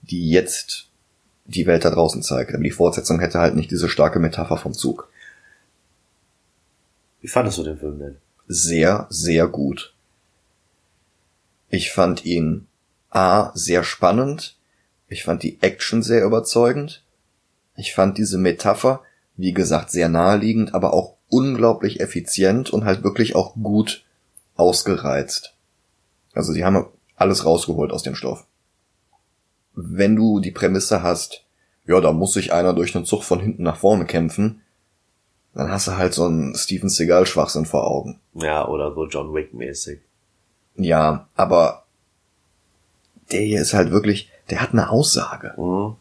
die 0.04 0.30
jetzt 0.30 0.88
die 1.46 1.66
Welt 1.66 1.84
da 1.84 1.90
draußen 1.90 2.22
zeigt. 2.24 2.54
Aber 2.54 2.64
die 2.64 2.72
Fortsetzung 2.72 3.20
hätte 3.20 3.40
halt 3.40 3.56
nicht 3.56 3.72
diese 3.72 3.90
starke 3.90 4.20
Metapher 4.20 4.58
vom 4.58 4.74
Zug. 4.74 5.10
Wie 7.20 7.28
fandest 7.28 7.58
du 7.58 7.64
den 7.64 7.78
Film 7.78 8.00
denn? 8.00 8.18
sehr, 8.48 9.08
sehr 9.10 9.48
gut. 9.48 9.94
Ich 11.70 11.92
fand 11.92 12.26
ihn 12.26 12.68
A 13.10 13.52
sehr 13.54 13.84
spannend. 13.84 14.58
Ich 15.08 15.24
fand 15.24 15.44
die 15.44 15.62
Action 15.62 16.04
sehr 16.04 16.24
überzeugend. 16.26 17.04
Ich 17.76 17.94
fand 17.94 18.18
diese 18.18 18.38
Metapher, 18.38 19.02
wie 19.36 19.54
gesagt, 19.54 19.92
sehr 19.92 20.10
naheliegend, 20.10 20.74
aber 20.74 20.94
auch 20.94 21.16
unglaublich 21.30 22.00
effizient 22.00 22.70
und 22.70 22.86
halt 22.86 23.04
wirklich 23.04 23.36
auch 23.36 23.56
gut 23.56 24.06
ausgereizt. 24.56 25.56
Also 26.34 26.54
sie 26.54 26.64
haben 26.64 26.86
alles 27.16 27.46
rausgeholt 27.46 27.92
aus 27.92 28.04
dem 28.04 28.16
Stoff. 28.16 28.46
Wenn 29.74 30.16
du 30.16 30.40
die 30.40 30.52
Prämisse 30.52 31.02
hast, 31.02 31.44
ja, 31.86 32.00
da 32.00 32.12
muss 32.12 32.34
sich 32.34 32.54
einer 32.54 32.74
durch 32.74 32.96
einen 32.96 33.06
Zug 33.06 33.24
von 33.24 33.40
hinten 33.40 33.64
nach 33.64 33.78
vorne 33.78 34.06
kämpfen, 34.06 34.62
dann 35.54 35.70
hast 35.70 35.88
du 35.88 35.98
halt 35.98 36.14
so 36.14 36.26
einen 36.26 36.56
Steven 36.56 36.90
Seagal 36.90 37.26
Schwachsinn 37.26 37.66
vor 37.66 37.88
Augen. 37.88 38.20
Ja, 38.34 38.68
oder 38.68 38.94
so 38.94 39.08
John 39.08 39.34
Wick 39.34 39.54
mäßig. 39.54 40.00
Ja, 40.76 41.28
aber 41.36 41.84
der 43.32 43.42
hier 43.42 43.62
ist 43.62 43.74
halt 43.74 43.92
wirklich, 43.92 44.30
der 44.50 44.62
hat 44.62 44.72
eine 44.72 44.90
Aussage. 44.90 45.54
Mhm. 45.58 45.96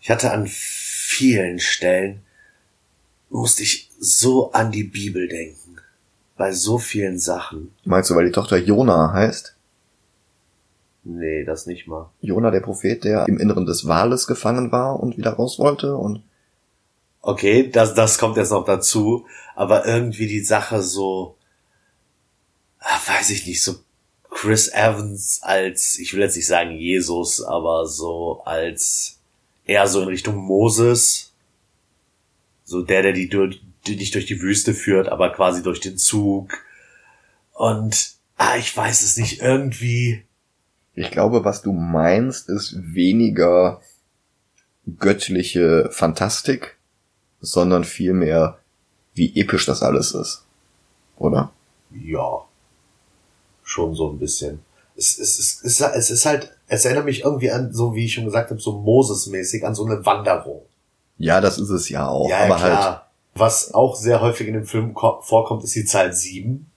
Ich 0.00 0.10
hatte 0.10 0.30
an 0.30 0.46
vielen 0.48 1.58
Stellen 1.58 2.22
musste 3.30 3.62
ich 3.62 3.90
so 3.98 4.52
an 4.52 4.70
die 4.70 4.84
Bibel 4.84 5.28
denken. 5.28 5.76
Bei 6.36 6.52
so 6.52 6.78
vielen 6.78 7.18
Sachen. 7.18 7.74
Meinst 7.84 8.10
du, 8.10 8.14
weil 8.14 8.26
die 8.26 8.32
Tochter 8.32 8.56
Jona 8.56 9.12
heißt? 9.12 9.54
Nee, 11.10 11.44
das 11.44 11.64
nicht 11.64 11.86
mal. 11.86 12.10
Jona, 12.20 12.50
der 12.50 12.60
Prophet, 12.60 13.02
der 13.02 13.26
im 13.28 13.38
Inneren 13.38 13.64
des 13.64 13.88
Wales 13.88 14.26
gefangen 14.26 14.70
war 14.70 15.00
und 15.00 15.16
wieder 15.16 15.32
raus 15.32 15.58
wollte 15.58 15.96
und 15.96 16.22
Okay, 17.20 17.68
das, 17.70 17.94
das 17.94 18.18
kommt 18.18 18.36
jetzt 18.36 18.52
noch 18.52 18.64
dazu, 18.64 19.26
aber 19.56 19.86
irgendwie 19.86 20.28
die 20.28 20.44
Sache 20.44 20.82
so, 20.82 21.36
ah, 22.78 22.98
weiß 23.06 23.30
ich 23.30 23.46
nicht, 23.46 23.62
so 23.62 23.74
Chris 24.30 24.68
Evans 24.68 25.40
als, 25.42 25.98
ich 25.98 26.12
will 26.12 26.20
jetzt 26.20 26.36
nicht 26.36 26.46
sagen 26.46 26.70
Jesus, 26.76 27.42
aber 27.42 27.86
so 27.86 28.42
als 28.44 29.18
eher 29.64 29.88
so 29.88 30.02
in 30.02 30.08
Richtung 30.08 30.36
Moses, 30.36 31.32
so 32.64 32.82
der, 32.82 33.02
der 33.02 33.12
die, 33.12 33.28
durch, 33.28 33.60
die 33.86 33.96
dich 33.96 34.10
durch 34.10 34.26
die 34.26 34.40
Wüste 34.40 34.74
führt, 34.74 35.08
aber 35.08 35.30
quasi 35.30 35.62
durch 35.62 35.80
den 35.80 35.98
Zug 35.98 36.58
und 37.52 38.12
ah, 38.36 38.56
ich 38.56 38.74
weiß 38.74 39.02
es 39.02 39.16
nicht, 39.16 39.40
irgendwie, 39.40 40.22
ich 40.98 41.10
glaube, 41.10 41.44
was 41.44 41.62
du 41.62 41.72
meinst, 41.72 42.48
ist 42.48 42.76
weniger 42.94 43.80
göttliche 44.98 45.88
Fantastik, 45.90 46.76
sondern 47.40 47.84
vielmehr, 47.84 48.58
wie 49.14 49.38
episch 49.38 49.66
das 49.66 49.82
alles 49.82 50.12
ist. 50.12 50.44
Oder? 51.16 51.52
Ja. 52.04 52.44
Schon 53.62 53.94
so 53.94 54.10
ein 54.10 54.18
bisschen. 54.18 54.60
Es, 54.96 55.18
es, 55.18 55.38
es, 55.38 55.62
es, 55.62 55.80
es 55.80 56.10
ist 56.10 56.26
halt, 56.26 56.56
es 56.66 56.84
erinnert 56.84 57.04
mich 57.04 57.22
irgendwie 57.24 57.50
an, 57.50 57.72
so 57.72 57.94
wie 57.94 58.04
ich 58.06 58.14
schon 58.14 58.24
gesagt 58.24 58.50
habe, 58.50 58.60
so 58.60 58.72
Moses-mäßig, 58.80 59.64
an 59.64 59.74
so 59.74 59.84
eine 59.84 60.04
Wanderung. 60.04 60.62
Ja, 61.18 61.40
das 61.40 61.58
ist 61.58 61.70
es 61.70 61.88
ja 61.88 62.08
auch. 62.08 62.28
ja, 62.28 62.44
aber 62.44 62.56
klar. 62.56 62.84
halt, 62.84 63.00
Was 63.34 63.74
auch 63.74 63.94
sehr 63.96 64.20
häufig 64.20 64.48
in 64.48 64.54
dem 64.54 64.64
Film 64.66 64.94
ko- 64.94 65.20
vorkommt, 65.20 65.64
ist 65.64 65.74
die 65.74 65.84
Zahl 65.84 66.12
sieben. 66.14 66.67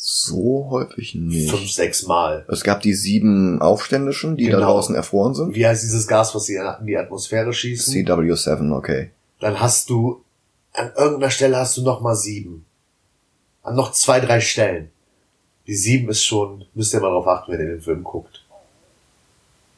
So 0.00 0.68
häufig 0.70 1.16
nicht. 1.16 1.50
Fünf, 1.50 1.70
sechs 1.72 2.04
Mal. 2.06 2.46
Es 2.48 2.62
gab 2.62 2.80
die 2.82 2.94
sieben 2.94 3.60
Aufständischen, 3.60 4.36
die 4.36 4.46
da 4.48 4.58
Genau. 4.58 4.72
draußen 4.74 4.94
erfroren 4.94 5.34
sind. 5.34 5.54
Wie 5.56 5.66
heißt 5.66 5.82
dieses 5.82 6.06
Gas, 6.06 6.34
was 6.36 6.44
sie 6.44 6.54
in 6.54 6.86
die 6.86 6.96
Atmosphäre 6.96 7.52
schießen? 7.52 7.92
CW7, 7.94 8.76
okay. 8.76 9.10
Dann 9.40 9.58
hast 9.60 9.90
du, 9.90 10.22
an 10.72 10.92
irgendeiner 10.96 11.30
Stelle 11.30 11.56
hast 11.56 11.76
du 11.76 11.82
noch 11.82 12.00
mal 12.00 12.14
sieben. 12.14 12.64
An 13.64 13.74
noch 13.74 13.90
zwei, 13.92 14.20
drei 14.20 14.40
Stellen. 14.40 14.90
Die 15.66 15.74
sieben 15.74 16.08
ist 16.08 16.24
schon, 16.24 16.64
müsst 16.74 16.94
ihr 16.94 17.00
mal 17.00 17.10
drauf 17.10 17.26
achten, 17.26 17.52
wenn 17.52 17.60
ihr 17.60 17.66
den 17.66 17.82
Film 17.82 18.04
guckt. 18.04 18.44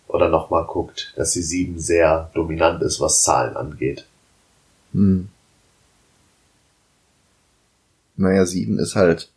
oder 0.06 0.28
nochmal 0.28 0.64
guckt, 0.66 1.12
dass 1.16 1.30
die 1.30 1.42
7 1.42 1.78
sehr 1.78 2.30
dominant 2.34 2.82
ist, 2.82 2.98
was 3.00 3.22
Zahlen 3.22 3.56
angeht. 3.56 4.06
Hm. 4.92 5.28
Naja, 8.16 8.44
7 8.44 8.78
ist 8.80 8.96
halt 8.96 9.30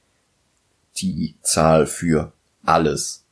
die 0.97 1.35
Zahl 1.41 1.85
für 1.87 2.31
alles. 2.63 3.23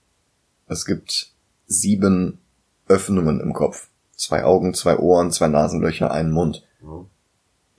Es 0.67 0.85
gibt 0.85 1.31
sieben 1.67 2.39
Öffnungen 2.87 3.39
im 3.39 3.53
Kopf. 3.53 3.89
Zwei 4.15 4.43
Augen, 4.43 4.73
zwei 4.73 4.97
Ohren, 4.97 5.31
zwei 5.31 5.47
Nasenlöcher, 5.47 6.11
einen 6.11 6.31
Mund. 6.31 6.63
Mhm. 6.81 7.07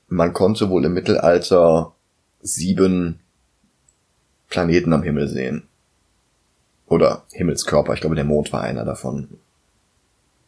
Man 0.08 0.32
konnte 0.32 0.68
wohl 0.68 0.84
im 0.84 0.94
Mittelalter 0.94 1.94
sieben 2.42 3.20
Planeten 4.48 4.92
am 4.92 5.02
Himmel 5.02 5.28
sehen. 5.28 5.68
Oder 6.86 7.24
Himmelskörper. 7.32 7.94
Ich 7.94 8.00
glaube, 8.00 8.16
der 8.16 8.24
Mond 8.24 8.52
war 8.52 8.62
einer 8.62 8.84
davon. 8.84 9.38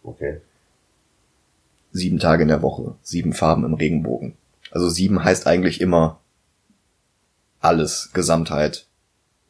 Okay. 0.02 0.40
Sieben 1.92 2.18
Tage 2.18 2.42
in 2.42 2.48
der 2.48 2.60
Woche. 2.60 2.96
Sieben 3.02 3.32
Farben 3.32 3.64
im 3.64 3.74
Regenbogen. 3.74 4.36
Also 4.70 4.90
sieben 4.90 5.24
heißt 5.24 5.46
eigentlich 5.46 5.80
immer 5.80 6.20
alles, 7.60 8.10
Gesamtheit. 8.12 8.86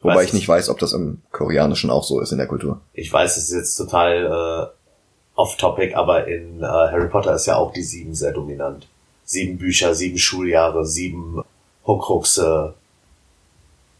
Wobei 0.05 0.23
ich 0.23 0.33
nicht 0.33 0.47
weiß, 0.47 0.69
ob 0.69 0.79
das 0.79 0.93
im 0.93 1.21
Koreanischen 1.31 1.89
auch 1.89 2.03
so 2.03 2.19
ist 2.19 2.31
in 2.31 2.37
der 2.37 2.47
Kultur. 2.47 2.81
Ich 2.93 3.11
weiß, 3.11 3.37
es 3.37 3.49
ist 3.49 3.55
jetzt 3.55 3.75
total 3.75 4.25
äh, 4.25 5.39
off-topic, 5.39 5.95
aber 5.95 6.27
in 6.27 6.61
äh, 6.61 6.65
Harry 6.65 7.09
Potter 7.09 7.33
ist 7.33 7.45
ja 7.45 7.57
auch 7.57 7.73
die 7.73 7.83
sieben 7.83 8.13
sehr 8.13 8.31
dominant. 8.31 8.87
Sieben 9.23 9.57
Bücher, 9.57 9.95
sieben 9.95 10.17
Schuljahre, 10.17 10.85
sieben 10.85 11.43
Horcruxe 11.85 12.73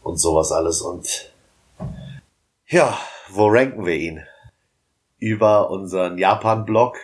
und 0.02 0.18
sowas 0.18 0.52
alles. 0.52 0.80
Und 0.80 1.32
ja, 2.68 2.96
wo 3.30 3.48
ranken 3.48 3.84
wir 3.84 3.96
ihn? 3.96 4.22
Über 5.18 5.70
unseren 5.70 6.18
Japan-Blog, 6.18 6.96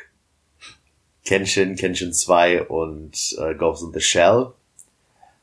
Kenshin, 1.24 1.76
Kenshin 1.76 2.12
2 2.12 2.64
und 2.64 3.36
äh, 3.38 3.54
Ghost 3.54 3.82
in 3.82 3.92
the 3.92 4.00
Shell, 4.00 4.52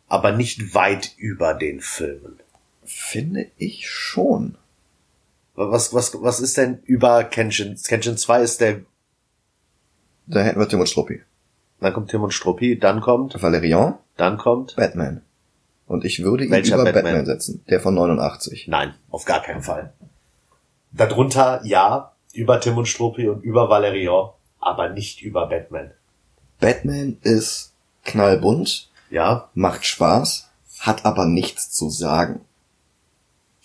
aber 0.08 0.32
nicht 0.32 0.74
weit 0.74 1.14
über 1.18 1.54
den 1.54 1.82
Filmen. 1.82 2.40
Finde 2.92 3.48
ich 3.58 3.88
schon. 3.88 4.58
Was, 5.56 5.94
was, 5.94 6.22
was 6.24 6.40
ist 6.40 6.58
denn 6.58 6.80
über 6.86 7.24
Kenshin? 7.24 7.78
Kenshin 7.88 8.18
2 8.18 8.42
ist 8.42 8.62
der, 8.62 8.82
Da 10.26 10.42
hätten 10.42 10.60
wir 10.60 10.68
Tim 10.68 10.80
und 10.80 10.90
Struppi. 10.90 11.22
dann 11.80 11.94
kommt 11.94 12.10
Tim 12.10 12.24
und 12.24 12.34
Struppi, 12.34 12.80
dann 12.80 13.00
kommt, 13.02 13.42
Valerian, 13.42 13.98
dann 14.18 14.38
kommt, 14.38 14.76
Batman. 14.76 15.22
Und 15.86 16.06
ich 16.06 16.24
würde 16.24 16.46
ihn 16.46 16.52
Welcher 16.52 16.76
über 16.76 16.86
Batman? 16.86 17.04
Batman? 17.04 17.26
setzen. 17.26 17.64
Der 17.70 17.80
von 17.80 17.94
89. 17.94 18.68
nein, 18.68 18.94
auf 19.12 19.26
gar 19.26 19.42
keinen 19.42 19.62
Fall. 19.62 19.94
Darunter, 20.92 21.62
ja, 21.64 22.14
über 22.34 22.60
Tim 22.60 22.78
und 22.78 22.88
Struppi 22.88 23.28
und 23.30 23.44
über 23.44 23.70
Valerian, 23.70 24.30
aber 24.60 24.90
nicht 24.90 25.22
über 25.22 25.48
Batman. 25.48 25.92
Batman 26.60 27.18
ist 27.22 27.74
knallbunt, 28.06 28.90
Ja, 29.12 29.50
macht 29.54 29.86
Spaß, 29.86 30.50
hat 30.80 31.06
aber 31.06 31.26
nichts 31.26 31.72
zu 31.72 31.90
sagen. 31.90 32.42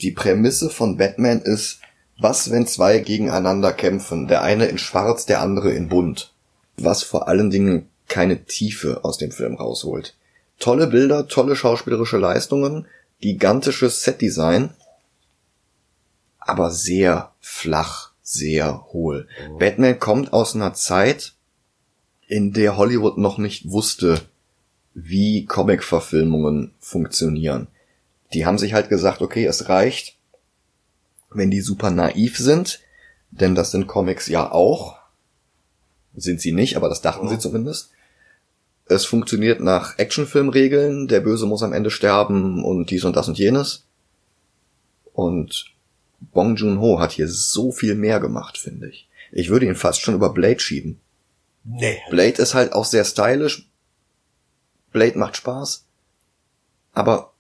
Die 0.00 0.10
Prämisse 0.10 0.70
von 0.70 0.96
Batman 0.96 1.40
ist, 1.40 1.80
was 2.18 2.50
wenn 2.50 2.66
zwei 2.66 2.98
gegeneinander 2.98 3.72
kämpfen, 3.72 4.28
der 4.28 4.42
eine 4.42 4.66
in 4.66 4.78
schwarz, 4.78 5.26
der 5.26 5.40
andere 5.40 5.72
in 5.72 5.88
bunt. 5.88 6.32
Was 6.76 7.02
vor 7.02 7.28
allen 7.28 7.50
Dingen 7.50 7.88
keine 8.08 8.44
Tiefe 8.44 9.04
aus 9.04 9.18
dem 9.18 9.30
Film 9.30 9.54
rausholt. 9.54 10.14
Tolle 10.58 10.86
Bilder, 10.86 11.28
tolle 11.28 11.56
schauspielerische 11.56 12.18
Leistungen, 12.18 12.86
gigantisches 13.20 14.02
Setdesign, 14.02 14.70
aber 16.38 16.70
sehr 16.70 17.32
flach, 17.40 18.12
sehr 18.22 18.86
hohl. 18.92 19.28
Batman 19.58 19.98
kommt 19.98 20.32
aus 20.32 20.54
einer 20.54 20.74
Zeit, 20.74 21.32
in 22.26 22.52
der 22.52 22.76
Hollywood 22.76 23.18
noch 23.18 23.38
nicht 23.38 23.70
wusste, 23.70 24.20
wie 24.94 25.44
Comic-Verfilmungen 25.44 26.72
funktionieren. 26.78 27.66
Die 28.34 28.44
haben 28.46 28.58
sich 28.58 28.74
halt 28.74 28.88
gesagt, 28.88 29.22
okay, 29.22 29.46
es 29.46 29.68
reicht, 29.68 30.16
wenn 31.30 31.50
die 31.50 31.60
super 31.60 31.90
naiv 31.90 32.36
sind, 32.38 32.80
denn 33.30 33.54
das 33.54 33.70
sind 33.70 33.86
Comics 33.86 34.28
ja 34.28 34.50
auch. 34.50 34.98
Sind 36.16 36.40
sie 36.40 36.52
nicht, 36.52 36.76
aber 36.76 36.88
das 36.88 37.00
dachten 37.00 37.26
Ja. 37.26 37.32
sie 37.32 37.38
zumindest. 37.38 37.90
Es 38.86 39.06
funktioniert 39.06 39.60
nach 39.60 39.98
Actionfilmregeln, 39.98 41.08
der 41.08 41.20
Böse 41.20 41.46
muss 41.46 41.62
am 41.62 41.72
Ende 41.72 41.90
sterben 41.90 42.64
und 42.64 42.90
dies 42.90 43.04
und 43.04 43.16
das 43.16 43.28
und 43.28 43.38
jenes. 43.38 43.86
Und 45.12 45.72
Bong 46.20 46.56
Joon-ho 46.56 46.98
hat 47.00 47.12
hier 47.12 47.28
so 47.28 47.72
viel 47.72 47.94
mehr 47.94 48.20
gemacht, 48.20 48.58
finde 48.58 48.88
ich. 48.88 49.08
Ich 49.32 49.48
würde 49.48 49.66
ihn 49.66 49.74
fast 49.74 50.00
schon 50.02 50.14
über 50.14 50.32
Blade 50.32 50.60
schieben. 50.60 51.00
nee. 51.64 51.98
Blade 52.10 52.42
ist 52.42 52.54
halt 52.54 52.72
auch 52.72 52.84
sehr 52.84 53.04
stylisch. 53.04 53.68
Blade 54.92 55.18
macht 55.18 55.36
Spaß. 55.36 55.84
Aber. 56.92 57.32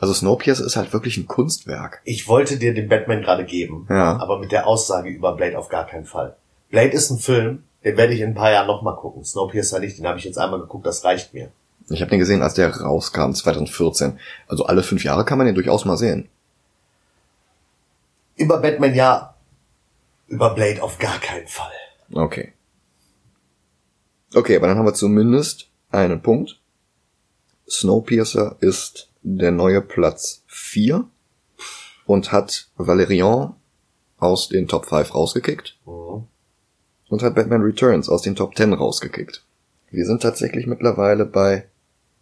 Also 0.00 0.14
Snowpiercer 0.14 0.64
ist 0.64 0.76
halt 0.76 0.92
wirklich 0.92 1.16
ein 1.16 1.26
Kunstwerk. 1.26 2.00
Ich 2.04 2.28
wollte 2.28 2.56
dir 2.56 2.72
den 2.72 2.88
Batman 2.88 3.20
gerade 3.22 3.44
geben, 3.44 3.86
Ja. 3.90 4.16
aber 4.20 4.38
mit 4.38 4.52
der 4.52 4.66
Aussage 4.66 5.08
über 5.10 5.34
Blade 5.34 5.58
auf 5.58 5.68
gar 5.68 5.86
keinen 5.86 6.04
Fall. 6.04 6.36
Blade 6.70 6.90
ist 6.90 7.10
ein 7.10 7.18
Film, 7.18 7.64
den 7.84 7.96
werde 7.96 8.12
ich 8.14 8.20
in 8.20 8.30
ein 8.30 8.34
paar 8.34 8.52
Jahren 8.52 8.68
nochmal 8.68 8.94
gucken. 8.96 9.24
Snowpiercer 9.24 9.80
nicht, 9.80 9.98
den 9.98 10.06
habe 10.06 10.18
ich 10.18 10.24
jetzt 10.24 10.38
einmal 10.38 10.60
geguckt, 10.60 10.86
das 10.86 11.02
reicht 11.04 11.34
mir. 11.34 11.50
Ich 11.90 12.00
habe 12.00 12.10
den 12.10 12.18
gesehen, 12.20 12.42
als 12.42 12.54
der 12.54 12.70
rauskam, 12.76 13.32
2014. 13.32 14.18
Also 14.46 14.66
alle 14.66 14.82
fünf 14.82 15.02
Jahre 15.04 15.24
kann 15.24 15.38
man 15.38 15.46
den 15.46 15.54
durchaus 15.54 15.84
mal 15.84 15.96
sehen. 15.96 16.28
Über 18.36 18.58
Batman 18.58 18.94
ja, 18.94 19.34
über 20.28 20.54
Blade 20.54 20.82
auf 20.82 20.98
gar 20.98 21.18
keinen 21.18 21.48
Fall. 21.48 21.72
Okay. 22.12 22.52
Okay, 24.34 24.56
aber 24.56 24.68
dann 24.68 24.78
haben 24.78 24.84
wir 24.86 24.94
zumindest 24.94 25.68
einen 25.90 26.20
Punkt. 26.22 26.60
Snowpiercer 27.68 28.56
ist 28.60 29.08
der 29.22 29.50
neue 29.50 29.80
Platz 29.82 30.42
4 30.46 31.04
und 32.06 32.32
hat 32.32 32.68
Valerian 32.76 33.54
aus 34.18 34.48
den 34.48 34.68
Top 34.68 34.86
5 34.86 35.14
rausgekickt 35.14 35.76
Mhm. 35.86 36.24
und 37.08 37.22
hat 37.22 37.34
Batman 37.34 37.62
Returns 37.62 38.08
aus 38.08 38.22
den 38.22 38.36
Top 38.36 38.56
10 38.56 38.72
rausgekickt. 38.72 39.42
Wir 39.90 40.06
sind 40.06 40.22
tatsächlich 40.22 40.66
mittlerweile 40.66 41.24
bei 41.24 41.66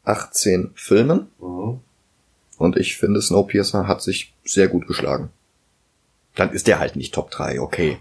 18 0.05 0.71
Filmen 0.75 1.29
Mhm. 1.39 1.81
und 2.59 2.77
ich 2.77 2.97
finde 2.97 3.21
Snowpiercer 3.23 3.87
hat 3.87 4.03
sich 4.03 4.35
sehr 4.45 4.69
gut 4.69 4.87
geschlagen. 4.87 5.31
Dann 6.35 6.51
ist 6.53 6.67
der 6.67 6.79
halt 6.81 6.97
nicht 6.97 7.15
Top 7.15 7.31
3, 7.31 7.61
okay. 7.61 7.99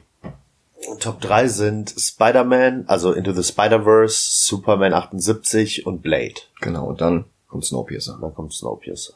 Top 1.00 1.22
3 1.22 1.48
sind 1.48 1.96
Spider-Man, 1.98 2.86
also 2.88 3.14
Into 3.14 3.32
the 3.32 3.44
Spider-Verse, 3.44 4.46
Superman 4.46 4.94
78 4.94 5.86
und 5.86 6.02
Blade. 6.02 6.36
Genau, 6.62 6.86
und 6.88 7.02
dann 7.02 7.26
kommt 7.56 7.66
Snowpiercer. 7.66 8.18
Dann 8.20 8.36
kommt 8.36 8.52
Snowpiercer. 8.54 9.14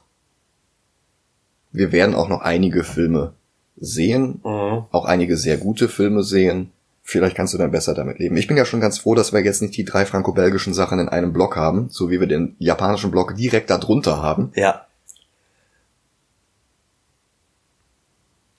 Wir 1.74 1.92
werden 1.92 2.16
auch 2.16 2.30
noch 2.30 2.40
einige 2.40 2.86
Filme 2.86 3.34
sehen, 3.76 4.40
Mhm. 4.46 4.86
auch 4.92 5.04
einige 5.06 5.36
sehr 5.36 5.58
gute 5.58 5.90
Filme 5.90 6.24
sehen. 6.24 6.72
Vielleicht 7.04 7.36
kannst 7.36 7.54
du 7.54 7.58
dann 7.58 7.72
besser 7.72 7.94
damit 7.94 8.18
leben. 8.20 8.38
Ich 8.38 8.48
bin 8.48 8.56
ja 8.56 8.64
schon 8.64 8.80
ganz 8.80 9.00
froh, 9.00 9.14
dass 9.14 9.34
wir 9.34 9.44
jetzt 9.44 9.62
nicht 9.62 9.76
die 9.76 9.84
drei 9.84 10.06
franco-belgischen 10.06 10.74
Sachen 10.74 11.00
in 11.00 11.10
einem 11.10 11.34
Block 11.34 11.58
haben, 11.58 11.90
so 11.90 12.10
wie 12.10 12.20
wir 12.22 12.28
den 12.28 12.56
japanischen 12.60 13.12
Block 13.12 13.36
direkt 13.36 13.70
darunter 13.70 14.22
haben. 14.24 14.52
Ja. 14.56 14.86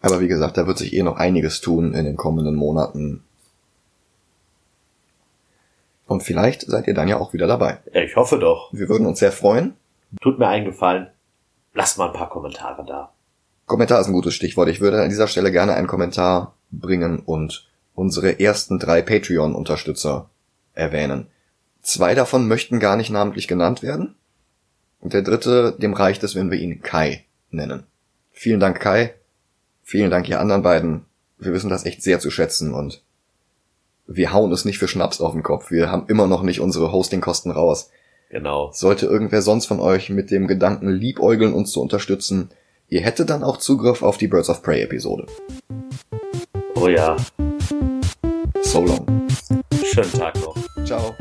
Aber 0.02 0.20
wie 0.20 0.28
gesagt, 0.28 0.56
da 0.58 0.66
wird 0.66 0.76
sich 0.78 0.92
eh 0.92 1.02
noch 1.02 1.16
einiges 1.16 1.60
tun 1.62 1.94
in 1.94 2.04
den 2.04 2.16
kommenden 2.16 2.54
Monaten. 2.54 3.22
Und 6.10 6.24
vielleicht 6.24 6.62
seid 6.62 6.88
ihr 6.88 6.94
dann 6.94 7.06
ja 7.06 7.18
auch 7.20 7.32
wieder 7.34 7.46
dabei. 7.46 7.78
ich 7.92 8.16
hoffe 8.16 8.40
doch. 8.40 8.72
Wir 8.72 8.88
würden 8.88 9.06
uns 9.06 9.20
sehr 9.20 9.30
freuen. 9.30 9.74
Tut 10.20 10.40
mir 10.40 10.48
einen 10.48 10.64
Gefallen. 10.64 11.06
Lasst 11.72 11.98
mal 11.98 12.08
ein 12.08 12.12
paar 12.12 12.28
Kommentare 12.28 12.84
da. 12.84 13.12
Kommentar 13.66 14.00
ist 14.00 14.08
ein 14.08 14.12
gutes 14.12 14.34
Stichwort. 14.34 14.68
Ich 14.68 14.80
würde 14.80 15.00
an 15.00 15.08
dieser 15.08 15.28
Stelle 15.28 15.52
gerne 15.52 15.74
einen 15.74 15.86
Kommentar 15.86 16.56
bringen 16.72 17.20
und 17.20 17.68
unsere 17.94 18.40
ersten 18.40 18.80
drei 18.80 19.02
Patreon-Unterstützer 19.02 20.28
erwähnen. 20.74 21.28
Zwei 21.80 22.16
davon 22.16 22.48
möchten 22.48 22.80
gar 22.80 22.96
nicht 22.96 23.10
namentlich 23.10 23.46
genannt 23.46 23.84
werden. 23.84 24.16
Und 24.98 25.12
der 25.12 25.22
dritte, 25.22 25.76
dem 25.78 25.92
reicht 25.94 26.24
es, 26.24 26.34
wenn 26.34 26.50
wir 26.50 26.58
ihn 26.58 26.82
Kai 26.82 27.24
nennen. 27.52 27.84
Vielen 28.32 28.58
Dank, 28.58 28.80
Kai. 28.80 29.14
Vielen 29.84 30.10
Dank, 30.10 30.28
ihr 30.28 30.40
anderen 30.40 30.62
beiden. 30.62 31.04
Wir 31.38 31.52
wissen 31.52 31.70
das 31.70 31.86
echt 31.86 32.02
sehr 32.02 32.18
zu 32.18 32.32
schätzen 32.32 32.74
und 32.74 33.00
wir 34.12 34.32
hauen 34.32 34.50
es 34.50 34.64
nicht 34.64 34.78
für 34.78 34.88
Schnaps 34.88 35.20
auf 35.20 35.32
den 35.32 35.44
Kopf. 35.44 35.70
Wir 35.70 35.90
haben 35.90 36.06
immer 36.08 36.26
noch 36.26 36.42
nicht 36.42 36.60
unsere 36.60 36.90
Hostingkosten 36.90 37.52
raus. 37.52 37.90
Genau. 38.28 38.70
Sollte 38.72 39.06
irgendwer 39.06 39.40
sonst 39.40 39.66
von 39.66 39.80
euch 39.80 40.10
mit 40.10 40.30
dem 40.30 40.48
Gedanken 40.48 40.88
liebäugeln, 40.88 41.54
uns 41.54 41.70
zu 41.70 41.80
unterstützen, 41.80 42.50
ihr 42.88 43.02
hättet 43.02 43.30
dann 43.30 43.44
auch 43.44 43.58
Zugriff 43.58 44.02
auf 44.02 44.18
die 44.18 44.26
Birds 44.26 44.50
of 44.50 44.62
Prey 44.62 44.82
Episode. 44.82 45.26
Oh 46.74 46.88
ja. 46.88 47.16
So 48.62 48.84
long. 48.84 49.28
Schönen 49.84 50.12
Tag 50.12 50.34
noch. 50.40 50.56
Ciao. 50.84 51.14